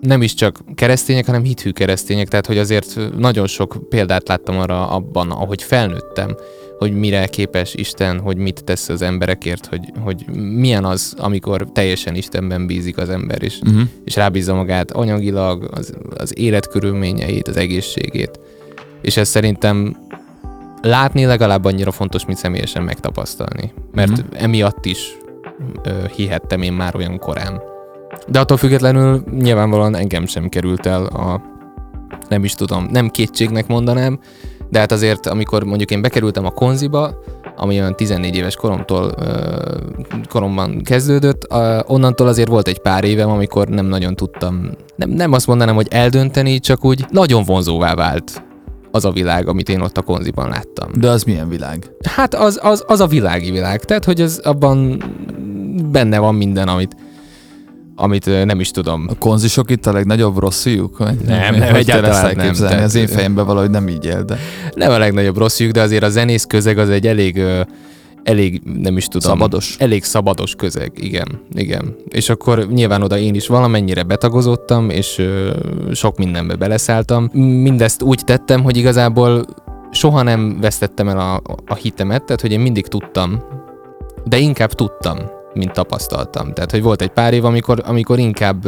nem 0.00 0.22
is 0.22 0.34
csak 0.34 0.58
keresztények, 0.74 1.26
hanem 1.26 1.42
hithű 1.42 1.70
keresztények, 1.70 2.28
tehát 2.28 2.46
hogy 2.46 2.58
azért 2.58 2.98
nagyon 3.18 3.46
sok 3.46 3.76
példát 3.88 4.28
láttam 4.28 4.58
arra 4.58 4.88
abban, 4.88 5.30
ahogy 5.30 5.62
felnőttem, 5.62 6.36
hogy 6.82 6.92
mire 6.98 7.26
képes 7.26 7.74
Isten, 7.74 8.18
hogy 8.20 8.36
mit 8.36 8.64
tesz 8.64 8.88
az 8.88 9.02
emberekért, 9.02 9.66
hogy, 9.66 9.80
hogy 10.00 10.24
milyen 10.36 10.84
az, 10.84 11.14
amikor 11.18 11.66
teljesen 11.72 12.14
Istenben 12.14 12.66
bízik 12.66 12.98
az 12.98 13.08
ember, 13.08 13.42
és, 13.42 13.58
Uh-huh. 13.66 13.82
és 14.04 14.16
rábízza 14.16 14.54
magát 14.54 14.90
anyagilag, 14.90 15.68
az, 15.74 15.94
az 16.16 16.38
életkörülményeit, 16.38 17.48
az 17.48 17.56
egészségét. 17.56 18.40
És 19.02 19.16
ez 19.16 19.28
szerintem 19.28 19.96
látni 20.82 21.24
legalább 21.24 21.64
annyira 21.64 21.90
fontos, 21.90 22.26
mint 22.26 22.38
személyesen 22.38 22.82
megtapasztalni. 22.82 23.72
Mert 23.92 24.10
Mhm. 24.10 24.20
emiatt 24.32 24.84
is 24.84 25.16
ö, 25.82 25.90
hihettem 26.16 26.62
én 26.62 26.72
már 26.72 26.96
olyan 26.96 27.18
korán. 27.18 27.60
De 28.28 28.40
attól 28.40 28.56
függetlenül 28.56 29.24
nyilvánvalóan 29.38 29.94
engem 29.96 30.26
sem 30.26 30.48
került 30.48 30.86
el 30.86 31.04
a 31.06 31.42
nem 32.28 32.44
is 32.44 32.54
tudom, 32.54 32.88
nem 32.90 33.08
kétségnek 33.10 33.66
mondanám, 33.66 34.18
de 34.72 34.78
hát 34.78 34.92
azért, 34.92 35.26
amikor 35.26 35.64
mondjuk 35.64 35.90
én 35.90 36.02
bekerültem 36.02 36.44
a 36.44 36.50
konziba, 36.50 37.14
ami 37.56 37.80
olyan 37.80 37.96
14 37.96 38.36
éves 38.36 38.56
koromtól 38.56 39.14
koromban 40.28 40.82
kezdődött, 40.82 41.46
onnantól 41.86 42.26
azért 42.26 42.48
volt 42.48 42.68
egy 42.68 42.78
pár 42.78 43.04
évem, 43.04 43.30
amikor 43.30 43.68
nem 43.68 43.86
nagyon 43.86 44.14
tudtam, 44.14 44.70
nem, 44.96 45.10
nem 45.10 45.32
azt 45.32 45.46
mondanám, 45.46 45.74
hogy 45.74 45.86
eldönteni, 45.90 46.58
csak 46.58 46.84
úgy 46.84 47.04
nagyon 47.10 47.44
vonzóvá 47.44 47.94
vált 47.94 48.42
az 48.90 49.04
a 49.04 49.10
világ, 49.10 49.48
amit 49.48 49.68
én 49.68 49.80
ott 49.80 49.98
a 49.98 50.02
konziban 50.02 50.48
láttam. 50.48 50.90
De 50.94 51.08
az 51.08 51.22
milyen 51.22 51.48
világ? 51.48 51.90
Hát 52.08 52.34
az, 52.34 52.58
az, 52.62 52.84
az 52.86 53.00
a 53.00 53.06
világi 53.06 53.50
világ, 53.50 53.84
tehát 53.84 54.04
hogy 54.04 54.20
az 54.20 54.40
abban 54.44 55.02
benne 55.90 56.18
van 56.18 56.34
minden, 56.34 56.68
amit, 56.68 56.96
amit 58.02 58.44
nem 58.44 58.60
is 58.60 58.70
tudom. 58.70 59.06
A 59.08 59.14
konzisok 59.18 59.70
itt 59.70 59.86
a 59.86 59.92
legnagyobb 59.92 60.38
rosszjuk? 60.38 60.98
Nem, 60.98 61.16
nem, 61.26 61.54
kell 61.60 61.74
egyáltalán 61.74 62.36
nem. 62.36 62.52
Tehát- 62.52 62.82
Az 62.84 62.94
én 62.94 63.06
fejemben 63.06 63.46
valahogy 63.46 63.70
nem 63.70 63.88
így 63.88 64.04
él, 64.04 64.22
de 64.24 64.38
Nem 64.74 64.90
a 64.90 64.98
legnagyobb 64.98 65.36
rosszjuk, 65.36 65.70
de 65.70 65.80
azért 65.80 66.02
a 66.02 66.08
zenész 66.08 66.44
közeg 66.44 66.78
az 66.78 66.88
egy 66.88 67.06
elég, 67.06 67.42
elég, 68.22 68.62
nem 68.82 68.96
is 68.96 69.06
tudom. 69.06 69.30
Szabados? 69.30 69.76
Elég 69.78 70.04
szabados 70.04 70.54
közeg, 70.54 70.92
igen, 71.00 71.26
igen. 71.54 71.94
És 72.08 72.28
akkor 72.28 72.66
nyilván 72.70 73.02
oda 73.02 73.18
én 73.18 73.34
is 73.34 73.46
valamennyire 73.46 74.02
betagozottam, 74.02 74.90
és 74.90 75.18
ö, 75.18 75.50
sok 75.92 76.18
mindenbe 76.18 76.54
beleszálltam. 76.54 77.28
Mindezt 77.62 78.02
úgy 78.02 78.20
tettem, 78.24 78.62
hogy 78.62 78.76
igazából 78.76 79.44
soha 79.90 80.22
nem 80.22 80.60
vesztettem 80.60 81.08
el 81.08 81.18
a, 81.18 81.42
a 81.66 81.74
hitemet, 81.74 82.24
tehát 82.24 82.40
hogy 82.40 82.52
én 82.52 82.60
mindig 82.60 82.86
tudtam, 82.86 83.42
de 84.24 84.38
inkább 84.38 84.72
tudtam, 84.72 85.18
mint 85.54 85.72
tapasztaltam. 85.72 86.52
Tehát, 86.52 86.70
hogy 86.70 86.82
volt 86.82 87.02
egy 87.02 87.08
pár 87.08 87.32
év, 87.32 87.44
amikor, 87.44 87.82
amikor 87.86 88.18
inkább, 88.18 88.66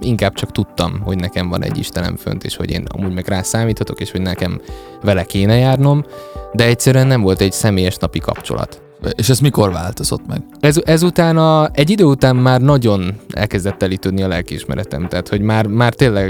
inkább 0.00 0.34
csak 0.34 0.52
tudtam, 0.52 1.00
hogy 1.00 1.16
nekem 1.16 1.48
van 1.48 1.64
egy 1.64 1.78
Istenem 1.78 2.16
fönt, 2.16 2.44
és 2.44 2.56
hogy 2.56 2.70
én 2.70 2.84
amúgy 2.88 3.12
meg 3.12 3.28
rá 3.28 3.42
számíthatok, 3.42 4.00
és 4.00 4.10
hogy 4.10 4.22
nekem 4.22 4.60
vele 5.02 5.24
kéne 5.24 5.56
járnom, 5.56 6.04
de 6.52 6.66
egyszerűen 6.66 7.06
nem 7.06 7.20
volt 7.20 7.40
egy 7.40 7.52
személyes 7.52 7.96
napi 7.96 8.18
kapcsolat. 8.18 8.82
És 9.16 9.28
ez 9.28 9.38
mikor 9.38 9.72
változott 9.72 10.26
meg? 10.26 10.42
Ez, 10.60 10.80
ezután 10.84 11.36
a, 11.36 11.68
egy 11.72 11.90
idő 11.90 12.04
után 12.04 12.36
már 12.36 12.60
nagyon 12.60 13.20
elkezdett 13.30 13.78
telítődni 13.78 14.22
a 14.22 14.28
lelkiismeretem, 14.28 15.08
tehát 15.08 15.28
hogy 15.28 15.40
már, 15.40 15.66
már 15.66 15.94
tényleg... 15.94 16.28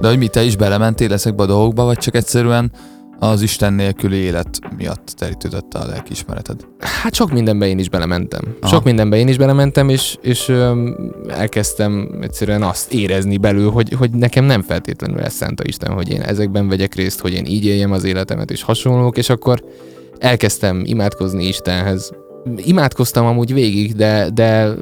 De 0.00 0.08
hogy 0.08 0.18
mi, 0.18 0.28
te 0.28 0.42
is 0.42 0.56
belementél 0.56 1.12
ezekbe 1.12 1.42
a 1.42 1.46
dolgokba, 1.46 1.84
vagy 1.84 1.98
csak 1.98 2.14
egyszerűen 2.14 2.72
az 3.18 3.42
Isten 3.42 3.72
nélküli 3.72 4.16
élet 4.16 4.58
miatt 4.76 5.06
terítődött 5.06 5.74
a 5.74 5.86
lelkiismereted? 5.86 6.66
Hát 6.78 7.14
sok 7.14 7.32
mindenbe 7.32 7.66
én 7.66 7.78
is 7.78 7.88
belementem. 7.88 8.56
Aha. 8.60 8.72
Sok 8.72 8.84
mindenbe 8.84 9.16
én 9.16 9.28
is 9.28 9.36
belementem, 9.36 9.88
és, 9.88 10.16
és 10.22 10.48
öm, 10.48 11.12
elkezdtem 11.28 12.18
egyszerűen 12.20 12.62
azt 12.62 12.92
érezni 12.92 13.36
belül, 13.36 13.70
hogy, 13.70 13.92
hogy 13.92 14.10
nekem 14.10 14.44
nem 14.44 14.62
feltétlenül 14.62 15.20
ezt 15.20 15.36
szánta 15.36 15.64
Isten, 15.66 15.92
hogy 15.92 16.10
én 16.10 16.20
ezekben 16.20 16.68
vegyek 16.68 16.94
részt, 16.94 17.20
hogy 17.20 17.32
én 17.32 17.44
így 17.44 17.64
éljem 17.64 17.92
az 17.92 18.04
életemet, 18.04 18.50
és 18.50 18.62
hasonlók, 18.62 19.16
és 19.16 19.28
akkor 19.28 19.64
elkezdtem 20.18 20.82
imádkozni 20.84 21.46
Istenhez. 21.46 22.12
Imádkoztam 22.56 23.26
amúgy 23.26 23.52
végig, 23.52 23.94
de, 23.94 24.30
de 24.30 24.74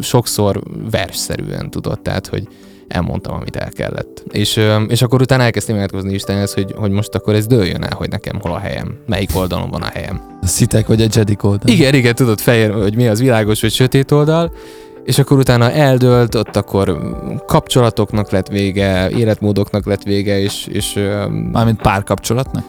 sokszor 0.00 0.62
versszerűen 0.90 1.70
tudod, 1.70 2.00
tehát, 2.00 2.26
hogy 2.26 2.48
elmondtam, 2.88 3.34
amit 3.34 3.56
el 3.56 3.68
kellett. 3.68 4.24
És, 4.30 4.60
és 4.88 5.02
akkor 5.02 5.20
utána 5.20 5.42
elkezdtem 5.42 5.76
imádkozni 5.76 6.14
Istenhez, 6.14 6.54
hogy, 6.54 6.74
hogy 6.76 6.90
most 6.90 7.14
akkor 7.14 7.34
ez 7.34 7.46
dőljön 7.46 7.82
el, 7.82 7.96
hogy 7.96 8.08
nekem 8.08 8.40
hol 8.40 8.52
a 8.52 8.58
helyem, 8.58 8.98
melyik 9.06 9.30
oldalon 9.34 9.70
van 9.70 9.82
a 9.82 9.90
helyem. 9.92 10.20
A 10.42 10.46
szitek 10.46 10.86
vagy 10.86 11.02
a 11.02 11.06
Jedi 11.12 11.36
oldal? 11.40 11.74
Igen, 11.74 11.94
igen, 11.94 12.14
tudod 12.14 12.40
fehér, 12.40 12.72
hogy 12.72 12.96
mi 12.96 13.08
az 13.08 13.20
világos 13.20 13.60
vagy 13.60 13.72
sötét 13.72 14.10
oldal, 14.10 14.52
és 15.04 15.18
akkor 15.18 15.38
utána 15.38 15.70
eldőlt, 15.70 16.34
ott 16.34 16.56
akkor 16.56 16.98
kapcsolatoknak 17.46 18.30
lett 18.30 18.48
vége, 18.48 19.10
életmódoknak 19.10 19.86
lett 19.86 20.02
vége, 20.02 20.40
és, 20.40 20.66
és 20.66 20.92
Mármint 21.52 21.80
párkapcsolatnak? 21.80 22.64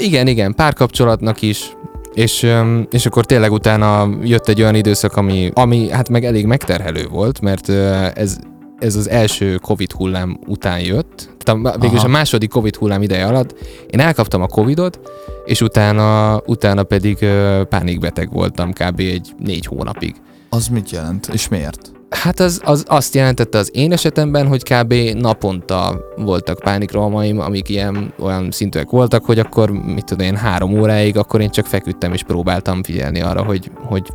Igen, 0.00 0.26
igen, 0.26 0.54
párkapcsolatnak 0.54 1.42
is, 1.42 1.76
és, 2.14 2.46
és 2.90 3.06
akkor 3.06 3.26
tényleg 3.26 3.52
utána 3.52 4.08
jött 4.22 4.48
egy 4.48 4.60
olyan 4.60 4.74
időszak, 4.74 5.16
ami, 5.16 5.50
ami 5.54 5.90
hát 5.90 6.08
meg 6.08 6.24
elég 6.24 6.46
megterhelő 6.46 7.06
volt, 7.10 7.40
mert 7.40 7.68
ez, 8.14 8.38
ez 8.78 8.96
az 8.96 9.08
első 9.08 9.56
Covid 9.56 9.92
hullám 9.92 10.38
után 10.46 10.80
jött, 10.80 11.36
tehát 11.38 11.64
a, 11.64 11.78
végülis 11.78 12.02
Aha. 12.02 12.08
a 12.08 12.10
második 12.10 12.50
Covid 12.50 12.76
hullám 12.76 13.02
ideje 13.02 13.26
alatt 13.26 13.54
én 13.90 14.00
elkaptam 14.00 14.42
a 14.42 14.46
Covidot, 14.46 15.00
és 15.44 15.60
utána, 15.60 16.40
utána 16.46 16.82
pedig 16.82 17.18
pánikbeteg 17.68 18.32
voltam 18.32 18.72
kb. 18.72 19.00
egy 19.00 19.34
négy 19.38 19.66
hónapig. 19.66 20.14
Az 20.48 20.68
mit 20.68 20.90
jelent? 20.90 21.28
És 21.32 21.48
miért? 21.48 21.95
Hát 22.10 22.40
az, 22.40 22.60
az 22.64 22.84
azt 22.88 23.14
jelentette 23.14 23.58
az 23.58 23.70
én 23.74 23.92
esetemben, 23.92 24.46
hogy 24.46 24.62
kb. 24.62 24.94
naponta 25.14 26.00
voltak 26.16 26.58
pánikrohamaim, 26.58 27.40
amik 27.40 27.68
ilyen 27.68 28.12
olyan 28.18 28.50
szintűek 28.50 28.90
voltak, 28.90 29.24
hogy 29.24 29.38
akkor, 29.38 29.70
mit 29.70 30.04
tudom 30.04 30.26
én, 30.26 30.36
három 30.36 30.78
óráig, 30.78 31.16
akkor 31.16 31.40
én 31.40 31.50
csak 31.50 31.66
feküdtem 31.66 32.12
és 32.12 32.22
próbáltam 32.22 32.82
figyelni 32.82 33.20
arra, 33.20 33.42
hogy, 33.42 33.70
hogy 33.74 34.10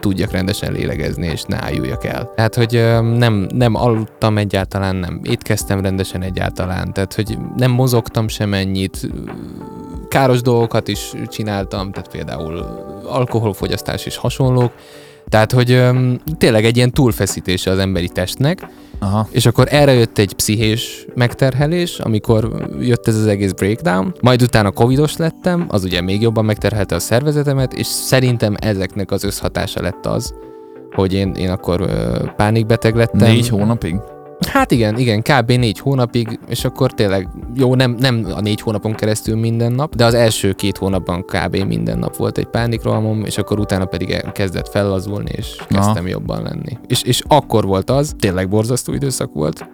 tudjak 0.00 0.30
rendesen 0.30 0.72
lélegezni, 0.72 1.26
és 1.26 1.42
ne 1.42 1.62
álljulják 1.62 2.04
el. 2.04 2.30
Tehát, 2.34 2.54
hogy 2.54 2.72
nem, 3.16 3.46
nem 3.54 3.74
aludtam 3.74 4.38
egyáltalán, 4.38 4.96
nem 4.96 5.20
étkeztem 5.22 5.80
rendesen 5.80 6.22
egyáltalán, 6.22 6.92
tehát, 6.92 7.14
hogy 7.14 7.38
nem 7.56 7.70
mozogtam 7.70 8.28
sem 8.28 8.54
ennyit, 8.54 9.10
káros 10.08 10.40
dolgokat 10.40 10.88
is 10.88 11.12
csináltam, 11.28 11.92
tehát 11.92 12.10
például 12.10 12.58
alkoholfogyasztás 13.08 14.06
és 14.06 14.16
hasonlók, 14.16 14.72
tehát, 15.34 15.52
hogy 15.52 15.70
öm, 15.70 16.18
tényleg 16.38 16.64
egy 16.64 16.76
ilyen 16.76 16.90
túlfeszítése 16.90 17.70
az 17.70 17.78
emberi 17.78 18.08
testnek, 18.08 18.66
Aha. 18.98 19.28
és 19.30 19.46
akkor 19.46 19.66
erre 19.70 19.92
jött 19.92 20.18
egy 20.18 20.32
pszichés 20.32 21.06
megterhelés, 21.14 21.98
amikor 21.98 22.68
jött 22.80 23.08
ez 23.08 23.16
az 23.16 23.26
egész 23.26 23.52
breakdown, 23.52 24.14
majd 24.20 24.42
utána 24.42 24.70
covidos 24.70 25.16
lettem, 25.16 25.66
az 25.68 25.84
ugye 25.84 26.00
még 26.00 26.22
jobban 26.22 26.44
megterhelte 26.44 26.94
a 26.94 26.98
szervezetemet, 26.98 27.72
és 27.72 27.86
szerintem 27.86 28.54
ezeknek 28.58 29.10
az 29.10 29.24
összhatása 29.24 29.82
lett 29.82 30.06
az, 30.06 30.34
hogy 30.94 31.12
én, 31.12 31.32
én 31.32 31.50
akkor 31.50 31.80
ö, 31.80 32.24
pánikbeteg 32.36 32.96
lettem. 32.96 33.28
Négy 33.28 33.48
hónapig? 33.48 33.96
Hát 34.46 34.70
igen, 34.70 34.98
igen, 34.98 35.22
kb. 35.22 35.50
négy 35.52 35.78
hónapig, 35.78 36.38
és 36.48 36.64
akkor 36.64 36.92
tényleg, 36.92 37.28
jó, 37.54 37.74
nem, 37.74 37.96
nem 37.98 38.26
a 38.34 38.40
négy 38.40 38.60
hónapon 38.60 38.94
keresztül 38.94 39.36
minden 39.36 39.72
nap, 39.72 39.94
de 39.94 40.04
az 40.04 40.14
első 40.14 40.52
két 40.52 40.76
hónapban 40.76 41.24
kb. 41.24 41.56
minden 41.56 41.98
nap 41.98 42.16
volt 42.16 42.38
egy 42.38 42.46
pánikrohamom, 42.46 43.24
és 43.24 43.38
akkor 43.38 43.58
utána 43.58 43.84
pedig 43.84 44.22
kezdett 44.32 44.68
fellazulni, 44.68 45.30
és 45.36 45.56
kezdtem 45.68 46.06
jobban 46.06 46.42
lenni. 46.42 46.78
És, 46.86 47.02
és 47.02 47.22
akkor 47.28 47.64
volt 47.66 47.90
az, 47.90 48.14
tényleg 48.18 48.48
borzasztó 48.48 48.92
időszak 48.92 49.32
volt. 49.32 49.68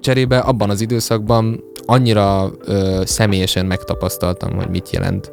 Cserébe 0.00 0.38
abban 0.38 0.70
az 0.70 0.80
időszakban 0.80 1.60
annyira 1.86 2.50
ö, 2.64 3.02
személyesen 3.04 3.66
megtapasztaltam, 3.66 4.54
hogy 4.54 4.68
mit 4.68 4.90
jelent 4.90 5.32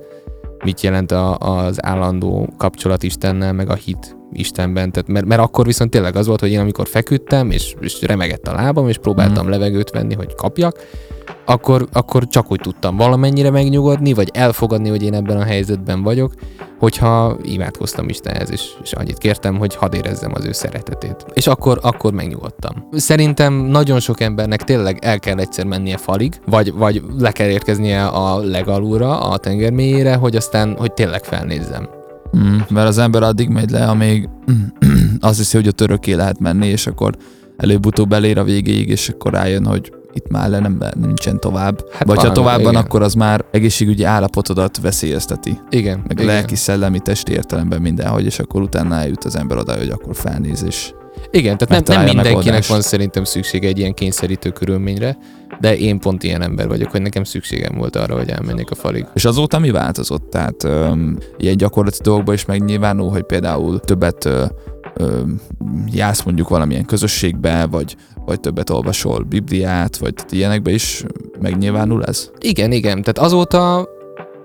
mit 0.63 0.81
jelent 0.81 1.11
a, 1.11 1.37
az 1.37 1.85
állandó 1.85 2.49
kapcsolat 2.57 3.03
Istennel, 3.03 3.53
meg 3.53 3.69
a 3.69 3.73
hit 3.73 4.17
Istenben. 4.31 4.91
Tehát, 4.91 5.07
mert, 5.09 5.25
mert 5.25 5.41
akkor 5.41 5.65
viszont 5.65 5.91
tényleg 5.91 6.15
az 6.15 6.27
volt, 6.27 6.39
hogy 6.39 6.51
én 6.51 6.59
amikor 6.59 6.87
feküdtem, 6.87 7.51
és, 7.51 7.75
és 7.79 8.01
remegett 8.01 8.47
a 8.47 8.53
lábam, 8.53 8.87
és 8.87 8.97
próbáltam 8.97 9.43
Mhm. 9.43 9.51
levegőt 9.51 9.89
venni, 9.89 10.13
hogy 10.13 10.35
kapjak, 10.35 10.77
akkor, 11.45 11.87
akkor 11.93 12.27
csak 12.27 12.51
úgy 12.51 12.59
tudtam 12.59 12.97
valamennyire 12.97 13.49
megnyugodni, 13.49 14.13
vagy 14.13 14.29
elfogadni, 14.33 14.89
hogy 14.89 15.03
én 15.03 15.13
ebben 15.13 15.37
a 15.37 15.43
helyzetben 15.43 16.03
vagyok, 16.03 16.33
hogyha 16.79 17.37
imádkoztam 17.41 18.09
Istenhez, 18.09 18.51
és, 18.51 18.61
és 18.83 18.93
annyit 18.93 19.17
kértem, 19.17 19.57
hogy 19.57 19.75
hadd 19.75 19.95
érezzem 19.95 20.31
az 20.33 20.45
ő 20.45 20.51
szeretetét. 20.51 21.25
És 21.33 21.47
akkor, 21.47 21.79
akkor 21.81 22.13
megnyugodtam. 22.13 22.87
Szerintem 22.91 23.53
nagyon 23.53 23.99
sok 23.99 24.21
embernek 24.21 24.63
tényleg 24.63 24.99
el 25.01 25.19
kell 25.19 25.37
egyszer 25.37 25.65
mennie 25.65 25.97
falig, 25.97 26.33
vagy, 26.45 26.73
vagy 26.73 27.01
le 27.17 27.31
kell 27.31 27.47
érkeznie 27.47 28.05
a 28.05 28.39
legalúra, 28.39 29.19
a 29.19 29.37
tenger 29.37 29.71
mélyére, 29.71 30.15
hogy 30.15 30.35
aztán, 30.35 30.75
hogy 30.77 30.93
tényleg 30.93 31.23
felnézzem. 31.23 31.89
Mm, 32.37 32.57
mert 32.69 32.87
az 32.87 32.97
ember 32.97 33.23
addig 33.23 33.49
megy 33.49 33.69
le, 33.69 33.85
amíg 33.85 34.29
azt 35.19 35.37
hiszi, 35.37 35.57
hogy 35.57 35.67
ott 35.67 35.81
örökké 35.81 36.13
lehet 36.13 36.39
menni, 36.39 36.67
és 36.67 36.87
akkor 36.87 37.15
előbb-utóbb 37.57 38.13
elér 38.13 38.37
a 38.37 38.43
végéig, 38.43 38.89
és 38.89 39.09
akkor 39.09 39.33
rájön, 39.33 39.65
hogy 39.65 39.91
itt 40.13 40.27
már 40.27 40.49
le 40.49 40.59
nem, 40.59 40.83
nincsen 41.01 41.39
tovább. 41.39 41.85
Hát 41.91 42.07
Vagy 42.07 42.17
ha 42.19 42.31
tovább 42.31 42.61
van, 42.61 42.71
igen. 42.71 42.83
akkor 42.83 43.01
az 43.01 43.13
már 43.13 43.45
egészségügyi 43.51 44.03
állapotodat 44.03 44.81
veszélyezteti. 44.81 45.59
Igen. 45.69 45.97
Meg 46.07 46.11
igen. 46.19 46.25
lelki, 46.25 46.55
szellemi, 46.55 46.99
testi 46.99 47.31
értelemben 47.31 47.81
mindenhogy, 47.81 48.25
és 48.25 48.39
akkor 48.39 48.61
utána 48.61 48.95
eljut 48.95 49.23
az 49.23 49.35
ember 49.35 49.57
oda, 49.57 49.77
hogy 49.77 49.89
akkor 49.89 50.15
felnéz, 50.15 50.63
és 50.63 50.91
Igen, 51.31 51.57
tehát 51.57 51.85
nem, 51.87 51.95
nem 51.95 52.03
mindenkinek 52.05 52.37
megoldást. 52.37 52.69
van 52.69 52.81
szerintem 52.81 53.23
szüksége 53.23 53.67
egy 53.67 53.77
ilyen 53.77 53.93
kényszerítő 53.93 54.49
körülményre, 54.49 55.17
de 55.59 55.77
én 55.77 55.99
pont 55.99 56.23
ilyen 56.23 56.41
ember 56.41 56.67
vagyok, 56.67 56.91
hogy 56.91 57.01
nekem 57.01 57.23
szükségem 57.23 57.75
volt 57.77 57.95
arra, 57.95 58.17
hogy 58.17 58.29
elmenjek 58.29 58.71
a 58.71 58.75
falig. 58.75 59.05
És 59.13 59.25
azóta 59.25 59.59
mi 59.59 59.71
változott? 59.71 60.29
Tehát 60.29 60.63
öm, 60.63 61.17
ilyen 61.37 61.57
gyakorlati 61.57 61.99
dolgokban 62.01 62.33
is 62.33 62.45
megnyilvánul, 62.45 63.09
hogy 63.09 63.23
például 63.23 63.79
többet 63.79 64.25
ö, 64.25 64.45
ö, 64.99 65.21
jársz 65.91 66.23
mondjuk 66.23 66.49
valamilyen 66.49 66.85
közösségbe, 66.85 67.65
vagy, 67.65 67.95
vagy 68.25 68.39
többet 68.39 68.69
olvasol 68.69 69.23
Bibliát, 69.23 69.97
vagy 69.97 70.13
ilyenekbe 70.29 70.71
is 70.71 71.03
megnyilvánul 71.39 72.03
ez? 72.03 72.29
Igen, 72.39 72.71
igen, 72.71 73.01
tehát 73.01 73.19
azóta 73.19 73.87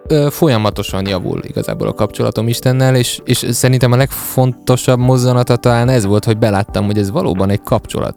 ö, 0.09 0.27
folyamatosan 0.31 1.07
javul 1.07 1.41
igazából 1.45 1.89
a 1.89 1.93
kapcsolatom 1.93 2.49
Istennel, 2.49 2.97
és, 2.97 3.21
és 3.25 3.47
szerintem 3.51 3.93
a 3.93 3.97
legfontosabb 3.97 4.99
mozzanata 4.99 5.57
talán 5.57 5.89
ez 5.89 6.05
volt, 6.05 6.25
hogy 6.25 6.39
beláttam, 6.39 6.87
hogy 6.87 6.99
ez 6.99 7.11
valóban 7.11 7.51
egy 7.51 7.63
kapcsolat. 7.63 8.17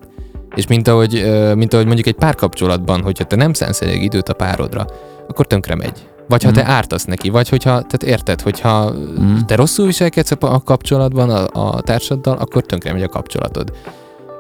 És 0.56 0.68
mint 0.68 0.88
ahogy, 0.88 1.16
ö, 1.16 1.54
mint 1.54 1.74
ahogy 1.74 1.86
mondjuk 1.86 2.08
egy 2.08 2.16
párkapcsolatban, 2.16 3.02
hogyha 3.02 3.24
te 3.24 3.36
nem 3.36 3.54
szánsz 3.54 3.82
időt 3.82 4.30
a 4.30 4.34
párodra, 4.34 4.86
akkor 5.28 5.48
tönkre 5.48 5.76
megy. 5.76 6.08
Vagy 6.28 6.44
ha 6.44 6.50
Mhm. 6.50 6.58
te 6.60 6.66
ártasz 6.66 7.06
neki, 7.06 7.30
vagy 7.30 7.50
hogyha, 7.50 7.72
tehát 7.72 8.04
érted, 8.04 8.42
hogyha 8.42 8.92
Mhm. 8.92 9.38
te 9.46 9.56
rosszul 9.56 9.86
viselkedsz 9.86 10.32
a 10.40 10.62
kapcsolatban 10.64 11.30
a, 11.30 11.48
a 11.68 11.82
társaddal, 11.82 12.38
akkor 12.38 12.62
tönkre 12.62 12.94
megy 12.94 13.04
a 13.04 13.08
kapcsolatod. 13.10 13.72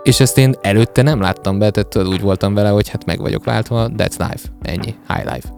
És 0.04 0.20
ezt 0.20 0.38
én 0.38 0.56
előtte 0.62 1.02
nem 1.02 1.22
láttam 1.22 1.60
be, 1.60 1.70
tehát 1.72 2.08
úgy 2.10 2.22
voltam 2.22 2.54
vele, 2.54 2.70
hogy 2.70 2.90
hát 2.90 3.06
meg 3.06 3.20
vagyok 3.20 3.44
váltva, 3.44 3.88
that's 3.98 4.18
life, 4.18 4.48
ennyi, 4.62 4.96
high 5.08 5.34
life. 5.34 5.50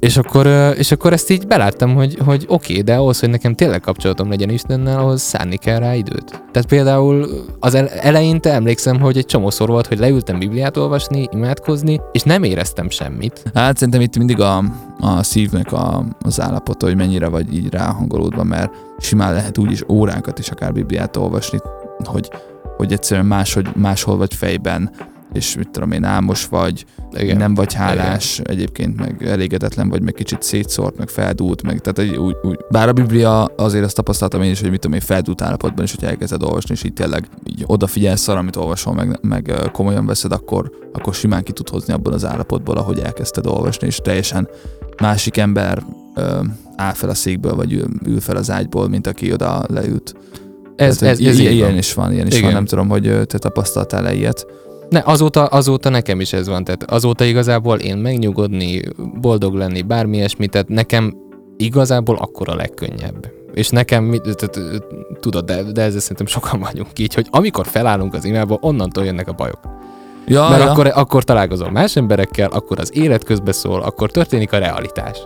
És, 0.00 0.16
akkor, 0.16 0.46
és 0.78 0.92
akkor 0.92 1.12
ezt 1.12 1.30
így 1.30 1.46
beláttam, 1.46 1.94
hogy, 1.94 2.18
hogy 2.24 2.44
oké, 2.48 2.72
okay, 2.72 2.82
de 2.82 2.94
ahhoz, 2.94 3.20
hogy 3.20 3.30
nekem 3.30 3.54
tényleg 3.54 3.80
kapcsolatom 3.80 4.28
legyen 4.28 4.50
Istennel, 4.50 4.98
ahhoz 4.98 5.22
szánni 5.22 5.56
kell 5.56 5.78
rá 5.78 5.94
időt. 5.94 6.30
Tehát 6.30 6.68
például 6.68 7.28
az 7.60 7.74
el- 7.74 7.88
eleinte 7.88 8.52
emlékszem, 8.52 9.00
hogy 9.00 9.16
egy 9.16 9.26
csomószor 9.26 9.68
volt, 9.68 9.86
hogy 9.86 9.98
leültem 9.98 10.38
Bibliát 10.38 10.76
olvasni, 10.76 11.28
imádkozni, 11.32 12.00
és 12.12 12.22
nem 12.22 12.42
éreztem 12.42 12.90
semmit. 12.90 13.42
Hát 13.54 13.76
szerintem 13.76 14.00
itt 14.00 14.16
mindig 14.16 14.40
a, 14.40 14.64
a 15.00 15.22
szívnek 15.22 15.72
a, 15.72 16.04
az 16.20 16.40
állapota, 16.40 16.86
hogy 16.86 16.96
mennyire 16.96 17.28
vagy 17.28 17.54
így 17.54 17.70
ráhangolódva, 17.70 18.44
mert 18.44 18.72
simán 18.98 19.32
lehet 19.32 19.58
úgy 19.58 19.70
is 19.70 19.82
órákat 19.88 20.38
is 20.38 20.48
akár 20.48 20.72
Bibliát 20.72 21.16
olvasni, 21.16 21.58
hogy, 22.04 22.30
hogy 22.76 22.92
egyszerűen 22.92 23.26
máshogy, 23.26 23.68
máshol 23.74 24.16
vagy 24.16 24.34
fejben, 24.34 24.90
és 25.32 25.56
mit 25.56 25.68
tudom 25.68 25.92
én, 25.92 26.04
álmos 26.04 26.46
vagy, 26.46 26.84
Igen. 27.12 27.36
nem 27.36 27.54
vagy 27.54 27.74
hálás, 27.74 28.40
egyébként 28.44 28.96
meg 28.96 29.26
elégedetlen 29.26 29.88
vagy, 29.88 30.02
meg 30.02 30.12
kicsit 30.12 30.42
szétszórt, 30.42 30.98
meg 30.98 31.08
feldúlt, 31.08 31.62
meg 31.62 31.80
tehát 31.80 32.10
egy, 32.10 32.16
úgy, 32.16 32.36
úgy, 32.42 32.58
bár 32.70 32.88
a 32.88 32.92
Biblia 32.92 33.44
azért 33.44 33.84
azt 33.84 33.94
tapasztaltam 33.94 34.42
én 34.42 34.50
is, 34.50 34.60
hogy 34.60 34.70
mit 34.70 34.80
tudom 34.80 34.96
én, 34.96 35.02
feldúlt 35.02 35.42
állapotban 35.42 35.84
is, 35.84 35.94
hogy 35.94 36.04
elkezded 36.04 36.42
olvasni, 36.42 36.74
és 36.74 36.84
így 36.84 36.92
tényleg 36.92 37.28
így 37.44 37.64
odafigyelsz 37.66 38.28
arra, 38.28 38.38
amit 38.38 38.56
olvasol, 38.56 38.94
meg, 38.94 39.18
meg 39.22 39.52
komolyan 39.72 40.06
veszed, 40.06 40.32
akkor, 40.32 40.70
akkor 40.92 41.14
simán 41.14 41.42
ki 41.42 41.52
tud 41.52 41.68
hozni 41.68 41.92
abból 41.92 42.12
az 42.12 42.24
állapotból, 42.24 42.76
ahogy 42.76 42.98
elkezdted 42.98 43.46
olvasni, 43.46 43.86
és 43.86 43.96
teljesen 43.96 44.48
másik 45.00 45.36
ember 45.36 45.82
ö, 46.14 46.40
áll 46.76 46.92
fel 46.92 47.08
a 47.08 47.14
székből, 47.14 47.54
vagy 47.54 47.72
ül, 47.72 47.88
ül 48.06 48.20
fel 48.20 48.36
az 48.36 48.50
ágyból, 48.50 48.88
mint 48.88 49.06
aki 49.06 49.32
oda 49.32 49.64
leült. 49.68 50.14
Ez, 50.76 50.96
Tehát, 50.96 51.14
ez, 51.14 51.20
hogy 51.20 51.28
ez 51.28 51.38
ilyen, 51.38 51.52
ilyen 51.52 51.76
is 51.76 51.94
van, 51.94 52.12
ilyen 52.12 52.26
is 52.26 52.32
Igen. 52.32 52.44
van. 52.44 52.52
Nem 52.52 52.64
tudom, 52.64 52.88
hogy 52.88 53.02
te 53.26 53.38
tapasztaltál-e 53.38 54.14
ilyet. 54.14 54.46
Ne, 54.88 55.02
azóta, 55.04 55.44
azóta 55.44 55.88
nekem 55.88 56.20
is 56.20 56.32
ez 56.32 56.48
van, 56.48 56.64
tehát 56.64 56.90
azóta 56.90 57.24
igazából 57.24 57.78
én 57.78 57.96
megnyugodni, 57.96 58.82
boldog 59.20 59.54
lenni, 59.54 59.82
bármi 59.82 60.16
ilyesmi, 60.16 60.46
tehát 60.46 60.68
nekem 60.68 61.16
igazából 61.56 62.16
akkor 62.16 62.48
a 62.48 62.54
legkönnyebb. 62.54 63.30
És 63.54 63.68
nekem, 63.68 64.20
tudod, 65.20 65.44
de, 65.44 65.62
de 65.62 65.82
ezzel 65.82 66.00
szerintem 66.00 66.26
sokan 66.26 66.60
vagyunk 66.60 66.88
így, 66.98 67.14
hogy 67.14 67.26
amikor 67.30 67.66
felállunk 67.66 68.14
az 68.14 68.24
imába, 68.24 68.58
onnantól 68.60 69.04
jönnek 69.04 69.28
a 69.28 69.32
bajok. 69.32 69.60
Ja, 70.26 70.48
Mert 70.48 70.62
ja. 70.62 70.70
akkor, 70.70 70.92
akkor 70.94 71.24
találkozol 71.24 71.70
más 71.70 71.96
emberekkel, 71.96 72.50
akkor 72.50 72.78
az 72.78 72.96
élet 72.96 73.24
közbe 73.24 73.52
szól, 73.52 73.82
akkor 73.82 74.10
történik 74.10 74.52
a 74.52 74.58
realitás. 74.58 75.18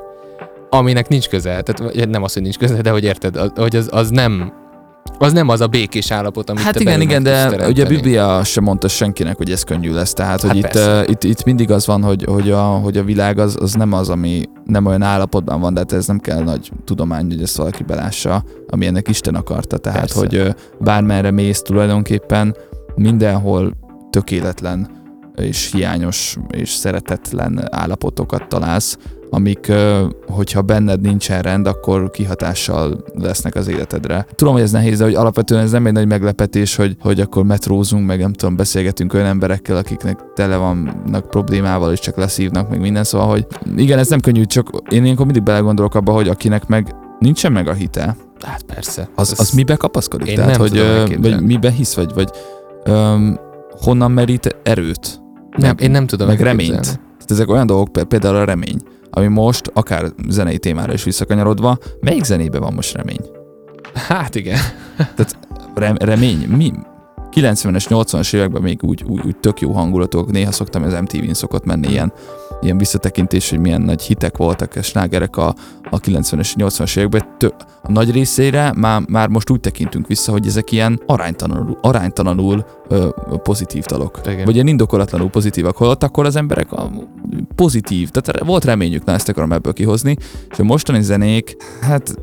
Aminek 0.71 1.09
nincs 1.09 1.29
köze, 1.29 1.61
tehát 1.63 2.09
nem 2.09 2.23
az, 2.23 2.33
hogy 2.33 2.43
nincs 2.43 2.59
köze, 2.59 2.81
de 2.81 2.91
hogy 2.91 3.05
érted, 3.05 3.37
hogy 3.57 3.77
az, 3.77 3.89
az 3.93 4.11
nem 4.11 4.53
az 5.19 5.33
nem 5.33 5.49
az 5.49 5.61
a 5.61 5.67
békés 5.67 6.11
állapot, 6.11 6.51
amit 6.51 6.63
Hát 6.63 6.81
igen, 6.81 7.01
igen, 7.01 7.23
de 7.23 7.31
ugye 7.31 7.47
a 7.47 7.51
teremteni. 7.51 7.89
Biblia 7.89 8.45
sem 8.45 8.65
mondta 8.65 8.89
senkinek, 8.89 9.37
hogy 9.37 9.51
ez 9.51 9.63
könnyű 9.63 9.93
lesz. 9.93 10.13
Tehát, 10.13 10.41
hogy 10.41 10.61
Hát 10.63 10.75
itt, 10.75 10.81
uh, 10.81 11.09
itt, 11.09 11.25
itt, 11.25 11.45
mindig 11.45 11.71
az 11.71 11.87
van, 11.87 12.03
hogy, 12.03 12.25
hogy, 12.25 12.51
a, 12.51 12.63
hogy 12.63 12.97
a 12.97 13.03
világ 13.03 13.39
az, 13.39 13.57
az 13.61 13.75
nem 13.75 13.93
az, 13.93 14.09
ami 14.09 14.43
nem 14.65 14.87
olyan 14.87 15.03
állapotban 15.03 15.61
van, 15.61 15.75
de 15.75 15.81
hát 15.81 15.93
ez 15.93 16.07
nem 16.07 16.19
kell 16.19 16.43
nagy 16.43 16.71
tudomány, 16.85 17.27
hogy 17.27 17.43
ezt 17.43 17.57
valaki 17.57 17.83
belássa, 17.83 18.45
ami 18.69 18.87
ennek 18.87 19.09
Isten 19.09 19.35
akarta. 19.35 19.79
Tehát, 19.79 19.99
Persze. 19.99 20.19
hogy 20.19 20.37
uh, 20.37 20.49
bármerre 20.81 21.31
mész 21.31 21.63
tulajdonképpen, 21.63 22.57
mindenhol 22.95 23.77
tökéletlen 24.11 24.99
és 25.37 25.71
hiányos 25.73 26.37
és 26.51 26.71
szeretetlen 26.71 27.69
állapotokat 27.71 28.49
találsz, 28.49 28.97
amik, 29.31 29.73
hogyha 30.29 30.63
benned 30.63 31.01
nincsen 31.01 31.43
rend, 31.43 31.67
akkor 31.67 32.11
kihatással 32.11 33.05
lesznek 33.15 33.55
az 33.55 33.69
életedre. 33.69 34.27
Tudom, 34.35 34.53
hogy 34.53 34.63
ez 34.63 34.71
nehéz, 34.71 34.99
de 34.99 35.05
hogy 35.05 35.15
alapvetően 35.15 35.63
ez 35.63 35.71
nem 35.71 35.87
egy 35.87 35.93
nagy 35.93 36.07
meglepetés, 36.07 36.77
hogy, 36.77 36.97
hogy 37.01 37.21
akkor 37.21 37.45
metrózunk, 37.45 38.07
meg 38.07 38.21
nem 38.21 38.33
tudom, 38.33 38.57
beszélgetünk 38.57 39.15
olyan 39.15 39.27
emberekkel, 39.27 39.77
akiknek 39.77 40.19
tele 40.35 40.57
vannak 40.57 41.29
problémával, 41.31 41.93
és 41.93 41.99
csak 42.01 42.17
leszívnak, 42.17 42.69
meg 42.71 42.81
minden, 42.81 43.05
szóval, 43.05 43.29
hogy 43.29 43.47
igen, 43.77 43.99
ez 43.99 44.09
nem 44.09 44.21
könnyű, 44.21 44.45
csak 44.45 44.69
én 44.91 45.03
ilyenkor 45.05 45.25
mindig 45.25 45.43
belegondolok 45.43 45.95
abba, 45.95 46.13
hogy 46.13 46.29
akinek 46.29 46.67
meg 46.67 46.95
nincsen 47.19 47.53
meg 47.53 47.69
a 47.69 47.73
hite, 47.73 48.17
Hát 48.43 48.63
persze. 48.63 49.09
az, 49.15 49.35
az 49.39 49.51
mibe 49.51 49.77
kapaszkodik? 49.77 50.27
Én 50.29 50.35
Tehát, 50.35 50.51
nem 50.51 50.61
hogy, 50.61 50.71
tudom 50.71 51.21
vagy 51.23 51.43
mibe 51.43 51.71
hisz, 51.71 51.95
vagy, 51.95 52.13
vagy 52.15 52.31
öm, 52.85 53.39
honnan 53.71 54.11
merít 54.11 54.57
erőt? 54.63 55.21
Nem, 55.57 55.69
meg- 55.69 55.81
én 55.81 55.91
nem 55.91 56.07
tudom 56.07 56.27
meg 56.27 56.41
reményt. 56.41 56.81
Tehát 56.81 57.31
ezek 57.31 57.49
olyan 57.49 57.67
dolgok, 57.67 57.93
pé- 57.93 58.05
például 58.05 58.37
a 58.37 58.45
remény, 58.45 58.77
ami 59.11 59.27
most, 59.27 59.71
akár 59.75 60.07
zenei 60.29 60.59
témára 60.59 60.93
is 60.93 61.05
visszakanyarodva, 61.05 61.79
melyik 62.01 62.25
zenébe 62.25 62.59
van 62.59 62.73
most 62.73 62.97
remény? 62.97 63.21
Hát 63.95 64.35
igen. 64.35 64.59
Rem, 65.75 65.97
remény? 66.01 66.49
Mi? 66.49 66.73
90-es, 67.35 67.87
80-as 67.89 68.35
években 68.35 68.63
még 68.63 68.83
úgy, 68.83 69.05
úgy, 69.09 69.21
úgy 69.27 69.37
tök 69.37 69.61
jó 69.61 69.73
hangulatok, 69.73 70.31
néha 70.31 70.53
szoktam, 70.53 70.83
az 70.83 70.93
MTV-n 71.01 71.33
szokott 71.33 71.65
menni 71.65 71.89
ilyen, 71.89 72.13
ilyen 72.61 72.79
visszatekintés, 72.79 73.51
hogy 73.51 73.59
milyen 73.59 73.83
nagy 73.83 74.03
hitek 74.03 74.37
voltak, 74.37 74.77
és 74.77 74.87
slágerek 74.87 75.37
a, 75.37 75.55
a 75.91 76.01
90-es, 76.01 76.53
80-as 76.57 76.97
években. 76.97 77.37
Tö, 77.39 77.49
a 77.83 77.93
nagy 77.93 78.11
részére 78.11 78.73
már, 78.77 79.03
már 79.09 79.29
most 79.29 79.51
úgy 79.51 79.61
tekintünk 79.61 80.07
vissza, 80.07 80.33
hogy 80.33 80.47
ezek 80.47 80.73
ilyen 80.73 81.01
aránytalanul, 81.07 81.79
aránytalanul 81.81 82.65
ö, 82.89 83.09
pozitív 83.43 83.85
dalok. 83.85 84.21
Igen. 84.25 84.45
Vagy 84.45 84.55
ilyen 84.55 84.67
indokolatlanul 84.67 85.31
pozitívak, 85.31 85.77
holott 85.77 86.03
akkor 86.03 86.27
az 86.27 86.37
emberek 86.37 86.73
a 86.73 86.91
pozitív, 87.55 88.09
tehát 88.09 88.45
volt 88.45 88.65
reményük, 88.65 89.05
na 89.05 89.13
ezt 89.13 89.29
akarom 89.29 89.53
ebből 89.53 89.73
kihozni, 89.73 90.17
és 90.51 90.59
a 90.59 90.63
mostani 90.63 91.03
zenék, 91.03 91.57
hát 91.81 92.15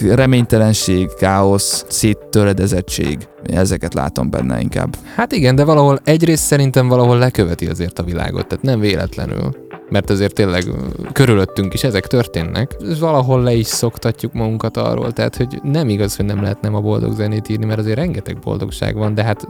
reménytelenség, 0.00 1.08
káosz, 1.18 1.84
széttöredezettség, 1.88 3.28
ezeket 3.42 3.94
látom 3.94 4.30
benne 4.30 4.60
inkább. 4.60 4.96
Hát 5.14 5.32
igen, 5.32 5.54
de 5.54 5.64
valahol 5.64 6.00
egyrészt 6.04 6.44
szerintem 6.44 6.88
valahol 6.88 7.18
leköveti 7.18 7.66
azért 7.66 7.98
a 7.98 8.02
világot, 8.02 8.46
tehát 8.46 8.64
nem 8.64 8.80
véletlenül. 8.80 9.68
Mert 9.90 10.10
azért 10.10 10.34
tényleg 10.34 10.64
körülöttünk 11.12 11.74
is 11.74 11.84
ezek 11.84 12.06
történnek, 12.06 12.76
valahol 13.00 13.42
le 13.42 13.52
is 13.52 13.66
szoktatjuk 13.66 14.32
magunkat 14.32 14.76
arról, 14.76 15.12
tehát 15.12 15.36
hogy 15.36 15.60
nem 15.62 15.88
igaz, 15.88 16.16
hogy 16.16 16.24
nem 16.24 16.42
lehet 16.42 16.60
nem 16.60 16.74
a 16.74 16.80
boldog 16.80 17.12
zenét 17.12 17.48
írni, 17.48 17.64
mert 17.64 17.78
azért 17.78 17.96
rengeteg 17.96 18.38
boldogság 18.38 18.96
van, 18.96 19.14
de 19.14 19.22
hát, 19.22 19.48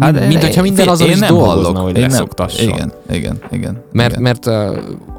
hát 0.00 0.12
mint, 0.12 0.28
mint 0.28 0.42
hogyha 0.42 0.62
minden 0.62 0.88
azon 0.88 1.06
én 1.06 1.12
is 1.12 1.18
nem 1.18 1.28
dolgozna, 1.28 1.62
hallok. 1.62 1.82
hogy 1.82 1.98
leszoktasson. 2.00 2.68
Igen, 2.68 2.92
igen, 3.10 3.38
igen. 3.50 3.82
Mert, 3.92 4.10
igen. 4.10 4.22
mert 4.22 4.46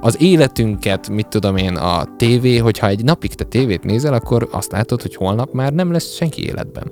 az 0.01 0.21
életünket, 0.21 1.09
mit 1.09 1.27
tudom 1.27 1.57
én, 1.57 1.75
a 1.75 2.07
tévé, 2.17 2.57
hogyha 2.57 2.87
egy 2.87 3.03
napig 3.03 3.33
te 3.33 3.43
tévét 3.43 3.83
nézel, 3.83 4.13
akkor 4.13 4.47
azt 4.51 4.71
látod, 4.71 5.01
hogy 5.01 5.15
holnap 5.15 5.53
már 5.53 5.73
nem 5.73 5.91
lesz 5.91 6.15
senki 6.15 6.45
életben. 6.45 6.91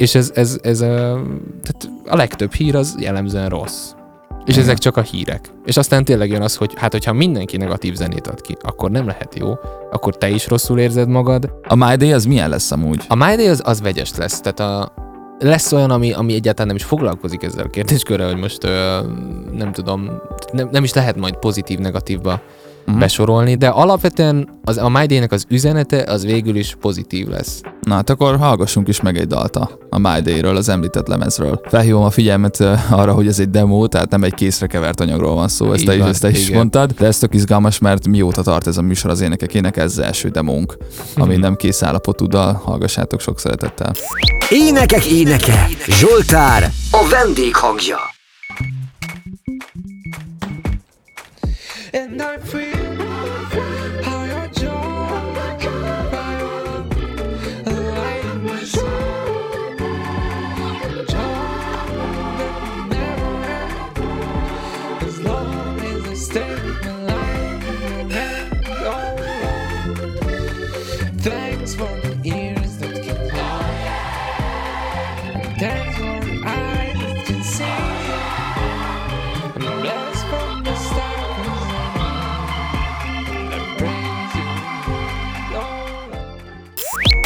És 0.00 0.14
ez, 0.14 0.30
ez, 0.34 0.58
ez 0.62 0.80
a, 0.80 1.22
tehát 1.62 1.90
a 2.06 2.16
legtöbb 2.16 2.52
hír 2.52 2.76
az 2.76 2.96
jellemzően 2.98 3.48
rossz. 3.48 3.92
És 4.44 4.54
Igen. 4.54 4.62
ezek 4.62 4.78
csak 4.78 4.96
a 4.96 5.00
hírek. 5.00 5.52
És 5.64 5.76
aztán 5.76 6.04
tényleg 6.04 6.30
jön 6.30 6.42
az, 6.42 6.56
hogy 6.56 6.72
hát 6.76 6.92
hogyha 6.92 7.12
mindenki 7.12 7.56
negatív 7.56 7.94
zenét 7.94 8.26
ad 8.26 8.40
ki, 8.40 8.56
akkor 8.60 8.90
nem 8.90 9.06
lehet 9.06 9.38
jó, 9.38 9.54
akkor 9.90 10.16
te 10.16 10.28
is 10.28 10.48
rosszul 10.48 10.78
érzed 10.78 11.08
magad. 11.08 11.52
A 11.68 11.74
My 11.74 11.96
Day 11.96 12.12
az 12.12 12.24
milyen 12.24 12.48
lesz 12.48 12.70
amúgy? 12.70 13.04
A 13.08 13.14
My 13.14 13.36
Day 13.36 13.48
az, 13.48 13.62
az 13.64 13.80
vegyes 13.80 14.14
lesz, 14.16 14.40
tehát 14.40 14.60
a, 14.60 14.92
lesz 15.38 15.72
olyan, 15.72 15.90
ami, 15.90 16.12
ami 16.12 16.34
egyáltalán 16.34 16.66
nem 16.66 16.76
is 16.76 16.84
foglalkozik 16.84 17.42
ezzel 17.42 17.64
a 17.64 17.70
kérdéskörrel, 17.70 18.30
hogy 18.30 18.40
most 18.40 18.64
ö, 18.64 19.00
nem 19.52 19.72
tudom, 19.72 20.10
nem, 20.52 20.68
nem 20.72 20.84
is 20.84 20.92
lehet 20.92 21.16
majd 21.16 21.36
pozitív-negatívba 21.36 22.40
Mhm. 22.86 22.98
besorolni, 22.98 23.54
de 23.54 23.68
alapvetően 23.68 24.48
az, 24.64 24.76
a 24.76 24.88
My 24.88 25.06
Day-nek 25.06 25.32
az 25.32 25.44
üzenete 25.48 26.04
az 26.06 26.24
végül 26.24 26.56
is 26.56 26.76
pozitív 26.80 27.28
lesz. 27.28 27.60
Na 27.80 27.94
hát 27.94 28.10
akkor 28.10 28.36
hallgassunk 28.36 28.88
is 28.88 29.00
meg 29.00 29.18
egy 29.18 29.26
dalt 29.26 29.56
a 29.90 29.98
My 29.98 30.20
Day-ről, 30.20 30.56
az 30.56 30.68
említett 30.68 31.06
lemezről. 31.06 31.60
Felhívom 31.68 32.02
a 32.02 32.10
figyelmet 32.10 32.60
arra, 32.90 33.12
hogy 33.12 33.26
ez 33.26 33.38
egy 33.38 33.50
demo, 33.50 33.86
tehát 33.86 34.10
nem 34.10 34.22
egy 34.22 34.34
készre 34.34 34.66
kevert 34.66 35.00
anyagról 35.00 35.34
van 35.34 35.48
szó, 35.48 35.72
ezt 35.72 35.84
te, 35.84 35.96
is, 35.96 36.02
ezt 36.02 36.20
te 36.20 36.30
is 36.30 36.50
mondtad, 36.50 36.92
de 36.98 37.06
ez 37.06 37.18
tök 37.18 37.34
izgalmas, 37.34 37.78
mert 37.78 38.08
mióta 38.08 38.42
tart 38.42 38.66
ez 38.66 38.76
a 38.76 38.82
műsor 38.82 39.10
az 39.10 39.20
énekek 39.20 39.54
éneke, 39.54 39.82
ez 39.82 39.90
az 39.90 40.04
első 40.04 40.28
demónk, 40.28 40.76
ami 41.16 41.36
nem 41.36 41.56
kész 41.56 41.82
állapotú 41.82 42.26
dal, 42.26 42.52
hallgassátok 42.64 43.20
sok 43.20 43.38
szeretettel. 43.38 43.92
Énekek 44.48 45.04
éneke, 45.04 45.68
Zsoltár, 45.88 46.70
a 46.90 47.08
vendég 47.10 47.56
hangja. 47.56 48.19
and 51.92 52.20
I'm 52.22 52.40
free. 52.40 52.79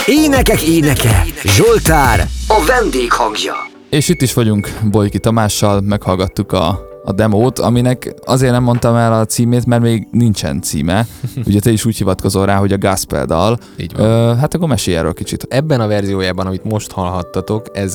Énekek 0.06 0.62
éneke, 0.62 1.24
Zsoltár, 1.44 2.28
a 2.48 2.64
vendég 2.66 3.12
hangja. 3.12 3.54
És 3.90 4.08
itt 4.08 4.22
is 4.22 4.32
vagyunk 4.32 4.68
Bolyki 4.90 5.18
Tamással, 5.18 5.80
meghallgattuk 5.80 6.52
a, 6.52 6.80
a 7.04 7.12
demót, 7.12 7.58
aminek 7.58 8.14
azért 8.24 8.52
nem 8.52 8.62
mondtam 8.62 8.94
el 8.96 9.12
a 9.12 9.24
címét, 9.24 9.66
mert 9.66 9.82
még 9.82 10.06
nincsen 10.10 10.62
címe. 10.62 11.06
Ugye 11.46 11.60
te 11.60 11.70
is 11.70 11.84
úgy 11.84 11.96
hivatkozol 11.96 12.46
rá, 12.46 12.56
hogy 12.56 12.72
a 12.72 12.78
gospel 12.78 13.26
dal. 13.26 13.58
Így 13.76 13.96
van. 13.96 14.06
Ö, 14.06 14.34
hát 14.34 14.54
akkor 14.54 14.68
mesélj 14.68 14.96
erről 14.96 15.14
kicsit. 15.14 15.46
Ebben 15.48 15.80
a 15.80 15.86
verziójában, 15.86 16.46
amit 16.46 16.64
most 16.64 16.92
hallhattatok, 16.92 17.66
ez, 17.72 17.92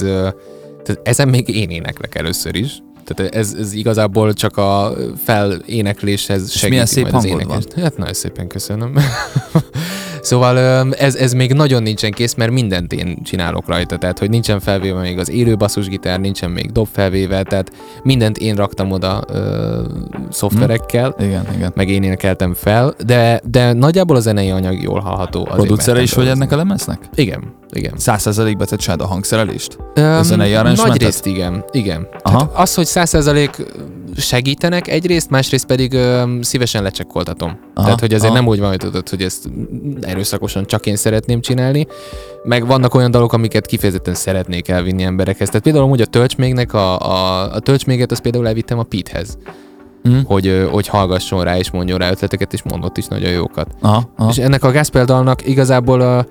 tehát 0.83 0.99
ezen 1.03 1.27
még 1.27 1.47
én 1.49 1.69
éneklek 1.69 2.15
először 2.15 2.55
is. 2.55 2.81
Tehát 3.05 3.35
ez, 3.35 3.53
ez 3.59 3.73
igazából 3.73 4.33
csak 4.33 4.57
a 4.57 4.93
felénekléshez 5.23 6.51
segíti 6.51 6.69
milyen 6.69 6.85
szép 6.85 7.03
majd 7.03 7.15
az 7.15 7.23
hangod 7.23 7.41
énekest. 7.41 7.73
Hát 7.73 7.97
nagyon 7.97 8.13
szépen 8.13 8.47
köszönöm. 8.47 8.93
Szóval 10.21 10.57
ez, 10.93 11.15
ez 11.15 11.33
még 11.33 11.53
nagyon 11.53 11.83
nincsen 11.83 12.11
kész, 12.11 12.33
mert 12.33 12.51
mindent 12.51 12.93
én 12.93 13.23
csinálok 13.23 13.67
rajta, 13.67 13.97
tehát 13.97 14.19
hogy 14.19 14.29
nincsen 14.29 14.59
felvéve 14.59 14.99
még 14.99 15.17
az 15.17 15.29
élő 15.29 15.55
basszusgitár, 15.55 16.19
nincsen 16.19 16.51
még 16.51 16.71
dob 16.71 16.87
felvéve, 16.91 17.43
tehát 17.43 17.71
mindent 18.03 18.37
én 18.37 18.55
raktam 18.55 18.91
oda 18.91 19.23
ö, 19.27 19.81
szoftverekkel, 20.29 21.15
Igen, 21.19 21.47
igen. 21.55 21.71
meg 21.75 21.89
én 21.89 22.03
énekeltem 22.03 22.53
fel, 22.53 22.93
de, 23.05 23.41
de 23.51 23.73
nagyjából 23.73 24.15
a 24.15 24.19
zenei 24.19 24.49
anyag 24.49 24.81
jól 24.81 24.99
hallható. 24.99 25.39
azért 25.39 25.55
Producere 25.55 26.01
is 26.01 26.13
vagy 26.13 26.27
ennek 26.27 26.51
a 26.51 26.55
lemeznek? 26.55 26.99
Igen, 27.15 27.53
igen. 27.71 27.93
Száz 27.97 28.21
százalékba 28.21 28.65
csinálod 28.65 29.05
a 29.05 29.07
hangszerelést? 29.07 29.77
Um, 29.95 30.23
zenei 30.23 30.53
arrangementet? 30.53 30.87
Nagy 30.87 31.01
részt 31.01 31.25
igen, 31.25 31.65
igen. 31.71 32.07
Aha. 32.21 32.37
Tehát 32.37 32.53
az, 32.55 32.73
hogy 32.73 32.85
száz 32.85 33.09
százalék 33.09 33.65
segítenek 34.17 34.87
egyrészt, 34.87 35.29
másrészt 35.29 35.65
pedig 35.65 35.93
ö, 35.93 36.23
szívesen 36.41 36.83
lecsekkoltatom. 36.83 37.49
Aha, 37.49 37.85
Tehát, 37.85 37.99
hogy 37.99 38.13
azért 38.13 38.31
aha. 38.31 38.39
nem 38.39 38.49
úgy 38.49 38.59
van, 38.59 38.69
hogy 38.69 38.77
tudod, 38.77 39.09
hogy 39.09 39.21
ezt 39.21 39.49
erőszakosan 40.01 40.65
csak 40.65 40.85
én 40.85 40.95
szeretném 40.95 41.41
csinálni, 41.41 41.87
meg 42.43 42.67
vannak 42.67 42.93
olyan 42.93 43.11
dalok, 43.11 43.33
amiket 43.33 43.65
kifejezetten 43.65 44.13
szeretnék 44.13 44.67
elvinni 44.67 45.03
emberekhez. 45.03 45.47
Tehát 45.47 45.63
például 45.63 45.83
amúgy 45.83 46.01
a 46.01 46.05
tölcsmégnek, 46.05 46.73
a, 46.73 46.99
a, 46.99 47.41
a 47.53 47.59
tölcsméget 47.59 48.11
azt 48.11 48.21
például 48.21 48.47
elvittem 48.47 48.79
a 48.79 48.83
Pete-hez, 48.83 49.37
Mm. 50.09 50.19
hogy, 50.25 50.67
hogy 50.71 50.87
hallgasson 50.87 51.43
rá 51.43 51.57
és 51.57 51.71
mondjon 51.71 51.97
rá 51.97 52.09
ötleteket, 52.09 52.53
és 52.53 52.63
mondott 52.63 52.97
is 52.97 53.05
nagyon 53.07 53.31
jókat. 53.31 53.67
Aha, 53.81 54.09
aha. 54.17 54.29
És 54.29 54.37
ennek 54.37 54.63
a 54.63 54.71
gospel 54.71 55.05
dalnak 55.05 55.47
igazából 55.47 56.01
a, 56.01 56.25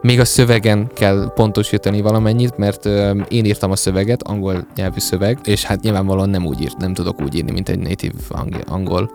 még 0.00 0.20
a 0.20 0.24
szövegen 0.24 0.90
kell 0.94 1.32
pontosítani 1.34 2.00
valamennyit, 2.00 2.56
mert 2.56 2.84
ö, 2.84 3.20
én 3.28 3.44
írtam 3.44 3.70
a 3.70 3.76
szöveget, 3.76 4.22
angol 4.22 4.66
nyelvű 4.76 4.98
szöveg, 4.98 5.38
és 5.44 5.64
hát 5.64 5.80
nyilvánvalóan 5.80 6.28
nem 6.28 6.46
úgy 6.46 6.60
írt, 6.60 6.76
nem 6.76 6.94
tudok 6.94 7.20
úgy 7.22 7.34
írni, 7.34 7.50
mint 7.50 7.68
egy 7.68 7.78
native 7.78 8.18
angol, 8.66 9.10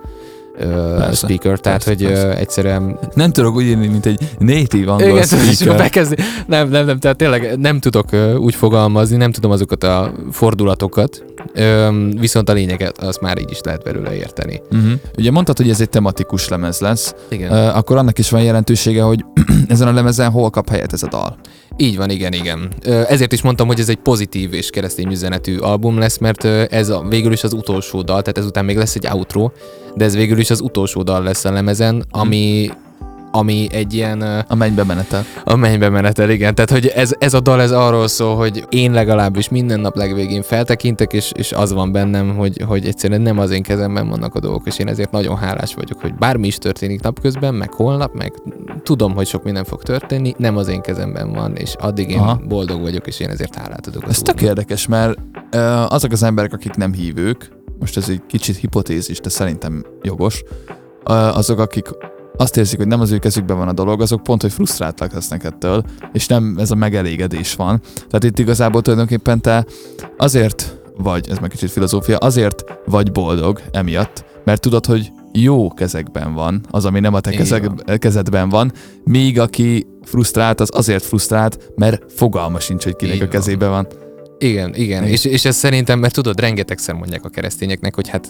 ö, 0.58 0.96
Persze, 0.98 1.28
speaker, 1.28 1.60
tehát 1.60 1.84
persze, 1.84 2.04
hogy 2.06 2.12
persze. 2.14 2.28
ö, 2.28 2.32
egyszerűen 2.40 3.00
Nem 3.14 3.32
tudok 3.32 3.56
úgy 3.56 3.64
írni, 3.64 3.88
mint 3.88 4.06
egy 4.06 4.30
native 4.40 4.92
angol 4.92 5.08
igen, 5.08 5.24
speaker. 5.24 5.78
bekezdi. 5.78 6.16
Nem, 6.48 6.70
nem, 6.70 6.86
nem, 6.86 7.00
tehát 7.00 7.18
tényleg 7.18 7.60
nem 7.60 7.80
tudok 7.80 8.12
ö, 8.12 8.36
úgy 8.36 8.56
fogalmazni, 8.56 9.18
nem 9.18 9.32
tudom 9.32 9.52
azokat 9.52 9.84
a 9.84 10.14
fordulatokat, 10.32 11.24
ö, 11.54 11.88
viszont 12.20 12.50
a 12.50 12.54
lényeget 12.54 12.98
azt 12.98 13.22
már 13.22 13.38
így 13.38 13.52
is 13.52 13.60
lehet 13.64 13.84
belőle 13.84 14.16
érteni. 14.16 14.62
Uh-huh. 14.72 14.92
Ugye 15.18 15.32
mondtad, 15.32 15.58
hogy 15.58 15.70
ez 15.70 15.82
egy 15.82 15.90
tematikus 15.90 16.48
lemez 16.48 16.80
lesz, 16.80 17.16
Igen. 17.30 17.52
uh, 17.52 17.78
akkor 17.78 17.98
annak 17.98 18.18
is 18.20 18.30
van 18.30 18.42
jelentősége, 18.44 19.02
hogy 19.02 19.26
ezen 19.68 19.88
a 19.88 19.92
lemezen 19.94 20.32
hol 20.32 20.50
kap 20.50 20.70
helyet 20.70 20.94
ez 20.94 21.04
a 21.04 21.08
dal. 21.08 21.38
Így 21.78 21.98
van, 21.98 22.10
igen, 22.10 22.34
igen. 22.34 22.70
Ö, 22.86 23.02
Ezért 23.08 23.32
is 23.34 23.42
mondtam, 23.42 23.68
hogy 23.68 23.80
ez 23.80 23.90
egy 23.90 23.98
pozitív 23.98 24.54
és 24.54 24.70
keresztény 24.70 25.12
üzenetű 25.12 25.58
album 25.58 25.98
lesz, 26.00 26.18
mert 26.18 26.44
ö, 26.44 26.64
ez 26.70 26.90
a, 26.90 27.06
végül 27.10 27.32
is 27.32 27.44
az 27.44 27.54
utolsó 27.54 28.02
dal, 28.02 28.22
tehát 28.22 28.38
ezután 28.38 28.66
még 28.66 28.78
lesz 28.78 28.96
egy 28.96 29.08
outro, 29.12 29.50
de 29.96 30.06
ez 30.06 30.16
végül 30.16 30.40
is 30.40 30.43
az 30.52 30.62
utolsó 30.62 31.04
dal 31.04 31.24
lesz 31.24 31.46
a 31.46 31.52
lemezen, 31.52 32.04
ami 32.12 32.72
ami 33.36 33.68
egy 33.72 33.94
ilyen 33.94 34.22
ö, 34.22 34.40
A 34.48 34.56
mennybe 34.56 34.84
menetel. 34.84 35.26
a 35.44 35.56
mennybe 35.56 35.90
menetel, 35.90 36.30
igen. 36.30 36.56
Tehát, 36.56 36.72
hogy 36.72 36.88
ez, 36.88 37.16
ez 37.20 37.34
a 37.34 37.40
dal 37.40 37.62
ez 37.62 37.72
arról 37.72 38.08
szól, 38.08 38.36
hogy 38.36 38.66
én 38.70 38.92
legalábbis 38.92 39.50
minden 39.50 39.80
nap 39.80 39.96
legvégén 39.96 40.42
feltekintek, 40.42 41.14
és, 41.14 41.32
és 41.36 41.52
az 41.52 41.74
van 41.74 41.92
bennem, 41.92 42.36
hogy, 42.36 42.62
hogy 42.68 42.86
egyszerűen 42.86 43.22
nem 43.22 43.40
az 43.40 43.52
én 43.52 43.64
kezemben 43.64 44.10
vannak 44.10 44.36
a 44.36 44.40
dolgok, 44.40 44.68
és 44.68 44.80
én 44.80 44.88
ezért 44.88 45.12
nagyon 45.12 45.38
hálás 45.38 45.74
vagyok, 45.74 46.02
hogy 46.02 46.14
bármi 46.14 46.48
is 46.48 46.58
történik 46.58 47.02
napközben, 47.02 47.54
meg 47.54 47.74
holnap, 47.74 48.14
meg 48.14 48.34
tudom, 48.84 49.14
hogy 49.14 49.28
sok 49.28 49.44
minden 49.44 49.64
fog 49.64 49.84
történni, 49.84 50.34
nem 50.38 50.58
az 50.58 50.68
én 50.68 50.82
kezemben 50.82 51.32
van, 51.32 51.56
és 51.56 51.76
addig 51.80 52.10
én 52.10 52.20
Aha. 52.20 52.42
Boldog 52.48 52.82
vagyok, 52.82 53.08
és 53.08 53.20
én 53.20 53.30
ezért 53.30 53.56
hálát 53.56 53.88
adok. 53.88 54.04
Ez 54.10 54.22
tök 54.22 54.42
érdekes, 54.42 54.88
mert 54.88 55.18
uh, 55.54 55.94
azok 55.94 56.12
az 56.12 56.24
emberek, 56.24 56.54
akik 56.54 56.76
nem 56.76 56.94
hívők, 56.94 57.62
most 57.84 57.98
ez 57.98 58.10
egy 58.10 58.22
kicsit 58.28 58.58
hipotézis, 58.58 59.20
de 59.20 59.30
szerintem 59.30 59.86
jogos, 60.02 60.44
azok, 61.04 61.60
akik 61.60 61.88
azt 62.38 62.58
érzik, 62.58 62.78
hogy 62.78 62.88
nem 62.88 63.00
az 63.00 63.12
ő 63.12 63.18
kezükben 63.18 63.58
van 63.58 63.68
a 63.68 63.74
dolog, 63.74 64.02
azok 64.02 64.24
pont, 64.24 64.42
hogy 64.42 64.52
frusztráltak 64.52 65.14
lesznek 65.14 65.44
ettől, 65.44 65.84
és 66.14 66.28
nem 66.28 66.56
ez 66.58 66.72
a 66.72 66.76
megelégedés 66.76 67.56
van. 67.56 67.82
Tehát 67.96 68.24
itt 68.24 68.40
igazából 68.40 68.82
tulajdonképpen 68.82 69.42
te 69.42 69.66
azért 70.18 70.80
vagy, 70.98 71.30
ez 71.30 71.38
meg 71.38 71.50
kicsit 71.50 71.72
filozófia, 71.72 72.18
azért 72.18 72.64
vagy 72.86 73.12
boldog 73.12 73.62
emiatt, 73.72 74.26
mert 74.44 74.62
tudod, 74.62 74.86
hogy 74.86 75.12
jó 75.32 75.74
kezekben 75.74 76.34
van, 76.34 76.62
az, 76.70 76.86
ami 76.86 77.00
nem 77.00 77.14
a 77.14 77.20
te 77.20 77.32
kezeg, 77.32 77.72
kezedben 77.98 78.50
van, 78.50 78.72
míg 79.04 79.40
aki 79.40 79.88
frusztrált, 80.04 80.62
az 80.62 80.70
azért 80.74 81.04
frusztrált, 81.04 81.72
mert 81.76 82.12
fogalma 82.12 82.60
sincs, 82.60 82.84
hogy 82.84 82.96
kinek 82.96 83.16
Így 83.16 83.22
a 83.22 83.26
van. 83.26 83.34
kezében 83.34 83.70
van. 83.70 83.88
Igen, 83.90 84.13
igen, 84.44 84.76
Igen. 84.76 85.04
és, 85.04 85.26
és 85.26 85.46
ez 85.46 85.56
szerintem, 85.56 86.00
mert 86.00 86.14
tudod, 86.14 86.40
rengetegszer 86.40 86.96
mondják 86.96 87.26
a 87.26 87.30
keresztényeknek, 87.30 87.96
hogy 87.96 88.08
hát 88.08 88.28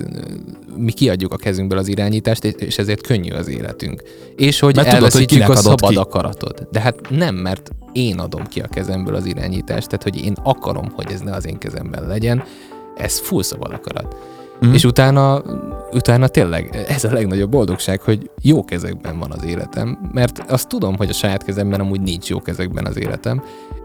mi 0.78 0.92
kiadjuk 0.92 1.34
a 1.34 1.38
kezünkből 1.38 1.78
az 1.78 1.88
irányítást, 1.88 2.44
és- 2.44 2.78
ezért 2.78 3.02
könnyű 3.02 3.32
az 3.32 3.48
életünk. 3.48 4.04
És 4.36 4.60
hogy 4.60 4.76
Mert 4.76 4.88
tudod, 4.88 5.02
hogy 5.12 5.22
elveszítjük 5.22 5.50
a 5.50 5.56
szabad 5.56 5.90
ki. 5.90 5.96
akaratod. 5.96 6.68
De 6.72 6.80
hát 6.80 7.10
nem, 7.10 7.36
mert 7.36 7.72
én 7.92 8.20
adom 8.20 8.44
ki 8.44 8.60
a 8.60 8.68
kezemből 8.68 9.16
az 9.16 9.26
irányítást, 9.26 9.88
tehát 9.88 10.04
hogy 10.04 10.26
én 10.26 10.36
akarom, 10.44 10.92
hogy 10.96 11.12
ez 11.12 11.20
ne 11.20 11.32
az 11.36 11.48
én 11.48 11.58
kezemben 11.58 12.08
legyen, 12.08 12.44
ez 12.96 13.20
full 13.20 13.44
szabad 13.44 13.72
akarat. 13.74 14.16
Mm. 14.66 14.74
És 14.74 14.84
utána, 14.84 15.44
utána 15.92 16.28
tényleg 16.28 16.86
ez 16.88 17.04
a 17.04 17.12
legnagyobb 17.14 17.50
boldogság, 17.50 18.02
hogy 18.02 18.30
jó 18.42 18.66
kezekben 18.66 19.20
van 19.20 19.32
az 19.32 19.44
életem, 19.44 20.10
mert 20.14 20.40
azt 20.52 20.68
tudom, 20.68 20.96
hogy 20.98 21.10
a 21.10 21.14
saját 21.14 21.44
kezemben 21.44 21.80
amúgy 21.80 22.02
nincs 22.02 22.30
jó 22.30 22.40
kezekben 22.42 22.86
az 22.86 22.98
életem, 22.98 23.44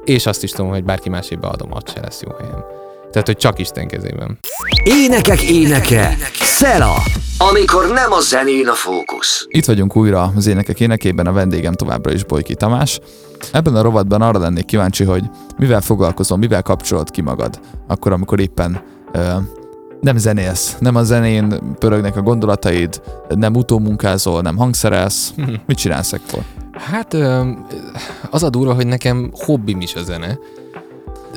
és 0.08 0.26
azt 0.26 0.42
is 0.42 0.50
tudom, 0.50 0.70
hogy 0.70 0.84
bárki 0.84 1.08
másébe 1.08 1.46
adom, 1.46 1.72
az 1.72 1.82
se 1.94 2.00
lesz 2.00 2.22
jó 2.22 2.32
helyem. 2.38 2.64
Tehát, 3.10 3.26
hogy 3.26 3.36
csak 3.36 3.58
Isten 3.58 3.88
kezében. 3.88 4.38
Énekek 4.84 5.42
éneke, 5.42 6.16
Szela, 6.40 6.94
amikor 7.38 7.88
nem 7.92 8.12
a 8.12 8.20
zenén 8.20 8.68
a 8.68 8.72
fókusz. 8.72 9.46
Itt 9.48 9.64
vagyunk 9.64 9.96
újra 9.96 10.32
az 10.36 10.46
énekek 10.46 10.80
énekében, 10.80 11.26
a 11.26 11.32
vendégem 11.32 11.72
továbbra 11.72 12.12
is 12.12 12.24
Bolyki 12.24 12.54
Tamás. 12.54 13.00
Ebben 13.52 13.76
a 13.76 13.82
rovatban 13.82 14.22
arra 14.22 14.38
lennék 14.38 14.64
kíváncsi, 14.64 15.04
hogy 15.04 15.24
mivel 15.56 15.80
foglalkozom, 15.80 16.38
mivel 16.38 16.62
kapcsolod 16.62 17.10
ki 17.10 17.20
magad, 17.20 17.60
akkor, 17.86 18.12
amikor 18.12 18.40
éppen 18.40 18.82
ö, 19.12 19.32
nem 20.00 20.16
zenélsz, 20.16 20.76
nem 20.78 20.96
a 20.96 21.02
zenén 21.02 21.74
pörögnek 21.78 22.16
a 22.16 22.22
gondolataid, 22.22 23.02
nem 23.28 23.54
utómunkázol, 23.54 24.40
nem 24.40 24.56
hangszerelsz. 24.56 25.34
Mit 25.66 25.76
csinálsz 25.76 26.12
ekkor? 26.12 26.42
Hát 26.78 27.14
az 28.30 28.42
a 28.42 28.50
durva, 28.50 28.72
hogy 28.74 28.86
nekem 28.86 29.30
hobbim 29.32 29.80
is 29.80 29.94
a 29.94 30.02
zene. 30.02 30.38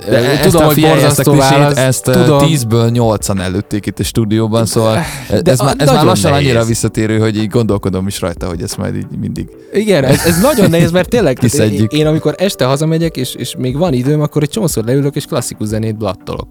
De 0.09 0.17
ezt 0.17 0.41
tudom, 0.43 0.61
a 0.61 0.65
hogy 0.65 0.83
ezt 0.83 0.85
a 0.85 0.93
borzasztó 0.93 1.31
klisét, 1.31 1.49
válasz, 1.49 1.77
ezt 1.77 2.03
tudom. 2.03 2.23
tudom. 2.23 2.39
10-ből 2.51 2.89
8-an 2.93 3.39
előtték 3.41 3.85
itt 3.85 3.99
a 3.99 4.03
stúdióban, 4.03 4.65
szóval 4.65 4.99
De 5.43 5.51
ez, 5.51 5.59
a- 5.59 5.63
már, 5.63 5.75
ez 5.77 5.87
már 5.87 6.03
lassan 6.05 6.31
nehéz. 6.31 6.45
annyira 6.47 6.63
visszatérő, 6.65 7.19
hogy 7.19 7.37
így 7.37 7.47
gondolkodom 7.49 8.07
is 8.07 8.21
rajta, 8.21 8.47
hogy 8.47 8.61
ezt 8.61 8.77
majd 8.77 8.95
így 8.95 9.05
mindig 9.19 9.49
Igen, 9.73 10.03
ez, 10.03 10.25
ez 10.25 10.39
nagyon 10.41 10.69
nehéz, 10.69 10.91
mert 10.91 11.09
tényleg 11.09 11.35
Kiszedjük. 11.37 11.91
én 11.91 12.07
amikor 12.07 12.35
este 12.37 12.65
hazamegyek, 12.65 13.17
és, 13.17 13.35
és 13.35 13.55
még 13.57 13.77
van 13.77 13.93
időm, 13.93 14.21
akkor 14.21 14.43
egy 14.43 14.49
csomószor 14.49 14.83
leülök, 14.83 15.15
és 15.15 15.25
klasszikus 15.25 15.67
zenét 15.67 15.97
blattolok. 15.97 16.47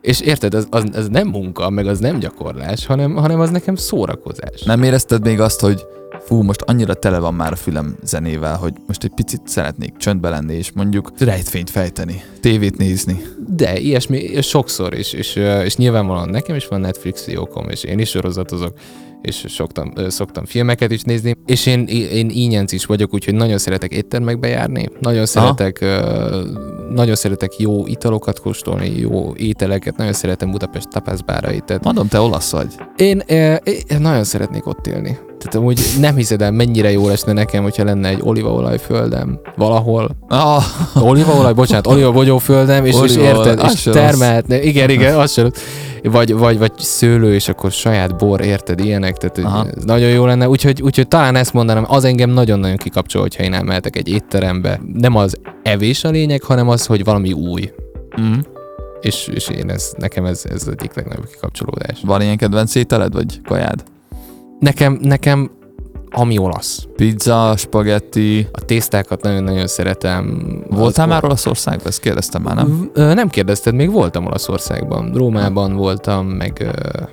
És 0.00 0.20
érted, 0.20 0.54
az, 0.54 0.66
az, 0.70 0.84
az 0.94 1.08
nem 1.08 1.28
munka, 1.28 1.70
meg 1.70 1.86
az 1.86 1.98
nem 1.98 2.18
gyakorlás, 2.18 2.86
hanem, 2.86 3.14
hanem 3.14 3.40
az 3.40 3.50
nekem 3.50 3.74
szórakozás. 3.76 4.62
Nem 4.64 4.82
érezted 4.82 5.24
még 5.24 5.40
azt, 5.40 5.60
hogy 5.60 5.82
fú, 6.24 6.42
most 6.42 6.60
annyira 6.60 6.94
tele 6.94 7.18
van 7.18 7.34
már 7.34 7.52
a 7.52 7.56
fülem 7.56 7.96
zenével, 8.02 8.56
hogy 8.56 8.72
most 8.86 9.04
egy 9.04 9.12
picit 9.14 9.40
szeretnék 9.44 9.96
csöndbe 9.96 10.28
lenni, 10.28 10.54
és 10.54 10.72
mondjuk 10.72 11.12
rejtfényt 11.18 11.70
fejteni, 11.70 12.22
tévét 12.40 12.76
nézni. 12.76 13.22
De 13.48 13.78
ilyesmi 13.78 14.42
sokszor 14.42 14.94
is, 14.94 15.12
és, 15.12 15.36
ö, 15.36 15.60
és 15.60 15.76
nyilvánvalóan 15.76 16.28
nekem 16.28 16.56
is 16.56 16.66
van 16.66 16.80
Netflix 16.80 17.24
fiókom, 17.24 17.68
és 17.68 17.84
én 17.84 17.98
is 17.98 18.08
sorozatozok, 18.08 18.74
és 19.22 19.44
soktam, 19.48 19.92
szoktam 20.08 20.44
filmeket 20.44 20.90
is 20.90 21.02
nézni, 21.02 21.36
és 21.46 21.66
én, 21.66 21.84
én 22.12 22.30
ínyenc 22.30 22.72
is 22.72 22.86
vagyok, 22.86 23.14
úgyhogy 23.14 23.34
nagyon 23.34 23.58
szeretek 23.58 23.92
éttermekbe 23.92 24.48
járni, 24.48 24.88
nagyon 25.00 25.26
szeretek, 25.26 25.80
ö, 25.80 26.42
nagyon 26.90 27.14
szeretek 27.14 27.58
jó 27.58 27.86
italokat 27.86 28.40
kóstolni, 28.40 28.98
jó 28.98 29.34
ételeket, 29.36 29.96
nagyon 29.96 30.12
szeretem 30.12 30.50
Budapest 30.50 30.88
tapaszbárait, 30.88 31.64
tehát 31.64 31.84
Mondom, 31.84 32.08
te 32.08 32.20
olasz 32.20 32.50
vagy. 32.50 32.74
én, 32.96 33.22
én 33.64 34.00
nagyon 34.00 34.24
szeretnék 34.24 34.66
ott 34.66 34.86
élni. 34.86 35.18
Tehát 35.46 35.54
amúgy 35.54 35.80
nem 36.00 36.16
hiszed 36.16 36.42
el, 36.42 36.50
mennyire 36.50 36.90
jó 36.90 37.08
lesne 37.08 37.32
nekem, 37.32 37.62
hogyha 37.62 37.84
lenne 37.84 38.08
egy 38.08 38.20
olívaolajföldem 38.22 39.40
valahol, 39.56 40.10
Ah, 40.28 40.62
Olívaolaj, 40.94 41.52
bocsánat, 41.52 41.86
olívabogyóföldem, 41.86 42.84
és, 42.84 42.94
és 43.04 43.16
érted, 43.16 43.60
és 43.72 43.82
termelhetne, 43.82 44.62
igen, 44.62 44.90
igen, 44.90 45.18
az 45.20 45.32
se 45.32 45.42
rossz. 45.42 45.52
vagy, 46.02 46.34
vagy, 46.34 46.58
vagy 46.58 46.72
szőlő, 46.78 47.34
és 47.34 47.48
akkor 47.48 47.70
saját 47.70 48.16
bor, 48.16 48.40
érted, 48.40 48.80
ilyenek, 48.80 49.16
tehát 49.16 49.38
Aha. 49.52 49.66
ez 49.76 49.84
nagyon 49.84 50.08
jó 50.08 50.26
lenne, 50.26 50.48
úgyhogy, 50.48 50.82
úgyhogy 50.82 51.08
talán 51.08 51.36
ezt 51.36 51.52
mondanám, 51.52 51.84
az 51.88 52.04
engem 52.04 52.30
nagyon-nagyon 52.30 52.76
kikapcsol, 52.76 53.20
hogyha 53.22 53.42
én 53.42 53.52
elmehetek 53.54 53.96
egy 53.96 54.08
étterembe. 54.08 54.80
Nem 54.94 55.16
az 55.16 55.36
evés 55.62 56.04
a 56.04 56.08
lényeg, 56.10 56.42
hanem 56.42 56.68
az, 56.68 56.86
hogy 56.86 57.04
valami 57.04 57.32
új. 57.32 57.70
mm. 58.20 58.38
És, 59.00 59.28
és 59.34 59.48
én 59.48 59.70
ez, 59.70 59.92
nekem 59.98 60.24
ez, 60.24 60.42
ez 60.50 60.66
egyik 60.78 60.94
legnagyobb 60.94 61.26
kikapcsolódás. 61.26 61.98
van 62.04 62.20
ilyen 62.22 62.36
kedvenc 62.36 62.74
ételed, 62.74 63.12
vagy 63.12 63.40
kajád? 63.48 63.82
Nekem, 64.58 64.98
nekem 65.02 65.50
ami 66.10 66.38
olasz. 66.38 66.86
Pizza, 66.96 67.54
spagetti. 67.56 68.48
A 68.52 68.60
tésztákat 68.60 69.22
nagyon-nagyon 69.22 69.66
szeretem. 69.66 70.46
Voltál 70.70 71.06
már 71.06 71.24
Olaszországban? 71.24 71.86
Ezt 71.86 72.00
kérdeztem 72.00 72.42
már, 72.42 72.54
nem? 72.54 72.90
V- 72.94 72.96
Nem 73.14 73.28
kérdezted, 73.28 73.74
még 73.74 73.90
voltam 73.90 74.26
Olaszországban. 74.26 75.12
Rómában 75.14 75.74
voltam, 75.76 76.26
meg, 76.26 76.66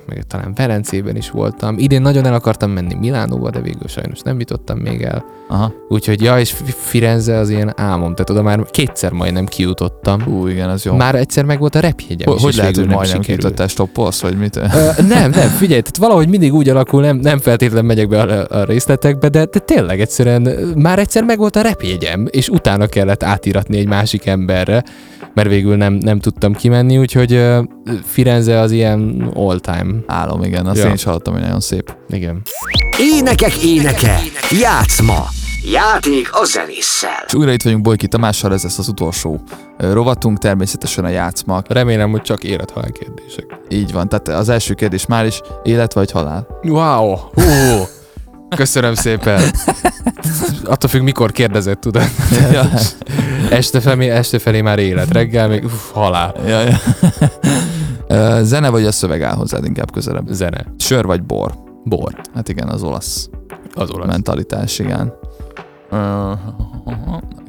meg 0.06 0.24
talán 0.28 0.54
Velencében 0.56 1.16
is 1.16 1.30
voltam. 1.30 1.78
Idén 1.78 2.02
nagyon 2.02 2.26
el 2.26 2.34
akartam 2.34 2.72
menni 2.72 2.94
Milánóba, 2.94 3.50
de 3.50 3.62
végül 3.62 3.88
sajnos 3.88 4.20
nem 4.20 4.40
jutottam 4.40 4.78
még 4.78 5.02
el. 5.02 5.26
Aha. 5.54 5.74
Úgyhogy 5.90 6.22
ja, 6.22 6.40
és 6.40 6.52
Fi- 6.52 6.76
Firenze 6.78 7.38
az 7.38 7.50
ilyen 7.50 7.74
álmom. 7.76 8.14
Tehát 8.14 8.30
oda 8.30 8.42
már 8.42 8.60
kétszer 8.72 9.12
majdnem 9.12 9.46
kijutottam. 9.46 10.22
Ú, 10.28 10.48
igen, 10.48 10.70
az 10.70 10.86
jó. 10.86 10.96
Már 10.96 11.16
egyszer 11.16 11.46
meg 11.46 11.60
volt 11.60 11.76
a 11.76 11.80
repjegyem 11.80 12.28
Hogy, 12.28 12.36
is, 12.36 12.42
hogy 12.42 12.52
és 12.52 12.58
lehet, 12.58 12.76
hogy 12.76 12.86
nem 12.88 12.96
majdnem 12.96 13.22
kijutottál 13.22 13.68
stoppolsz, 13.68 14.22
vagy 14.22 14.38
mit? 14.38 14.56
Ö, 14.56 14.62
nem, 15.08 15.30
nem, 15.30 15.50
figyelj, 15.50 15.82
tehát 15.82 15.98
valahogy 15.98 16.28
mindig 16.30 16.54
úgy 16.54 16.70
alakul, 16.70 17.02
nem, 17.02 17.18
nem 17.18 17.40
feltétlenül 17.40 17.88
megyek 17.88 18.08
be 18.08 18.22
a, 18.22 18.60
a 18.60 18.64
részletekbe, 18.64 19.30
de, 19.30 19.46
de 19.46 19.60
tényleg 19.60 20.02
egyszerűen 20.02 20.42
már 20.76 21.00
egyszer 21.00 21.24
meg 21.24 21.38
volt 21.38 21.56
a 21.56 21.62
repjegyem, 21.62 22.28
és 22.30 22.50
utána 22.50 22.88
kellett 22.88 23.24
átíratni 23.24 23.78
egy 23.78 23.88
másik 23.88 24.26
emberre, 24.26 24.84
mert 25.34 25.48
végül 25.50 25.76
nem, 25.76 25.94
nem 25.94 26.20
tudtam 26.20 26.54
kimenni, 26.54 26.98
úgyhogy 26.98 27.34
ö, 27.34 27.62
Firenze 28.06 28.60
az 28.60 28.72
ilyen 28.72 29.32
all-time. 29.36 29.94
Álom, 30.08 30.44
igen, 30.44 30.66
azt 30.66 30.80
Ja. 30.82 30.88
én 30.88 30.94
is 30.94 31.04
hallottam, 31.04 31.34
hogy 31.34 31.44
nagyon 31.44 31.60
szép. 31.60 31.96
Igen. 32.10 32.42
Énekek 33.00 33.64
éneke, 33.64 34.20
játszma, 34.62 35.26
játék 35.72 36.30
a 36.36 36.46
zenésszel. 36.46 37.24
És 37.28 37.34
újra 37.34 37.52
itt 37.52 37.62
vagyunk 37.64 37.82
Bojki 37.84 38.08
Tamással, 38.08 38.54
ez 38.54 38.64
lesz 38.64 38.78
az 38.78 38.88
utolsó 38.88 39.42
rovatunk, 39.78 40.38
természetesen 40.38 41.06
a 41.06 41.10
játszma. 41.10 41.62
Remélem, 41.68 42.12
hogy 42.12 42.22
csak 42.22 42.44
élethalál 42.44 42.92
kérdések. 42.92 43.46
Így 43.70 43.92
van, 43.92 44.10
tehát 44.10 44.28
az 44.28 44.50
első 44.50 44.74
kérdés 44.74 45.06
már 45.06 45.26
is, 45.26 45.42
élet 45.64 45.94
vagy 45.94 46.12
halál? 46.12 46.48
Wow! 46.64 47.16
Hú! 47.16 47.42
Köszönöm 48.56 48.94
szépen. 48.94 49.42
Attól 50.66 50.90
függ, 50.90 51.02
mikor 51.02 51.32
kérdezett, 51.32 51.80
tudod. 51.82 52.04
ja, 52.52 52.70
Este 53.50 53.80
felé, 53.82 54.10
este 54.10 54.40
felé 54.40 54.62
már 54.62 54.80
élet, 54.80 55.12
reggel 55.12 55.48
még 55.48 55.64
uff, 55.64 55.92
halál. 55.94 56.36
ja, 56.48 56.60
ja. 56.62 56.78
Zene 58.44 58.70
vagy 58.70 58.86
a 58.86 58.92
szöveg 58.92 59.22
áll 59.22 59.36
hozzád 59.36 59.66
inkább 59.66 59.92
közelebb? 59.92 60.28
Zene. 60.30 60.66
Sör 60.78 61.06
vagy 61.06 61.24
bor? 61.24 61.54
Bor. 61.84 62.22
Hát 62.36 62.50
igen, 62.50 62.68
az 62.68 62.84
olasz 62.84 63.30
Az 63.74 63.90
olasz. 63.92 64.08
mentalitás, 64.08 64.80
igen. 64.80 65.14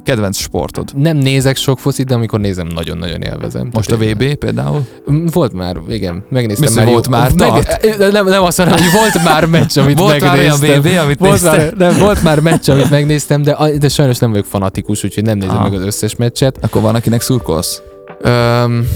Kedvenc 0.05 0.37
sportod? 0.37 0.91
Nem 0.97 1.17
nézek 1.17 1.57
sok 1.57 1.79
focit, 1.79 2.07
de 2.07 2.15
amikor 2.15 2.41
nézem, 2.41 2.67
nagyon-nagyon 2.67 3.23
élvezem. 3.23 3.69
Most 3.73 3.91
a 3.93 3.97
VB 3.97 4.35
például? 4.35 4.87
Mm, 5.11 5.27
Volt 5.33 5.53
már, 5.53 5.77
igen, 5.89 6.25
megnéztem 6.31 6.69
Mi 6.73 6.75
már. 6.79 6.87
volt 6.87 7.05
jó- 7.05 7.11
már? 7.11 7.33
Tart? 7.33 8.13
nem, 8.13 8.27
nem 8.27 8.43
azt 8.43 8.59
mondom, 8.59 8.79
hogy 8.79 8.93
volt 8.93 9.25
már 9.25 9.45
meccs, 9.47 9.79
amit 9.79 9.99
Volt 9.99 10.21
már 10.21 10.39
olyan 10.39 10.59
megnéztem. 10.61 10.81
VB, 10.93 10.99
amit 11.05 11.19
volt 11.19 11.43
már, 11.43 11.73
nem, 11.73 11.99
volt 11.99 12.23
már 12.23 12.41
meccs, 12.41 12.69
amit 12.71 12.91
megnéztem, 12.91 13.43
de, 13.43 13.57
de 13.79 13.89
sajnos 13.89 14.19
nem 14.19 14.31
vagyok 14.31 14.45
fanatikus, 14.47 15.05
úgyhogy 15.05 15.25
nem 15.25 15.39
nézem 15.39 15.55
Aha. 15.57 15.69
meg 15.69 15.79
az 15.79 15.85
összes 15.87 16.17
meccset. 16.17 16.59
Akkor 16.61 16.83
van, 16.83 16.95
akinek 16.95 17.21
szurkolsz? 17.21 17.83
Öm, 18.23 18.89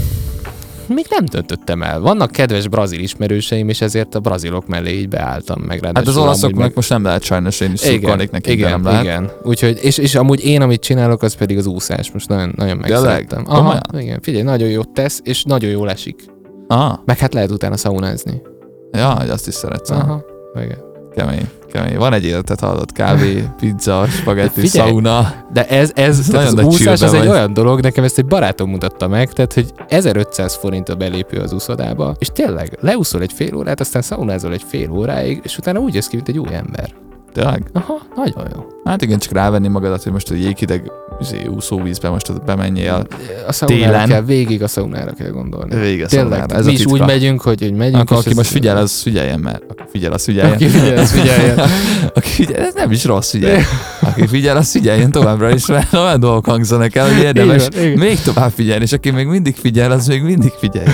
még 0.89 1.07
nem 1.11 1.25
döntöttem 1.25 1.83
el. 1.83 2.01
Vannak 2.01 2.31
kedves 2.31 2.69
brazil 2.69 3.01
ismerőseim, 3.01 3.69
és 3.69 3.81
ezért 3.81 4.15
a 4.15 4.21
brazilok 4.21 4.67
mellé 4.67 4.99
így 4.99 5.09
beálltam 5.09 5.61
meg. 5.61 5.85
Hát 5.85 6.09
az 6.09 6.17
olaszoknak 6.17 6.61
amúgy 6.61 6.73
most 6.75 6.91
nem 6.91 7.03
lehet 7.05 7.23
sajnos, 7.23 7.61
én 7.61 7.73
is 7.73 7.83
nekik, 7.83 8.31
de 8.31 8.53
igen, 8.53 8.71
nem 8.71 8.85
lehet. 8.85 9.03
igen. 9.03 9.31
Úgyhogy, 9.43 9.79
és, 9.83 9.99
és 9.99 10.15
amúgy 10.15 10.45
én, 10.45 10.61
amit 10.63 10.81
csinálok, 10.81 11.23
az 11.23 11.35
pedig 11.35 11.59
az 11.59 11.67
úszás. 11.67 12.13
Most 12.13 12.29
nagyon, 12.29 12.53
nagyon 12.57 12.77
megszerettem. 12.77 13.45
Aha, 13.47 13.81
igen. 13.99 14.21
Figyelj, 14.23 14.43
nagyon 14.43 14.69
jót 14.69 14.89
tesz, 14.89 15.21
és 15.25 15.43
nagyon 15.43 15.71
jól 15.71 15.91
esik. 15.91 16.25
Ah, 16.67 16.99
Meg 17.05 17.19
hát 17.19 17.35
lehet 17.35 17.51
utána 17.51 17.77
szaunázni. 17.77 18.43
ja, 18.93 19.11
azt 19.11 19.47
is 19.49 19.55
szeretsz. 19.55 19.91
Aha. 19.91 20.25
Igen. 20.55 20.88
Kemény, 21.15 21.49
kemény. 21.73 21.97
Van 21.97 22.13
egy 22.13 22.25
életet 22.25 22.61
hallott, 22.61 22.93
kávé, 22.93 23.49
pizza, 23.61 24.07
spagetti, 24.07 24.61
Figyelj, 24.61 24.89
szauna. 24.89 25.35
De 25.53 25.67
ez, 25.67 25.93
ez 25.95 26.27
tehát 26.31 26.53
nagyon 26.53 26.67
az 26.67 26.75
úszás 26.75 27.03
az 27.03 27.13
egy 27.13 27.29
olyan 27.29 27.53
dolog, 27.53 27.81
nekem 27.81 28.05
ezt 28.05 28.19
egy 28.19 28.27
barátom 28.27 28.71
mutatta 28.71 29.09
meg, 29.09 29.33
tehát 29.33 29.53
hogy 29.53 29.73
1500 29.89 30.55
forint 30.55 30.89
a 30.89 30.95
belépő 30.95 31.39
az 31.39 31.53
úszodába, 31.53 32.15
és 32.19 32.29
tényleg 32.33 32.79
leúszol 32.81 33.23
egy 33.23 33.33
fél 33.33 33.55
órát, 33.55 33.81
aztán 33.81 34.03
szaunázol 34.03 34.53
egy 34.53 34.65
fél 34.69 34.91
óráig, 34.91 35.41
és 35.43 35.59
utána 35.59 35.79
úgy 35.79 35.95
jössz 35.95 36.07
ki, 36.07 36.17
mint 36.17 36.29
egy 36.29 36.39
új 36.39 36.55
ember. 36.55 37.08
Tényleg? 37.39 37.63
Aha, 37.73 38.01
nagyon 38.17 38.49
jó. 38.55 38.67
Hát 38.85 39.03
igen, 39.03 39.19
csak 39.19 39.33
rávenni 39.33 39.69
magadat, 39.69 40.03
hogy 40.03 40.13
most 40.13 40.31
a 40.31 40.35
jéghideg 40.35 40.91
izé, 41.21 41.47
úszóvízbe 41.47 42.09
most 42.09 42.45
bemenjél. 42.45 43.07
A 43.49 43.65
Télen. 43.65 44.09
kell, 44.09 44.23
végig 44.23 44.63
a 44.63 44.69
szaunára 44.69 45.13
kell 45.13 45.31
gondolni. 45.31 45.75
Végig 45.75 46.03
a 46.03 46.07
Tényleg, 46.07 46.29
szaunára, 46.29 46.55
ez 46.55 46.67
mi 46.67 46.73
is 46.73 46.87
úgy 46.87 47.01
megyünk, 47.01 47.41
hogy, 47.41 47.61
hogy 47.61 47.75
megyünk. 47.75 48.01
Akkor 48.01 48.17
aki 48.17 48.35
most 48.35 48.51
figyel, 48.51 48.77
az 48.77 49.01
figyeljen, 49.01 49.41
mert 49.41 49.63
aki 49.69 49.83
figyel, 49.91 50.13
az 50.13 50.25
figyeljen. 50.25 50.53
Aki 50.53 50.67
figyel, 50.69 50.99
az 50.99 51.11
figyeljen. 51.11 51.59
aki 52.15 52.29
figyel, 52.29 52.65
ez 52.65 52.75
nem 52.75 52.91
is 52.91 53.05
rossz, 53.05 53.31
figyelj. 53.31 53.63
Aki 54.01 54.27
figyel, 54.27 54.57
az 54.57 54.71
figyeljen 54.71 55.11
továbbra 55.11 55.51
is, 55.51 55.67
mert 55.67 55.93
olyan 55.93 56.21
dolgok 56.21 56.47
hangzanak 56.47 56.95
el, 56.95 57.13
hogy 57.13 57.23
érdemes 57.23 57.67
igen. 57.71 57.99
még 57.99 58.21
tovább 58.21 58.51
figyelni, 58.51 58.85
és 58.85 58.93
aki 58.93 59.11
még 59.11 59.27
mindig 59.27 59.57
figyel, 59.57 59.91
az 59.91 60.07
még 60.07 60.23
mindig 60.23 60.53
figyel. 60.59 60.93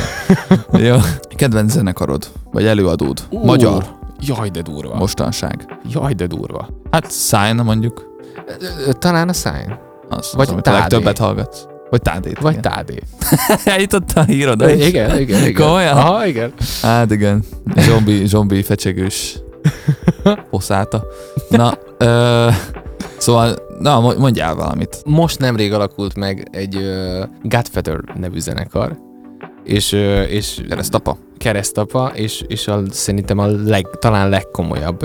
Jó. 0.89 0.97
Kedvenc 1.37 1.73
zenekarod, 1.73 2.27
vagy 2.53 2.65
előadód? 2.65 3.23
Ú, 3.31 3.45
Magyar, 3.45 3.85
Jaj, 4.21 4.49
de 4.49 4.63
durva. 4.63 4.95
mostanság. 4.97 5.79
Jaj, 5.91 6.13
de 6.13 6.27
durva. 6.27 6.69
Hát 6.91 7.13
Sign 7.13 7.61
mondjuk, 7.61 8.13
Talán 8.99 9.29
a 9.29 9.33
Sign. 9.33 9.73
az, 10.09 10.33
Vagy 10.35 10.47
az 10.47 10.53
amit 10.53 10.67
a 10.67 10.73
legtöbbet 10.73 11.19
hallgatsz. 11.19 11.67
Vagy 11.91 12.03
Tádét. 12.03 12.39
Vagy 12.41 12.57
igen. 12.57 12.63
Tádé. 12.73 12.99
Eljutotta 13.75 14.21
a 14.21 14.25
hír 14.25 14.49
oda 14.49 14.71
is. 14.71 14.87
Igen, 14.87 15.19
igen, 15.21 15.47
igen. 15.47 15.67
Komolyan? 15.67 15.97
Aha, 15.97 16.27
igen. 16.27 16.53
Hát 16.83 17.11
igen, 17.11 17.45
zombi, 17.77 18.27
zombi 18.27 18.63
fecsegős 18.63 19.39
poszáta. 20.51 21.05
Na, 21.49 21.79
ö, 21.99 22.49
szóval, 23.17 23.57
na, 23.79 24.01
mo- 24.01 24.19
mondjál 24.19 24.55
valamit. 24.55 25.03
Most 25.05 25.39
nemrég 25.39 25.73
alakult 25.73 26.15
meg 26.17 26.49
egy 26.51 26.77
uh, 26.77 27.25
Godfather 27.43 28.01
nevű 28.15 28.39
zenekar, 28.39 28.97
és, 29.65 29.93
és 30.29 30.61
Keresztapa. 30.69 31.17
keresztapa, 31.39 32.11
és, 32.15 32.45
és 32.47 32.69
a, 32.69 32.83
szerintem 32.91 33.39
a 33.39 33.47
leg, 33.47 33.87
talán 33.99 34.29
legkomolyabb 34.29 35.05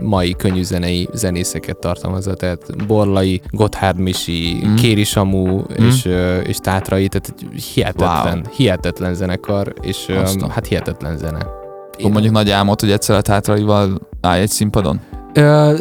mai 0.00 0.32
könnyűzenei 0.32 1.08
zenészeket 1.12 1.76
tartalmazza, 1.78 2.34
tehát 2.34 2.86
Borlai, 2.86 3.40
Gotthard 3.50 3.98
Misi, 3.98 4.60
Mm. 4.66 4.74
Kéri 4.74 5.04
Samu 5.04 5.56
Mm. 5.58 5.86
és, 5.86 6.08
és 6.44 6.56
Tátrai, 6.56 7.08
tehát 7.08 7.34
hihetetlen, 7.74 8.38
wow. 8.44 8.54
hihetetlen 8.56 9.14
zenekar, 9.14 9.74
és 9.82 10.06
um, 10.08 10.50
hát 10.50 10.66
hihetetlen 10.66 11.16
zene. 11.16 11.46
Akkor 11.98 12.10
mondjuk 12.10 12.32
nagy 12.32 12.50
álmod, 12.50 12.80
hogy 12.80 12.90
egyszer 12.90 13.16
a 13.16 13.20
tátraival 13.20 14.00
állj 14.20 14.40
egy 14.40 14.48
színpadon? 14.48 15.00
Ö, 15.36 15.76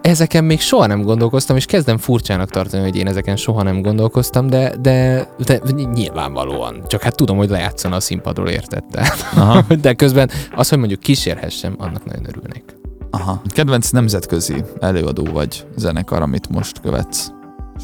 ezeken 0.00 0.44
még 0.44 0.60
soha 0.60 0.86
nem 0.86 1.02
gondolkoztam, 1.02 1.56
és 1.56 1.64
kezdem 1.66 1.98
furcsának 1.98 2.50
tartani, 2.50 2.82
hogy 2.82 2.96
én 2.96 3.06
ezeken 3.06 3.36
soha 3.36 3.62
nem 3.62 3.82
gondolkoztam, 3.82 4.46
de, 4.46 4.74
de, 4.80 5.28
de 5.44 5.60
nyilvánvalóan. 5.92 6.82
Csak 6.86 7.02
hát 7.02 7.14
tudom, 7.14 7.36
hogy 7.36 7.48
lejátszana 7.48 7.96
a 7.96 8.00
színpadról, 8.00 8.48
értette. 8.48 9.12
Aha. 9.34 9.64
De 9.80 9.92
közben 9.92 10.30
az, 10.54 10.68
hogy 10.68 10.78
mondjuk 10.78 11.00
kísérhessem, 11.00 11.74
annak 11.78 12.04
nagyon 12.04 12.26
örülnék. 12.28 12.64
Aha. 13.10 13.42
Kedvenc 13.46 13.90
nemzetközi 13.90 14.64
előadó 14.80 15.24
vagy 15.32 15.66
zenekar, 15.76 16.22
amit 16.22 16.48
most 16.48 16.80
követsz? 16.80 17.30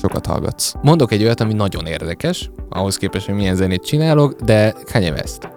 Sokat 0.00 0.26
hallgatsz. 0.26 0.74
Mondok 0.82 1.12
egy 1.12 1.22
olyat, 1.22 1.40
ami 1.40 1.52
nagyon 1.52 1.86
érdekes, 1.86 2.50
ahhoz 2.68 2.96
képest, 2.96 3.26
hogy 3.26 3.34
milyen 3.34 3.56
zenét 3.56 3.84
csinálok, 3.84 4.40
de 4.40 4.74
Kanye 4.92 5.12
West. 5.12 5.48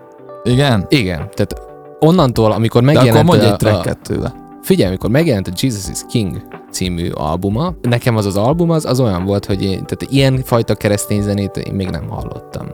Igen? 0.43 0.85
Igen, 0.89 1.17
tehát 1.17 1.61
onnantól, 1.99 2.51
amikor 2.51 2.81
De 2.81 2.85
megjelent 2.85 3.15
akkor 3.15 3.25
mondj 3.25 3.43
a, 3.43 3.47
egy 3.47 3.53
a, 3.53 3.57
tracket 3.57 3.97
tőle. 4.01 4.45
Figyelj, 4.67 4.87
amikor 4.87 5.09
megjelent 5.09 5.47
a 5.47 5.51
Jesus 5.61 5.89
is 5.89 5.99
King 6.09 6.41
című 6.71 7.09
albuma, 7.09 7.75
nekem 7.81 8.15
az 8.17 8.25
az 8.25 8.35
album 8.37 8.69
az, 8.69 8.85
az 8.85 8.99
olyan 8.99 9.25
volt, 9.25 9.45
hogy 9.45 9.63
én, 9.63 9.71
tehát 9.85 10.05
ilyen 10.09 10.41
fajta 10.43 10.75
keresztény 10.75 11.21
zenét 11.21 11.57
én 11.57 11.73
még 11.73 11.87
nem 11.89 12.07
hallottam. 12.09 12.67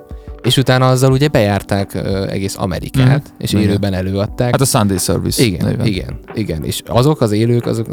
És 0.44 0.58
utána 0.58 0.88
azzal 0.89 1.12
ugye 1.12 1.28
bejárták 1.28 1.94
ö, 1.94 2.28
egész 2.30 2.56
Amerikát, 2.58 3.24
Mhm. 3.24 3.34
és 3.41 3.52
Igen. 3.54 3.64
élőben 3.64 3.94
előadták. 3.94 4.52
Hát 4.52 4.62
a 4.62 4.66
Sunday 4.66 4.98
Service 4.98 5.44
igen, 5.44 5.68
néven. 5.68 5.86
igen, 5.86 6.20
igen. 6.34 6.64
És 6.64 6.82
azok 6.86 7.22
az 7.22 7.32
élők, 7.32 7.66
azok 7.66 7.88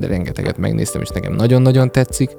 rengeteget 0.00 0.58
megnéztem, 0.58 1.00
és 1.00 1.08
nekem 1.08 1.32
nagyon-nagyon 1.34 1.92
tetszik. 1.92 2.30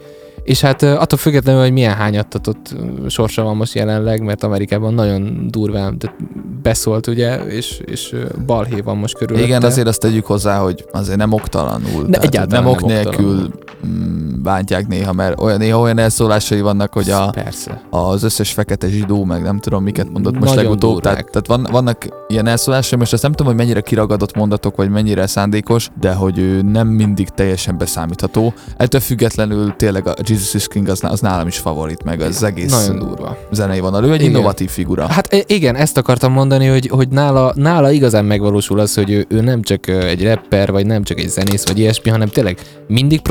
És 0.44 0.62
hát 0.62 0.82
attól 0.82 1.18
függetlenül, 1.18 1.62
hogy 1.62 1.72
milyen 1.72 1.94
hányattatott 1.94 2.76
sorsa 3.08 3.44
van 3.44 3.56
most 3.56 3.74
jelenleg, 3.74 4.22
mert 4.22 4.44
Amerikában 4.44 4.94
nagyon 4.94 5.48
durván 5.50 5.98
tehát 5.98 6.16
beszólt, 6.62 7.08
ugye, 7.08 7.36
és, 7.36 7.82
és 7.86 8.16
balhé 8.46 8.80
van 8.80 8.98
most 8.98 9.18
körülötte. 9.18 9.46
Igen, 9.46 9.64
azért 9.64 9.88
azt 9.88 10.00
tegyük 10.00 10.26
hozzá, 10.26 10.60
hogy 10.60 10.86
azért 10.92 11.18
nem 11.18 11.32
oktalanul. 11.32 12.10
tehát 12.10 12.26
egyáltalán 12.26 12.64
nem 12.64 12.72
ok 12.74 12.80
nem 12.80 12.88
nélkül 12.88 13.26
oktalanul. 13.26 13.52
Mm, 13.88 14.42
bántják 14.44 14.88
néha, 14.88 15.14
mert 15.14 15.42
olyan, 15.42 15.58
néha 15.58 15.80
olyan 15.80 15.98
elszólásai 15.98 16.62
vannak, 16.62 16.94
hogy 16.94 17.10
a, 17.10 17.30
Persze. 17.30 17.82
az 17.90 18.24
összes 18.24 18.52
fekete 18.52 18.88
zsidó, 18.88 19.24
meg 19.24 19.42
nem 19.42 19.60
tudom 19.60 19.84
miket 19.84 20.10
mondott 20.12 20.34
most 20.34 20.46
Nagyon 20.46 20.64
legutóbb. 20.64 20.92
durvák. 20.92 21.14
Tehát, 21.30 21.32
tehát 21.32 21.48
van, 21.48 21.68
vannak 21.72 22.08
ilyen 22.28 22.48
elszólásai, 22.48 23.00
most 23.00 23.14
azt 23.14 23.22
nem 23.22 23.32
tudom, 23.32 23.48
hogy 23.48 23.56
mennyire 23.62 23.82
kiragadott 23.82 24.36
mondatok, 24.36 24.76
vagy 24.76 24.90
mennyire 24.90 25.28
szándékos, 25.28 25.90
de 26.00 26.14
hogy 26.14 26.38
ő 26.38 26.62
nem 26.62 26.88
mindig 26.88 27.30
teljesen 27.30 27.78
beszámítható. 27.78 28.54
Ettől 28.78 29.02
függetlenül 29.02 29.76
tényleg 29.78 30.08
a 30.08 30.14
Jesus 30.24 30.54
is 30.54 30.68
King 30.68 30.88
az, 30.88 31.04
az 31.04 31.20
nálam 31.20 31.48
is 31.48 31.58
favorit, 31.58 32.04
meg 32.04 32.22
az 32.22 32.44
egész 32.44 32.72
Nagyon 32.72 33.00
durva. 33.08 33.38
zenei 33.52 33.80
vonal. 33.80 34.04
Ő 34.04 34.12
egy 34.12 34.20
Igen. 34.20 34.30
innovatív 34.32 34.70
figura. 34.70 35.08
Hát 35.08 35.34
i- 35.34 35.44
igen, 35.48 35.76
ezt 35.76 35.98
akartam 35.98 36.32
mondani, 36.32 36.66
hogy, 36.68 36.88
hogy 36.88 37.08
nála, 37.08 37.54
nála 37.56 37.92
igazán 37.92 38.26
megvalósul 38.26 38.80
az, 38.80 38.94
hogy 38.96 39.10
ő, 39.12 39.26
ő 39.30 39.42
nem 39.42 39.62
csak 39.62 39.88
egy 39.88 40.24
rapper, 40.24 40.72
vagy 40.72 40.86
nem 40.86 41.04
csak 41.04 41.20
egy 41.20 41.30
zenész, 41.30 41.66
vagy 41.68 41.80
ilyesmi, 41.80 42.10
hanem 42.10 42.28
tényleg 42.28 42.58
mindig 42.88 43.22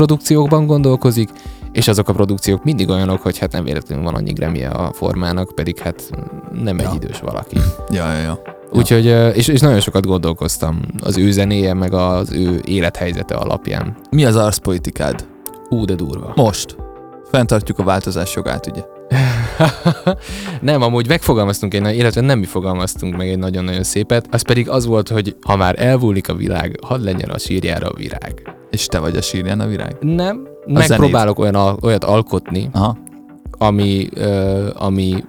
produkciókban 0.47 0.65
gondolkozik, 0.65 1.29
és 1.71 1.87
azok 1.87 2.09
a 2.09 2.13
produkciók 2.13 2.63
mindig 2.63 2.89
olyanok, 2.89 3.21
hogy 3.21 3.37
hát 3.37 3.51
nem 3.51 3.63
véletlenül 3.63 4.03
van 4.03 4.15
annyi 4.15 4.31
gremie 4.33 4.69
a 4.69 4.91
formának, 4.93 5.51
pedig 5.55 5.77
hát 5.77 6.09
nem 6.63 6.79
egy 6.79 6.85
Ja. 6.85 6.91
idős 6.95 7.19
valaki. 7.19 7.57
Ja, 7.89 8.11
ja, 8.13 8.19
ja. 8.19 8.41
Úgyhogy, 8.71 9.05
és, 9.35 9.47
és 9.47 9.59
nagyon 9.59 9.79
sokat 9.79 10.05
gondolkoztam 10.05 10.79
az 11.01 11.17
ő 11.17 11.31
zenéje, 11.31 11.73
meg 11.73 11.93
az 11.93 12.31
ő 12.31 12.61
élethelyzete 12.65 13.35
alapján. 13.35 13.95
Mi 14.09 14.25
az 14.25 14.35
arszpolitikád? 14.35 15.25
Ú, 15.69 15.85
de 15.85 15.95
durva. 15.95 16.31
Most. 16.35 16.75
Fenntartjuk 17.31 17.79
a 17.79 17.83
változás 17.83 18.35
jogát, 18.35 18.67
ugye? 18.67 18.81
nem, 20.61 20.81
amúgy 20.81 21.07
megfogalmaztunk 21.07 21.73
egy, 21.73 21.97
illetve 21.97 22.21
nem 22.21 22.39
mi 22.39 22.45
fogalmaztunk 22.45 23.17
meg 23.17 23.29
egy 23.29 23.37
nagyon-nagyon 23.37 23.83
szépet, 23.83 24.27
az 24.31 24.41
pedig 24.41 24.69
az 24.69 24.85
volt, 24.85 25.09
hogy 25.09 25.35
ha 25.41 25.55
már 25.55 25.75
elvúlik 25.77 26.29
a 26.29 26.35
világ, 26.35 26.79
hadd 26.81 27.03
legyen 27.03 27.29
a 27.29 27.37
sírjára 27.37 27.87
a 27.87 27.93
virág. 27.95 28.55
És 28.69 28.85
te 28.85 28.99
vagy 28.99 29.17
a 29.17 29.21
sírján 29.21 29.59
a 29.59 29.67
virág? 29.67 29.95
Nem, 29.99 30.47
megpróbálok 30.65 31.39
olyan, 31.39 31.77
olyat 31.81 32.03
alkotni, 32.03 32.69
Aha. 32.71 32.97
ami, 33.57 34.07
ö, 34.13 34.69
ami 34.73 35.23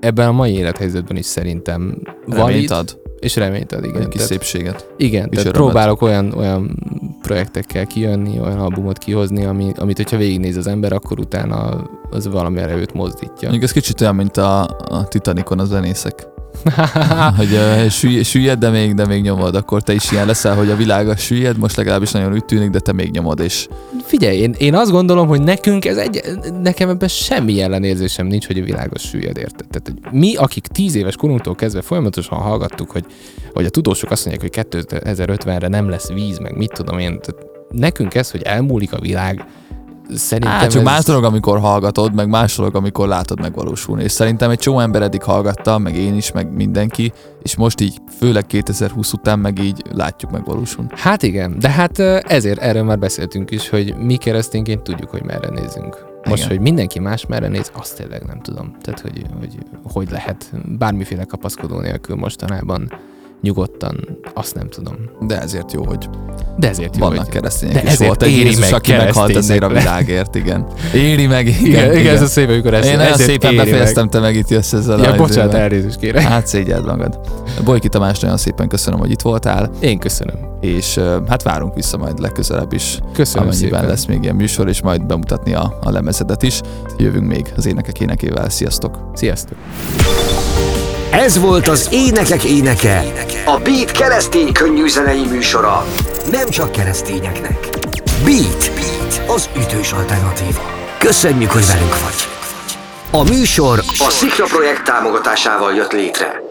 ebben 0.00 0.28
a 0.28 0.32
mai 0.32 0.52
élethelyzetben 0.52 1.16
is 1.16 1.26
szerintem 1.26 1.80
Reményt 2.26 2.42
valid, 2.42 2.70
ad, 2.70 2.99
és 3.20 3.36
reményt 3.36 3.72
ad, 3.72 3.84
igen. 3.84 4.00
egy 4.00 4.08
kis 4.08 4.20
Tehát- 4.20 4.28
szépséget. 4.28 4.86
Igen, 4.96 5.28
És 5.30 5.36
tehát 5.36 5.46
örömet. 5.46 5.52
próbálok 5.52 6.02
olyan, 6.02 6.32
olyan 6.32 6.78
projektekkel 7.22 7.86
kijönni, 7.86 8.40
olyan 8.40 8.58
albumot 8.58 8.98
kihozni, 8.98 9.44
ami, 9.44 9.72
amit 9.76 9.96
hogyha 9.96 10.16
végignéz 10.16 10.56
az 10.56 10.66
ember, 10.66 10.92
akkor 10.92 11.18
utána 11.20 11.86
az 12.10 12.28
valamire 12.28 12.74
őt 12.76 12.94
mozdítja. 12.94 13.48
Mondjuk 13.48 13.62
ez 13.62 13.72
kicsit 13.72 14.00
olyan, 14.00 14.14
mint 14.14 14.36
a, 14.36 14.62
a 14.88 15.08
Titanicon 15.08 15.58
a 15.58 15.64
zenészek. 15.64 16.26
hogy 17.36 17.52
uh, 17.52 17.88
süllyed, 17.88 18.24
süllyed, 18.24 18.58
de 18.58 18.70
még, 18.70 18.94
de 18.94 19.06
még 19.06 19.22
nyomod, 19.22 19.54
akkor 19.54 19.82
te 19.82 19.92
is 19.92 20.10
ilyen 20.12 20.26
leszel, 20.26 20.54
hogy 20.54 20.70
a 20.70 20.76
világ 20.76 21.08
a 21.08 21.16
süllyed, 21.16 21.58
most 21.58 21.76
legalábbis 21.76 22.10
nagyon 22.10 22.32
úgy 22.32 22.44
tűnik, 22.44 22.70
de 22.70 22.78
te 22.78 22.92
még 22.92 23.10
nyomod, 23.10 23.40
és 23.40 23.68
Figyelj, 24.10 24.36
én, 24.36 24.54
én 24.58 24.74
azt 24.74 24.90
gondolom, 24.90 25.28
hogy 25.28 25.42
nekünk 25.42 25.84
ez 25.84 25.96
egy, 25.96 26.22
nekem 26.62 26.88
ebben 26.88 27.08
semmi 27.08 27.60
ellenérzésem 27.60 28.26
nincs, 28.26 28.46
hogy 28.46 28.58
a 28.58 28.64
világos 28.64 29.02
süllyed 29.02 29.36
érted. 29.36 29.66
Tehát 29.70 29.92
hogy 30.02 30.18
mi, 30.20 30.34
akik 30.34 30.66
tíz 30.66 30.94
éves 30.94 31.16
korunktól 31.16 31.54
kezdve 31.54 31.82
folyamatosan 31.82 32.38
hallgattuk, 32.38 32.90
hogy, 32.90 33.04
hogy 33.52 33.64
a 33.64 33.68
tudósok 33.68 34.10
azt 34.10 34.26
mondják, 34.26 34.52
hogy 34.54 34.66
2050-re 34.70 35.68
nem 35.68 35.88
lesz 35.88 36.12
víz, 36.12 36.38
meg 36.38 36.56
mit 36.56 36.72
tudom 36.72 36.98
én. 36.98 37.20
Tehát 37.20 37.46
nekünk 37.68 38.14
ez, 38.14 38.30
hogy 38.30 38.42
elmúlik 38.42 38.92
a 38.92 39.00
világ, 39.00 39.44
szerintem 40.14 40.50
Hát 40.50 40.70
csak 40.70 40.80
ez... 40.80 40.86
más 40.86 41.04
dolog, 41.04 41.24
amikor 41.24 41.58
hallgatod, 41.58 42.14
meg 42.14 42.28
más 42.28 42.56
dolog, 42.56 42.76
amikor 42.76 43.08
látod 43.08 43.40
megvalósulni. 43.40 44.02
És 44.02 44.12
szerintem 44.12 44.50
egy 44.50 44.58
csomó 44.58 44.80
ember 44.80 45.02
eddig 45.02 45.22
hallgatta, 45.22 45.78
meg 45.78 45.96
én 45.96 46.16
is, 46.16 46.32
meg 46.32 46.52
mindenki, 46.52 47.12
és 47.42 47.56
most 47.56 47.80
így, 47.80 47.96
főleg 48.18 48.46
2020 48.46 49.12
után 49.12 49.38
meg 49.38 49.58
így 49.58 49.82
látjuk 49.92 50.30
megvalósulni. 50.30 50.90
Hát 50.94 51.22
igen, 51.22 51.58
de 51.58 51.68
hát 51.68 51.98
ezért 52.28 52.60
erről 52.60 52.82
már 52.82 52.98
beszéltünk 52.98 53.50
is, 53.50 53.68
hogy 53.68 53.94
mi 53.96 54.16
keresztényként 54.16 54.82
tudjuk, 54.82 55.10
hogy 55.10 55.24
merre 55.24 55.48
nézünk. 55.48 56.08
Most, 56.24 56.36
Igen. 56.36 56.48
hogy 56.48 56.60
mindenki 56.60 56.98
más 56.98 57.26
merre 57.26 57.48
néz, 57.48 57.70
azt 57.74 57.96
tényleg 57.96 58.22
nem 58.26 58.40
tudom. 58.40 58.76
Tehát, 58.82 59.00
hogy 59.00 59.26
hogy, 59.38 59.58
hogy 59.92 60.10
lehet 60.10 60.52
bármiféle 60.78 61.24
kapaszkodó 61.24 61.80
nélkül 61.80 62.16
mostanában 62.16 62.92
nyugodtan, 63.42 64.18
azt 64.34 64.54
nem 64.54 64.68
tudom. 64.68 64.94
De 65.20 65.40
ezért 65.40 65.72
jó, 65.72 65.84
hogy 65.84 66.08
De 66.58 66.68
ezért 66.68 66.96
jó, 66.96 67.06
vannak 67.06 67.24
hogy... 67.24 67.28
keresztények 67.34 67.74
De 67.74 67.82
is. 67.82 67.88
ezért 67.88 68.06
Volt 68.08 68.22
egy 68.22 68.30
éri 68.30 68.44
Jézus, 68.44 68.60
meg 68.60 68.72
aki 68.72 68.92
meghalt 68.92 69.36
azért 69.36 69.62
a 69.62 69.68
világért, 69.68 70.34
igen. 70.34 70.66
Éri 70.94 71.26
meg, 71.26 71.46
igen. 71.46 71.64
Igen, 71.64 71.84
igen, 71.84 71.98
igen. 71.98 72.14
ez 72.14 72.22
a 72.22 72.26
szép, 72.26 72.48
amikor 72.48 72.74
ezt 72.74 72.88
Én 72.88 72.98
ezért 72.98 73.30
szépen 73.30 73.56
befejeztem, 73.56 74.08
te 74.08 74.18
meg 74.18 74.36
itt 74.36 74.48
jössz 74.48 74.72
ezzel 74.72 74.96
Meg. 74.96 75.06
Ja, 75.06 75.12
a 75.12 75.16
bocsánat, 75.16 75.54
elnézést 75.54 75.98
kérek. 75.98 76.22
Hát 76.22 76.46
szégyeld 76.46 76.86
magad. 76.86 77.20
Bojki 77.64 77.88
Tamás, 77.88 78.18
nagyon 78.18 78.36
szépen 78.36 78.68
köszönöm, 78.68 78.98
hogy 78.98 79.10
itt 79.10 79.20
voltál, 79.20 79.70
Én 79.80 79.98
köszönöm. 79.98 80.36
és 80.60 81.00
hát 81.28 81.42
várunk 81.42 81.74
vissza 81.74 81.96
majd 81.96 82.18
legközelebb 82.18 82.72
is, 82.72 82.98
Köszönöm 83.12 83.46
amennyiben 83.48 83.70
szépen. 83.78 83.88
lesz 83.88 84.04
még 84.04 84.22
ilyen 84.22 84.34
műsor, 84.34 84.68
és 84.68 84.82
majd 84.82 85.04
bemutatni 85.06 85.54
a, 85.54 85.78
a 85.82 85.90
lemezedet 85.90 86.42
is. 86.42 86.60
Jövünk 86.98 87.26
még 87.26 87.52
az 87.56 87.66
énekek 87.66 88.00
énekével. 88.00 88.48
Sziasztok! 88.48 89.10
Sziasztok! 89.14 89.56
Ez 91.10 91.38
volt 91.38 91.68
az 91.68 91.88
Énekek 91.90 92.44
Éneke, 92.44 93.02
a 93.44 93.58
Beat 93.58 93.90
keresztény 93.90 94.52
könnyű 94.52 94.88
zenei 94.88 95.26
műsora. 95.26 95.86
Nem 96.30 96.48
csak 96.48 96.72
keresztényeknek. 96.72 97.68
Beat, 98.24 98.70
Beat, 98.74 99.22
az 99.26 99.48
ütős 99.56 99.92
alternatíva. 99.92 100.60
Köszönjük, 100.98 101.50
hogy 101.50 101.66
velünk 101.66 101.98
vagy. 102.00 102.28
A 103.10 103.22
műsor 103.22 103.78
a 103.98 104.10
Szikra 104.10 104.44
projekt 104.44 104.84
támogatásával 104.84 105.74
jött 105.74 105.92
létre. 105.92 106.42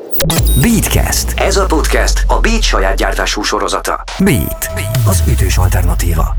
Beatcast. 0.62 1.34
Ez 1.36 1.58
a 1.58 1.66
podcast 1.66 2.24
a 2.28 2.40
Beat 2.40 2.62
saját 2.62 2.96
gyártású 2.96 3.42
sorozata. 3.42 4.04
Beat, 4.20 4.70
az 5.08 5.24
ütős 5.28 5.58
alternatíva. 5.58 6.36